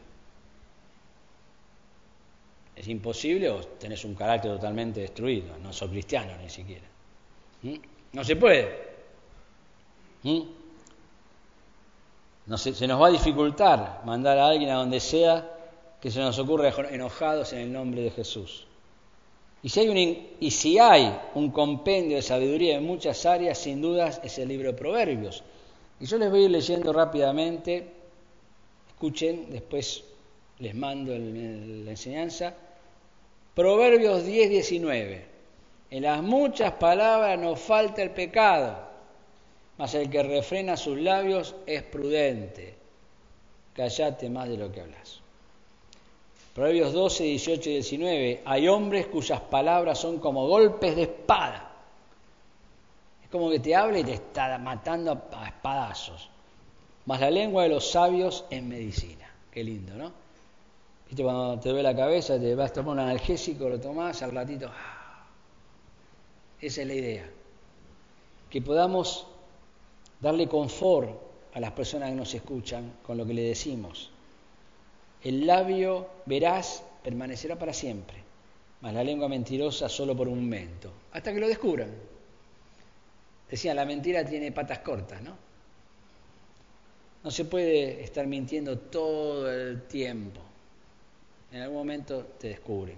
Es 2.77 2.89
imposible 2.89 3.51
o 3.51 3.61
tenés 3.61 4.05
un 4.05 4.15
carácter 4.15 4.53
totalmente 4.53 5.01
destruido, 5.01 5.57
no 5.59 5.73
sos 5.73 5.91
cristiano 5.91 6.33
ni 6.41 6.49
siquiera. 6.49 6.85
¿Mm? 7.63 7.75
No 8.13 8.25
se 8.25 8.37
puede. 8.37 8.95
¿Mm? 10.23 10.41
No 12.47 12.59
se, 12.59 12.75
se, 12.75 12.87
nos 12.87 13.01
va 13.01 13.09
a 13.09 13.11
dificultar 13.11 14.03
mandar 14.05 14.39
a 14.39 14.49
alguien 14.49 14.71
a 14.71 14.75
donde 14.75 15.01
sea 15.01 15.51
que 16.01 16.11
se 16.11 16.21
nos 16.21 16.39
ocurra 16.39 16.69
enojados 16.91 17.53
en 17.55 17.61
el 17.61 17.73
nombre 17.73 18.03
de 18.03 18.11
Jesús. 18.11 18.67
Y 19.65 19.71
si, 19.71 19.81
hay 19.81 19.89
un, 19.89 20.29
y 20.41 20.51
si 20.51 20.79
hay 20.79 21.19
un 21.35 21.51
compendio 21.51 22.17
de 22.17 22.23
sabiduría 22.23 22.77
en 22.77 22.85
muchas 22.85 23.25
áreas, 23.25 23.57
sin 23.57 23.81
dudas 23.81 24.21
es 24.23 24.39
el 24.39 24.49
libro 24.49 24.71
de 24.71 24.79
Proverbios. 24.79 25.43
Y 25.99 26.05
yo 26.05 26.19
les 26.19 26.31
voy 26.31 26.43
a 26.43 26.45
ir 26.45 26.51
leyendo 26.51 26.93
rápidamente, 26.93 27.87
escuchen, 28.91 29.47
después 29.49 30.05
les 30.59 30.75
mando 30.75 31.13
la 31.17 31.91
enseñanza. 31.91 32.53
Proverbios 33.55 34.27
10, 34.27 34.51
19. 34.51 35.25
En 35.93 36.03
las 36.03 36.23
muchas 36.23 36.73
palabras 36.73 37.39
nos 37.39 37.59
falta 37.59 38.03
el 38.03 38.11
pecado, 38.11 38.77
mas 39.79 39.95
el 39.95 40.11
que 40.11 40.23
refrena 40.25 40.77
sus 40.77 40.99
labios 40.99 41.55
es 41.65 41.83
prudente. 41.85 42.75
Callate 43.73 44.29
más 44.29 44.47
de 44.47 44.59
lo 44.59 44.71
que 44.71 44.83
hablas. 44.83 45.24
Proverbios 46.55 46.93
12, 46.93 47.25
18 47.25 47.71
y 47.71 47.73
19. 47.73 48.43
Hay 48.45 48.69
hombres 48.69 49.07
cuyas 49.09 49.41
palabras 49.41 49.99
son 49.99 50.19
como 50.19 50.47
golpes 50.47 50.95
de 50.97 51.03
espada 51.03 51.75
como 53.35 53.51
que 53.51 53.59
te 53.59 53.75
habla 53.75 53.99
y 53.99 54.05
te 54.05 54.13
está 54.13 54.57
matando 54.59 55.11
a 55.33 55.49
espadazos. 55.49 56.31
Más 57.07 57.19
la 57.19 57.33
lengua 57.33 57.65
de 57.65 57.69
los 57.69 57.91
sabios 57.91 58.45
es 58.49 58.63
medicina. 58.63 59.29
Qué 59.51 59.65
lindo, 59.65 59.93
¿no? 59.97 60.13
¿Viste 61.09 61.25
cuando 61.25 61.59
te 61.59 61.71
duele 61.71 61.83
la 61.83 61.97
cabeza, 61.97 62.39
te 62.39 62.55
vas 62.55 62.71
a 62.71 62.75
tomar 62.75 62.93
un 62.93 63.01
analgésico, 63.01 63.69
lo 63.69 63.81
tomás, 63.81 64.23
al 64.23 64.31
ratito. 64.31 64.71
¡ah! 64.73 65.27
Esa 66.61 66.83
es 66.83 66.87
la 66.87 66.95
idea. 66.95 67.29
Que 68.49 68.63
podamos 68.63 69.27
darle 70.21 70.47
confort 70.47 71.11
a 71.55 71.59
las 71.59 71.73
personas 71.73 72.11
que 72.11 72.15
nos 72.15 72.33
escuchan 72.35 72.99
con 73.05 73.17
lo 73.19 73.27
que 73.27 73.35
le 73.35 73.43
decimos. 73.43 74.13
El 75.25 75.47
labio 75.47 76.07
veraz 76.27 76.85
permanecerá 77.03 77.59
para 77.59 77.73
siempre, 77.73 78.17
mas 78.83 78.93
la 78.93 79.03
lengua 79.03 79.29
mentirosa 79.29 79.89
solo 79.89 80.15
por 80.15 80.29
un 80.29 80.43
momento, 80.43 80.91
hasta 81.13 81.33
que 81.33 81.41
lo 81.41 81.49
descubran. 81.49 81.91
Decían, 83.51 83.77
la 83.77 83.87
mentira 83.87 84.25
tiene 84.25 84.53
patas 84.53 84.81
cortas, 84.81 85.23
¿no? 85.23 85.37
No 87.23 87.31
se 87.31 87.47
puede 87.47 88.03
estar 88.03 88.27
mintiendo 88.27 88.79
todo 88.79 89.51
el 89.51 89.83
tiempo. 89.83 90.41
En 91.53 91.63
algún 91.63 91.79
momento 91.79 92.27
te 92.39 92.49
descubren. 92.49 92.97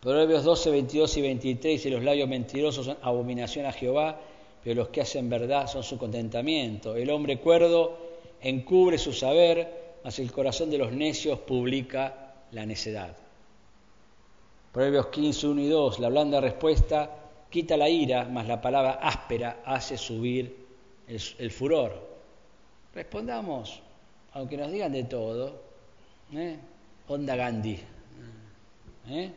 Proverbios 0.00 0.44
12, 0.44 0.70
22 0.70 1.16
y 1.16 1.22
23 1.22 1.86
y 1.86 1.90
los 1.90 2.04
labios 2.04 2.28
mentirosos 2.28 2.86
son 2.86 2.98
abominación 3.02 3.66
a 3.66 3.72
Jehová, 3.72 4.20
pero 4.62 4.76
los 4.76 4.88
que 4.90 5.00
hacen 5.00 5.28
verdad 5.28 5.66
son 5.66 5.82
su 5.82 5.98
contentamiento. 5.98 6.94
El 6.94 7.10
hombre 7.10 7.40
cuerdo 7.40 7.98
encubre 8.40 8.98
su 8.98 9.12
saber, 9.12 9.77
mas 10.04 10.18
el 10.18 10.32
corazón 10.32 10.70
de 10.70 10.78
los 10.78 10.92
necios 10.92 11.38
publica 11.40 12.34
la 12.52 12.64
necedad. 12.66 13.16
Proverbios 14.72 15.06
15, 15.06 15.48
1 15.48 15.60
y 15.62 15.68
2, 15.68 15.98
la 15.98 16.08
blanda 16.08 16.40
respuesta 16.40 17.10
quita 17.50 17.76
la 17.76 17.88
ira, 17.88 18.24
mas 18.24 18.46
la 18.46 18.60
palabra 18.60 18.98
áspera 19.02 19.62
hace 19.64 19.96
subir 19.96 20.54
el, 21.06 21.50
furor. 21.50 22.06
Respondamos, 22.94 23.80
aunque 24.32 24.56
nos 24.56 24.70
digan 24.70 24.92
de 24.92 25.04
todo, 25.04 25.60
¿eh? 26.34 26.58
onda 27.08 27.36
Gandhi. 27.36 27.78
¿eh? 29.10 29.32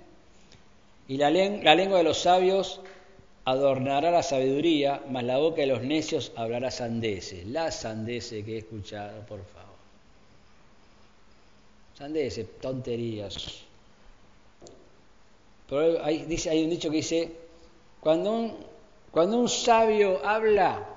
Y 1.08 1.18
la, 1.18 1.30
lengua 1.30 1.98
de 1.98 2.04
los 2.04 2.20
sabios 2.20 2.82
adornará 3.46 4.12
la 4.12 4.24
sabiduría, 4.24 5.02
mas 5.10 5.24
la 5.24 5.38
boca 5.38 5.62
de 5.62 5.68
los 5.68 5.82
necios 5.82 6.32
hablará 6.36 6.72
sandeces. 6.72 7.46
La 7.48 7.72
sandeces 7.72 8.46
que 8.46 8.56
he 8.56 8.58
escuchado, 8.60 9.26
por 9.26 9.44
favor. 9.46 9.71
Sandeces, 11.98 12.60
tonterías. 12.60 13.64
Pero 15.68 16.04
hay, 16.04 16.26
dice, 16.26 16.50
hay 16.50 16.64
un 16.64 16.70
dicho 16.70 16.90
que 16.90 16.98
dice, 16.98 17.32
cuando 18.00 18.32
un, 18.32 18.58
cuando 19.12 19.38
un 19.38 19.50
sabio 19.50 20.26
habla, 20.26 20.88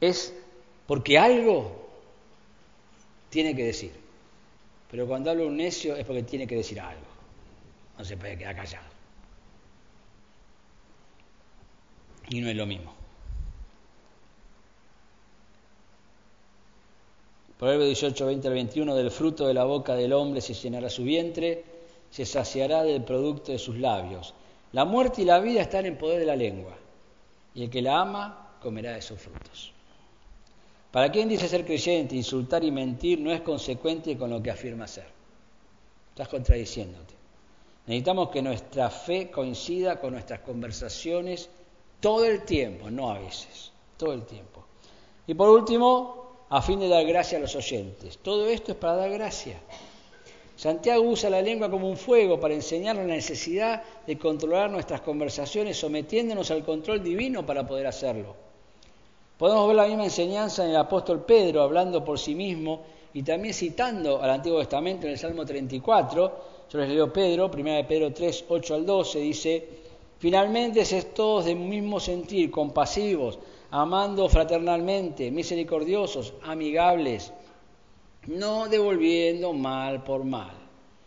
es 0.00 0.34
porque 0.86 1.18
algo 1.18 1.88
tiene 3.30 3.54
que 3.54 3.64
decir. 3.64 3.92
Pero 4.90 5.06
cuando 5.06 5.30
habla 5.30 5.44
un 5.44 5.56
necio 5.56 5.96
es 5.96 6.04
porque 6.04 6.22
tiene 6.22 6.46
que 6.46 6.56
decir 6.56 6.80
algo. 6.80 7.02
No 7.98 8.04
se 8.04 8.16
puede 8.16 8.38
quedar 8.38 8.54
callado. 8.54 8.86
Y 12.28 12.40
no 12.40 12.48
es 12.48 12.56
lo 12.56 12.66
mismo. 12.66 13.03
Proverbio 17.58 17.86
18, 17.86 18.26
20 18.26 18.48
al 18.48 18.54
21, 18.54 18.94
del 18.94 19.10
fruto 19.10 19.46
de 19.46 19.54
la 19.54 19.64
boca 19.64 19.94
del 19.94 20.12
hombre 20.12 20.40
se 20.40 20.54
llenará 20.54 20.90
su 20.90 21.04
vientre, 21.04 21.64
se 22.10 22.26
saciará 22.26 22.82
del 22.82 23.02
producto 23.02 23.52
de 23.52 23.58
sus 23.58 23.76
labios. 23.76 24.34
La 24.72 24.84
muerte 24.84 25.22
y 25.22 25.24
la 25.24 25.38
vida 25.38 25.62
están 25.62 25.86
en 25.86 25.96
poder 25.96 26.18
de 26.18 26.26
la 26.26 26.36
lengua, 26.36 26.76
y 27.54 27.64
el 27.64 27.70
que 27.70 27.82
la 27.82 28.00
ama 28.00 28.56
comerá 28.60 28.92
de 28.92 29.02
sus 29.02 29.20
frutos. 29.20 29.72
Para 30.90 31.10
quien 31.10 31.28
dice 31.28 31.48
ser 31.48 31.64
creyente, 31.64 32.14
insultar 32.14 32.62
y 32.64 32.70
mentir 32.70 33.20
no 33.20 33.32
es 33.32 33.40
consecuente 33.40 34.16
con 34.16 34.30
lo 34.30 34.42
que 34.42 34.50
afirma 34.50 34.86
ser. 34.86 35.06
Estás 36.10 36.28
contradiciéndote. 36.28 37.14
Necesitamos 37.86 38.30
que 38.30 38.42
nuestra 38.42 38.90
fe 38.90 39.30
coincida 39.30 40.00
con 40.00 40.12
nuestras 40.12 40.40
conversaciones 40.40 41.50
todo 42.00 42.24
el 42.24 42.44
tiempo, 42.44 42.90
no 42.90 43.10
a 43.10 43.18
veces, 43.18 43.72
todo 43.96 44.12
el 44.12 44.24
tiempo. 44.24 44.64
Y 45.26 45.34
por 45.34 45.48
último, 45.48 46.23
a 46.48 46.62
fin 46.62 46.80
de 46.80 46.88
dar 46.88 47.04
gracia 47.04 47.38
a 47.38 47.40
los 47.40 47.56
oyentes. 47.56 48.18
Todo 48.18 48.48
esto 48.48 48.72
es 48.72 48.78
para 48.78 48.96
dar 48.96 49.10
gracia. 49.10 49.56
Santiago 50.56 51.02
usa 51.02 51.30
la 51.30 51.42
lengua 51.42 51.70
como 51.70 51.88
un 51.88 51.96
fuego 51.96 52.38
para 52.38 52.54
enseñar 52.54 52.96
la 52.96 53.04
necesidad 53.04 53.82
de 54.06 54.16
controlar 54.16 54.70
nuestras 54.70 55.00
conversaciones 55.00 55.76
sometiéndonos 55.76 56.50
al 56.50 56.64
control 56.64 57.02
divino 57.02 57.44
para 57.44 57.66
poder 57.66 57.86
hacerlo. 57.86 58.36
Podemos 59.36 59.66
ver 59.66 59.76
la 59.76 59.86
misma 59.86 60.04
enseñanza 60.04 60.64
en 60.64 60.70
el 60.70 60.76
apóstol 60.76 61.24
Pedro 61.24 61.62
hablando 61.62 62.04
por 62.04 62.20
sí 62.20 62.36
mismo 62.36 62.82
y 63.12 63.22
también 63.24 63.52
citando 63.52 64.22
al 64.22 64.30
Antiguo 64.30 64.60
Testamento 64.60 65.06
en 65.06 65.12
el 65.12 65.18
Salmo 65.18 65.44
34. 65.44 66.54
Yo 66.70 66.78
les 66.78 66.88
leo 66.88 67.12
Pedro, 67.12 67.50
1 67.52 67.88
Pedro 67.88 68.12
3, 68.12 68.44
8 68.48 68.74
al 68.74 68.86
12, 68.86 69.18
dice, 69.18 69.68
finalmente 70.18 70.84
sed 70.84 71.08
todos 71.14 71.46
de 71.46 71.54
mismo 71.56 71.98
sentir, 71.98 72.50
compasivos, 72.50 73.38
amando 73.74 74.28
fraternalmente, 74.28 75.32
misericordiosos, 75.32 76.34
amigables 76.44 77.32
no 78.28 78.68
devolviendo 78.68 79.52
mal 79.52 80.04
por 80.04 80.22
mal, 80.22 80.54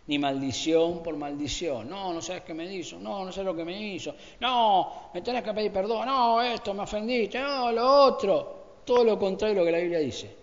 ni 0.07 0.19
maldición 0.19 1.01
por 1.01 1.15
maldición. 1.15 1.89
No, 1.89 2.13
no 2.13 2.21
sabes 2.21 2.43
qué 2.43 2.53
me 2.53 2.65
hizo, 2.65 2.99
no, 2.99 3.23
no 3.23 3.31
sé 3.31 3.41
lo 3.41 3.55
que 3.55 3.63
me 3.63 3.81
hizo, 3.81 4.13
no, 4.41 5.09
me 5.13 5.21
tenés 5.21 5.43
que 5.43 5.53
pedir 5.53 5.71
perdón, 5.71 6.07
no, 6.07 6.41
esto 6.41 6.73
me 6.73 6.83
ofendiste, 6.83 7.39
no, 7.39 7.71
lo 7.71 8.03
otro. 8.03 8.57
Todo 8.83 9.03
lo 9.05 9.17
contrario 9.17 9.55
de 9.55 9.59
lo 9.61 9.65
que 9.65 9.71
la 9.71 9.79
Biblia 9.79 9.99
dice. 9.99 10.35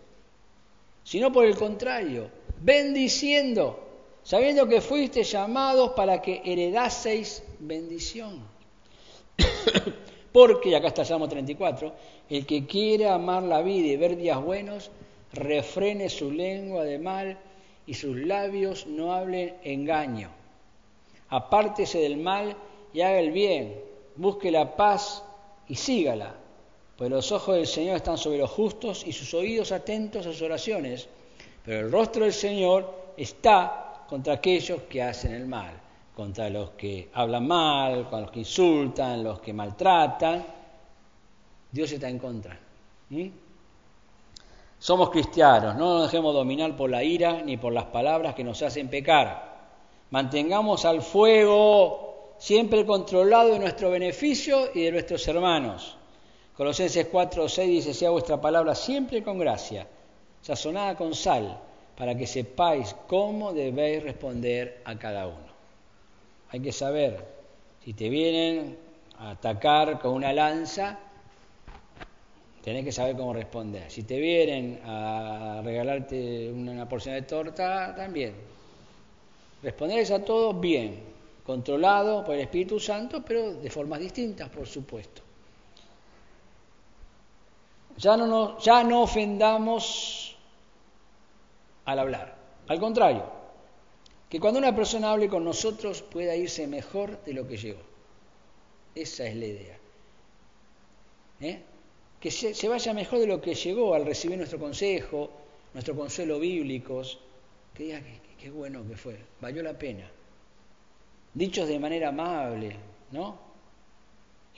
Sino 1.02 1.30
por 1.30 1.44
el 1.44 1.56
contrario, 1.56 2.30
bendiciendo, 2.60 3.80
sabiendo 4.22 4.66
que 4.66 4.80
fuiste 4.80 5.24
llamados 5.24 5.90
para 5.90 6.22
que 6.22 6.40
heredaseis 6.42 7.42
bendición. 7.58 8.42
Porque, 10.34 10.74
acá 10.74 10.88
está 10.88 11.02
el 11.02 11.06
Salmo 11.06 11.28
34, 11.28 11.92
el 12.28 12.44
que 12.44 12.66
quiere 12.66 13.08
amar 13.08 13.44
la 13.44 13.62
vida 13.62 13.86
y 13.86 13.96
ver 13.96 14.16
días 14.16 14.42
buenos, 14.42 14.90
refrene 15.32 16.08
su 16.08 16.32
lengua 16.32 16.82
de 16.82 16.98
mal 16.98 17.38
y 17.86 17.94
sus 17.94 18.16
labios 18.16 18.84
no 18.88 19.14
hablen 19.14 19.54
engaño. 19.62 20.30
Apártese 21.28 22.00
del 22.00 22.16
mal 22.16 22.56
y 22.92 23.02
haga 23.02 23.20
el 23.20 23.30
bien, 23.30 23.80
busque 24.16 24.50
la 24.50 24.74
paz 24.74 25.22
y 25.68 25.76
sígala, 25.76 26.34
pues 26.98 27.08
los 27.10 27.30
ojos 27.30 27.54
del 27.54 27.68
Señor 27.68 27.94
están 27.94 28.18
sobre 28.18 28.38
los 28.38 28.50
justos 28.50 29.06
y 29.06 29.12
sus 29.12 29.34
oídos 29.34 29.70
atentos 29.70 30.26
a 30.26 30.32
sus 30.32 30.42
oraciones, 30.42 31.06
pero 31.64 31.86
el 31.86 31.92
rostro 31.92 32.24
del 32.24 32.32
Señor 32.32 33.12
está 33.16 34.04
contra 34.08 34.34
aquellos 34.34 34.82
que 34.82 35.00
hacen 35.00 35.32
el 35.32 35.46
mal, 35.46 35.80
contra 36.14 36.48
los 36.48 36.70
que 36.70 37.10
hablan 37.12 37.46
mal, 37.46 38.02
contra 38.02 38.20
los 38.20 38.30
que 38.30 38.40
insultan, 38.40 39.24
los 39.24 39.40
que 39.40 39.52
maltratan. 39.52 40.44
Dios 41.70 41.90
está 41.90 42.08
en 42.08 42.18
contra. 42.18 42.58
Somos 44.78 45.10
cristianos, 45.10 45.76
no 45.76 45.94
nos 45.98 46.10
dejemos 46.10 46.34
dominar 46.34 46.76
por 46.76 46.90
la 46.90 47.02
ira 47.02 47.42
ni 47.42 47.56
por 47.56 47.72
las 47.72 47.86
palabras 47.86 48.34
que 48.34 48.44
nos 48.44 48.62
hacen 48.62 48.88
pecar. 48.88 49.54
Mantengamos 50.10 50.84
al 50.84 51.02
fuego 51.02 52.34
siempre 52.38 52.84
controlado 52.84 53.50
de 53.50 53.58
nuestro 53.58 53.90
beneficio 53.90 54.70
y 54.74 54.82
de 54.82 54.92
nuestros 54.92 55.26
hermanos. 55.26 55.96
Colosenses 56.56 57.08
4, 57.10 57.48
6 57.48 57.68
dice, 57.68 57.94
sea 57.94 58.10
vuestra 58.10 58.40
palabra 58.40 58.74
siempre 58.74 59.22
con 59.22 59.38
gracia, 59.38 59.86
sazonada 60.40 60.96
con 60.96 61.14
sal, 61.14 61.58
para 61.96 62.16
que 62.16 62.26
sepáis 62.26 62.94
cómo 63.08 63.52
debéis 63.52 64.02
responder 64.02 64.82
a 64.84 64.96
cada 64.96 65.26
uno. 65.26 65.53
Hay 66.54 66.60
que 66.60 66.70
saber, 66.70 67.18
si 67.84 67.94
te 67.94 68.08
vienen 68.08 68.78
a 69.18 69.30
atacar 69.30 69.98
con 69.98 70.12
una 70.12 70.32
lanza, 70.32 71.00
tenés 72.62 72.84
que 72.84 72.92
saber 72.92 73.16
cómo 73.16 73.32
responder. 73.32 73.90
Si 73.90 74.04
te 74.04 74.20
vienen 74.20 74.80
a 74.84 75.62
regalarte 75.64 76.52
una 76.52 76.88
porción 76.88 77.16
de 77.16 77.22
torta, 77.22 77.92
también. 77.96 78.34
Responderles 79.64 80.12
a 80.12 80.24
todos 80.24 80.60
bien, 80.60 81.02
controlado 81.44 82.24
por 82.24 82.36
el 82.36 82.42
Espíritu 82.42 82.78
Santo, 82.78 83.24
pero 83.26 83.54
de 83.54 83.68
formas 83.68 83.98
distintas, 83.98 84.48
por 84.48 84.68
supuesto. 84.68 85.22
Ya 87.96 88.16
no, 88.16 88.60
ya 88.60 88.84
no 88.84 89.02
ofendamos 89.02 90.36
al 91.84 91.98
hablar. 91.98 92.36
Al 92.68 92.78
contrario, 92.78 93.43
que 94.34 94.40
cuando 94.40 94.58
una 94.58 94.74
persona 94.74 95.12
hable 95.12 95.28
con 95.28 95.44
nosotros 95.44 96.02
pueda 96.02 96.34
irse 96.34 96.66
mejor 96.66 97.22
de 97.22 97.34
lo 97.34 97.46
que 97.46 97.56
llegó. 97.56 97.78
Esa 98.92 99.28
es 99.28 99.36
la 99.36 99.44
idea. 99.44 99.78
¿Eh? 101.40 101.62
que 102.18 102.32
se, 102.32 102.68
vaya 102.68 102.92
mejor 102.92 103.20
de 103.20 103.28
lo 103.28 103.40
que 103.40 103.54
llegó 103.54 103.94
al 103.94 104.04
recibir 104.04 104.36
nuestro 104.36 104.58
consejo, 104.58 105.30
nuestro 105.72 105.94
consuelo 105.94 106.40
bíblicos, 106.40 107.20
que 107.74 107.84
diga 107.84 108.02
qué 108.36 108.50
bueno 108.50 108.84
que 108.88 108.96
fue, 108.96 109.20
valió 109.40 109.62
la 109.62 109.78
pena. 109.78 110.10
Dichos 111.32 111.68
de 111.68 111.78
manera 111.78 112.08
amable, 112.08 112.74
¿no? 113.12 113.38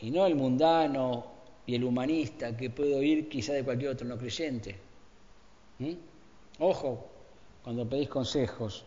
Y 0.00 0.10
no 0.10 0.24
el 0.24 0.36
mundano 0.36 1.26
y 1.66 1.74
el 1.74 1.84
humanista 1.84 2.56
que 2.56 2.70
puede 2.70 2.94
oír 2.94 3.28
quizá 3.28 3.52
de 3.52 3.62
cualquier 3.62 3.90
otro 3.90 4.08
no 4.08 4.16
creyente. 4.16 4.74
Ojo, 6.60 7.04
cuando 7.62 7.86
pedís 7.86 8.08
consejos, 8.08 8.86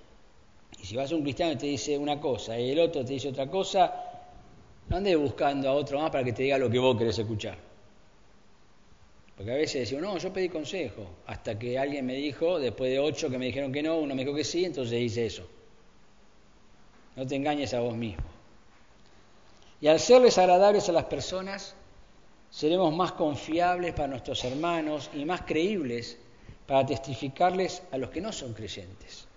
y 0.81 0.85
si 0.85 0.95
vas 0.95 1.11
a 1.11 1.15
un 1.15 1.23
cristiano 1.23 1.51
y 1.53 1.55
te 1.57 1.65
dice 1.65 1.97
una 1.97 2.19
cosa 2.19 2.57
y 2.59 2.71
el 2.71 2.79
otro 2.79 3.03
te 3.03 3.13
dice 3.13 3.29
otra 3.29 3.47
cosa, 3.47 3.93
no 4.87 4.97
andes 4.97 5.17
buscando 5.17 5.69
a 5.69 5.73
otro 5.73 5.99
más 5.99 6.09
para 6.09 6.23
que 6.23 6.33
te 6.33 6.43
diga 6.43 6.57
lo 6.57 6.69
que 6.69 6.79
vos 6.79 6.97
querés 6.97 7.19
escuchar 7.19 7.57
Porque 9.35 9.51
a 9.51 9.55
veces 9.55 9.81
decimos, 9.81 10.03
no, 10.03 10.17
yo 10.17 10.33
pedí 10.33 10.49
consejo, 10.49 11.05
hasta 11.27 11.57
que 11.59 11.77
alguien 11.77 12.05
me 12.05 12.15
dijo, 12.15 12.59
después 12.59 12.91
de 12.91 12.99
ocho 12.99 13.29
que 13.29 13.37
me 13.37 13.45
dijeron 13.47 13.71
que 13.71 13.83
no, 13.83 13.97
uno 13.97 14.15
me 14.15 14.23
dijo 14.23 14.35
que 14.35 14.43
sí, 14.43 14.65
entonces 14.65 14.99
hice 14.99 15.25
eso. 15.25 15.47
No 17.15 17.25
te 17.25 17.35
engañes 17.35 17.73
a 17.73 17.81
vos 17.81 17.95
mismo. 17.95 18.23
Y 19.81 19.87
al 19.87 19.99
serles 19.99 20.37
agradables 20.37 20.89
a 20.89 20.91
las 20.91 21.05
personas, 21.05 21.75
seremos 22.49 22.93
más 22.93 23.13
confiables 23.13 23.93
para 23.93 24.07
nuestros 24.07 24.43
hermanos 24.43 25.09
y 25.13 25.23
más 25.23 25.41
creíbles 25.43 26.17
para 26.65 26.85
testificarles 26.85 27.83
a 27.91 27.97
los 27.97 28.09
que 28.09 28.21
no 28.21 28.33
son 28.33 28.53
creyentes. 28.53 29.28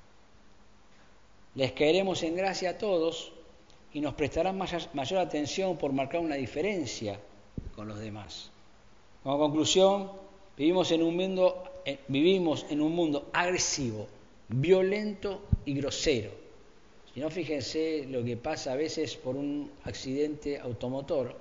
Les 1.55 1.73
caeremos 1.73 2.23
en 2.23 2.35
gracia 2.35 2.71
a 2.71 2.79
todos 2.79 3.33
y 3.93 4.01
nos 4.01 4.15
prestarán 4.15 4.57
mayor 4.57 5.19
atención 5.21 5.77
por 5.77 5.93
marcar 5.93 6.21
una 6.21 6.37
diferencia 6.37 7.21
con 7.77 7.89
los 7.89 7.99
demás. 7.99 8.51
Como 9.23 9.39
conclusión, 9.39 10.11
vivimos 10.57 10.91
en 10.93 11.03
un 11.03 11.17
mundo, 11.17 11.63
eh, 11.85 11.99
vivimos 12.09 12.67
en 12.71 12.81
un 12.81 12.93
mundo 12.93 13.29
agresivo, 13.33 14.07
violento 14.49 15.43
y 15.67 15.75
grosero. 15.75 16.31
Si 17.13 17.21
no, 17.21 17.29
fíjense 17.29 18.07
lo 18.09 18.25
que 18.25 18.39
pasa 18.39 18.73
a 18.73 18.77
veces 18.77 19.17
por 19.17 19.37
un 19.37 19.71
accidente 19.85 20.59
automotor, 20.59 21.37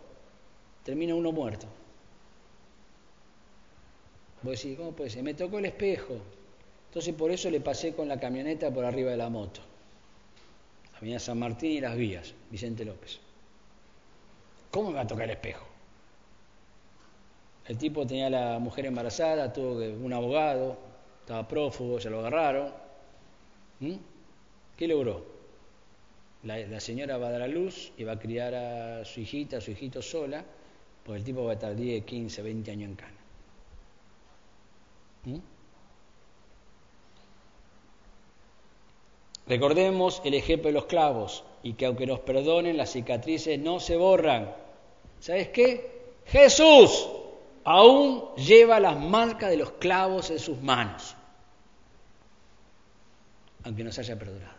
termina 0.83 1.15
uno 1.15 1.31
muerto. 1.31 1.67
Vos 4.43 4.61
decís, 4.61 4.77
¿cómo 4.77 4.91
puede 4.91 5.09
ser? 5.09 5.23
Me 5.23 5.35
tocó 5.35 5.59
el 5.59 5.65
espejo. 5.65 6.15
Entonces 6.89 7.13
por 7.13 7.31
eso 7.31 7.49
le 7.49 7.61
pasé 7.61 7.93
con 7.93 8.09
la 8.09 8.19
camioneta 8.19 8.73
por 8.73 8.83
arriba 8.83 9.11
de 9.11 9.17
la 9.17 9.29
moto. 9.29 9.61
Avenida 11.01 11.17
San 11.17 11.39
Martín 11.39 11.71
y 11.71 11.81
las 11.81 11.97
vías, 11.97 12.31
Vicente 12.51 12.85
López. 12.85 13.19
¿Cómo 14.69 14.89
me 14.89 14.97
va 14.97 15.01
a 15.01 15.07
tocar 15.07 15.23
el 15.25 15.31
espejo? 15.31 15.65
El 17.65 17.79
tipo 17.79 18.05
tenía 18.05 18.29
la 18.29 18.59
mujer 18.59 18.85
embarazada, 18.85 19.51
tuvo 19.51 19.77
un 19.79 20.13
abogado, 20.13 20.77
estaba 21.21 21.47
prófugo, 21.47 21.99
se 21.99 22.11
lo 22.11 22.19
agarraron. 22.19 22.71
¿Mm? 23.79 23.95
¿Qué 24.77 24.87
logró? 24.87 25.25
La, 26.43 26.79
señora 26.79 27.17
va 27.17 27.29
a 27.29 27.31
dar 27.31 27.41
a 27.41 27.47
luz 27.47 27.91
y 27.97 28.03
va 28.03 28.13
a 28.13 28.19
criar 28.19 28.53
a 28.53 29.03
su 29.03 29.21
hijita, 29.21 29.57
a 29.57 29.61
su 29.61 29.71
hijito 29.71 30.03
sola, 30.03 30.45
porque 31.03 31.17
el 31.17 31.23
tipo 31.23 31.43
va 31.43 31.51
a 31.51 31.53
estar 31.55 31.75
10, 31.75 32.05
15, 32.05 32.41
20 32.43 32.71
años 32.71 32.89
en 32.89 32.95
cana. 32.95 33.17
¿Mm? 35.25 35.39
Recordemos 39.51 40.21
el 40.23 40.33
ejemplo 40.33 40.69
de 40.69 40.73
los 40.75 40.85
clavos 40.85 41.43
y 41.61 41.73
que 41.73 41.85
aunque 41.85 42.07
nos 42.07 42.21
perdonen, 42.21 42.77
las 42.77 42.91
cicatrices 42.91 43.59
no 43.59 43.81
se 43.81 43.97
borran. 43.97 44.55
¿Sabes 45.19 45.49
qué? 45.49 46.13
Jesús 46.25 47.09
aún 47.65 48.33
lleva 48.35 48.79
las 48.79 48.97
marcas 48.97 49.49
de 49.49 49.57
los 49.57 49.71
clavos 49.71 50.31
en 50.31 50.39
sus 50.39 50.61
manos, 50.61 51.17
aunque 53.65 53.83
nos 53.83 53.99
haya 53.99 54.17
perdonado. 54.17 54.53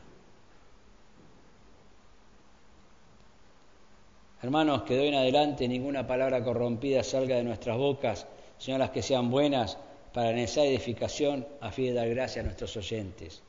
Hermanos, 4.43 4.83
que 4.83 4.93
de 4.93 5.01
hoy 5.01 5.09
en 5.09 5.15
adelante 5.15 5.69
ninguna 5.69 6.07
palabra 6.07 6.45
corrompida 6.45 7.03
salga 7.03 7.37
de 7.37 7.45
nuestras 7.45 7.79
bocas, 7.79 8.27
sino 8.59 8.77
las 8.77 8.91
que 8.91 9.01
sean 9.01 9.31
buenas 9.31 9.79
para 10.13 10.33
necesaria 10.33 10.73
edificación 10.73 11.49
a 11.63 11.71
fin 11.71 11.87
de 11.87 11.93
dar 11.95 12.11
gracia 12.11 12.43
a 12.43 12.45
nuestros 12.45 12.77
oyentes. 12.77 13.43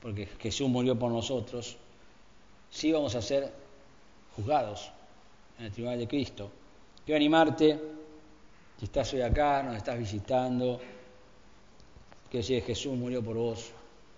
porque 0.02 0.26
Jesús 0.26 0.68
murió 0.68 0.98
por 0.98 1.12
nosotros, 1.12 1.78
sí 2.72 2.92
vamos 2.92 3.14
a 3.14 3.22
ser 3.22 3.54
juzgados 4.36 4.92
en 5.60 5.66
el 5.66 5.72
Tribunal 5.72 6.00
de 6.00 6.08
Cristo. 6.08 6.50
Quiero 7.06 7.18
animarte, 7.18 7.80
si 8.80 8.86
estás 8.86 9.14
hoy 9.14 9.22
acá, 9.22 9.62
nos 9.62 9.78
estás 9.78 10.00
visitando, 10.00 10.80
que 12.32 12.42
si 12.42 12.60
Jesús 12.62 12.98
murió 12.98 13.24
por 13.24 13.36
vos, 13.36 13.70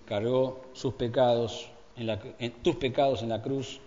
cargó 0.05 0.61
sus 0.71 0.93
pecados, 0.93 1.69
en 1.97 2.53
tus 2.63 2.77
pecados 2.77 3.23
en 3.23 3.27
la 3.27 3.41
cruz, 3.41 3.81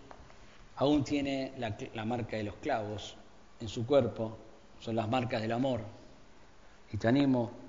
aún 0.76 1.02
tiene 1.02 1.54
la, 1.56 1.74
la 1.94 2.04
marca 2.04 2.36
de 2.36 2.42
los 2.42 2.56
clavos 2.56 3.16
en 3.58 3.68
su 3.68 3.86
cuerpo, 3.86 4.36
son 4.80 4.96
las 4.96 5.08
marcas 5.08 5.40
del 5.40 5.52
amor. 5.52 5.80
Y 6.92 6.98
te 6.98 7.08
animo 7.08 7.61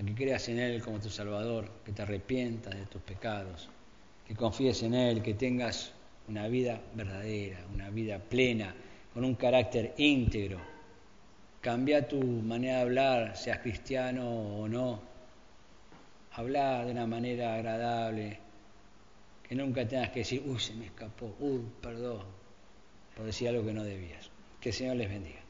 a 0.00 0.02
que 0.02 0.14
creas 0.14 0.48
en 0.48 0.58
Él 0.58 0.82
como 0.82 0.98
tu 0.98 1.10
Salvador, 1.10 1.70
que 1.84 1.92
te 1.92 2.00
arrepientas 2.00 2.74
de 2.74 2.86
tus 2.86 3.02
pecados, 3.02 3.68
que 4.26 4.34
confíes 4.34 4.82
en 4.82 4.94
Él, 4.94 5.22
que 5.22 5.34
tengas 5.34 5.92
una 6.26 6.48
vida 6.48 6.80
verdadera, 6.94 7.58
una 7.74 7.90
vida 7.90 8.18
plena, 8.18 8.74
con 9.12 9.24
un 9.24 9.34
carácter 9.34 9.92
íntegro. 9.98 10.58
Cambia 11.60 12.08
tu 12.08 12.18
manera 12.18 12.76
de 12.76 12.82
hablar, 12.82 13.36
seas 13.36 13.58
cristiano 13.58 14.26
o 14.26 14.66
no. 14.66 15.02
Habla 16.32 16.86
de 16.86 16.92
una 16.92 17.06
manera 17.06 17.56
agradable, 17.56 18.38
que 19.46 19.54
nunca 19.54 19.86
tengas 19.86 20.10
que 20.10 20.20
decir, 20.20 20.42
uy, 20.46 20.58
se 20.58 20.72
me 20.74 20.86
escapó, 20.86 21.34
uy, 21.40 21.60
perdón, 21.82 22.24
por 23.14 23.26
decir 23.26 23.48
algo 23.48 23.66
que 23.66 23.74
no 23.74 23.84
debías. 23.84 24.30
Que 24.62 24.70
el 24.70 24.74
Señor 24.74 24.96
les 24.96 25.10
bendiga. 25.10 25.40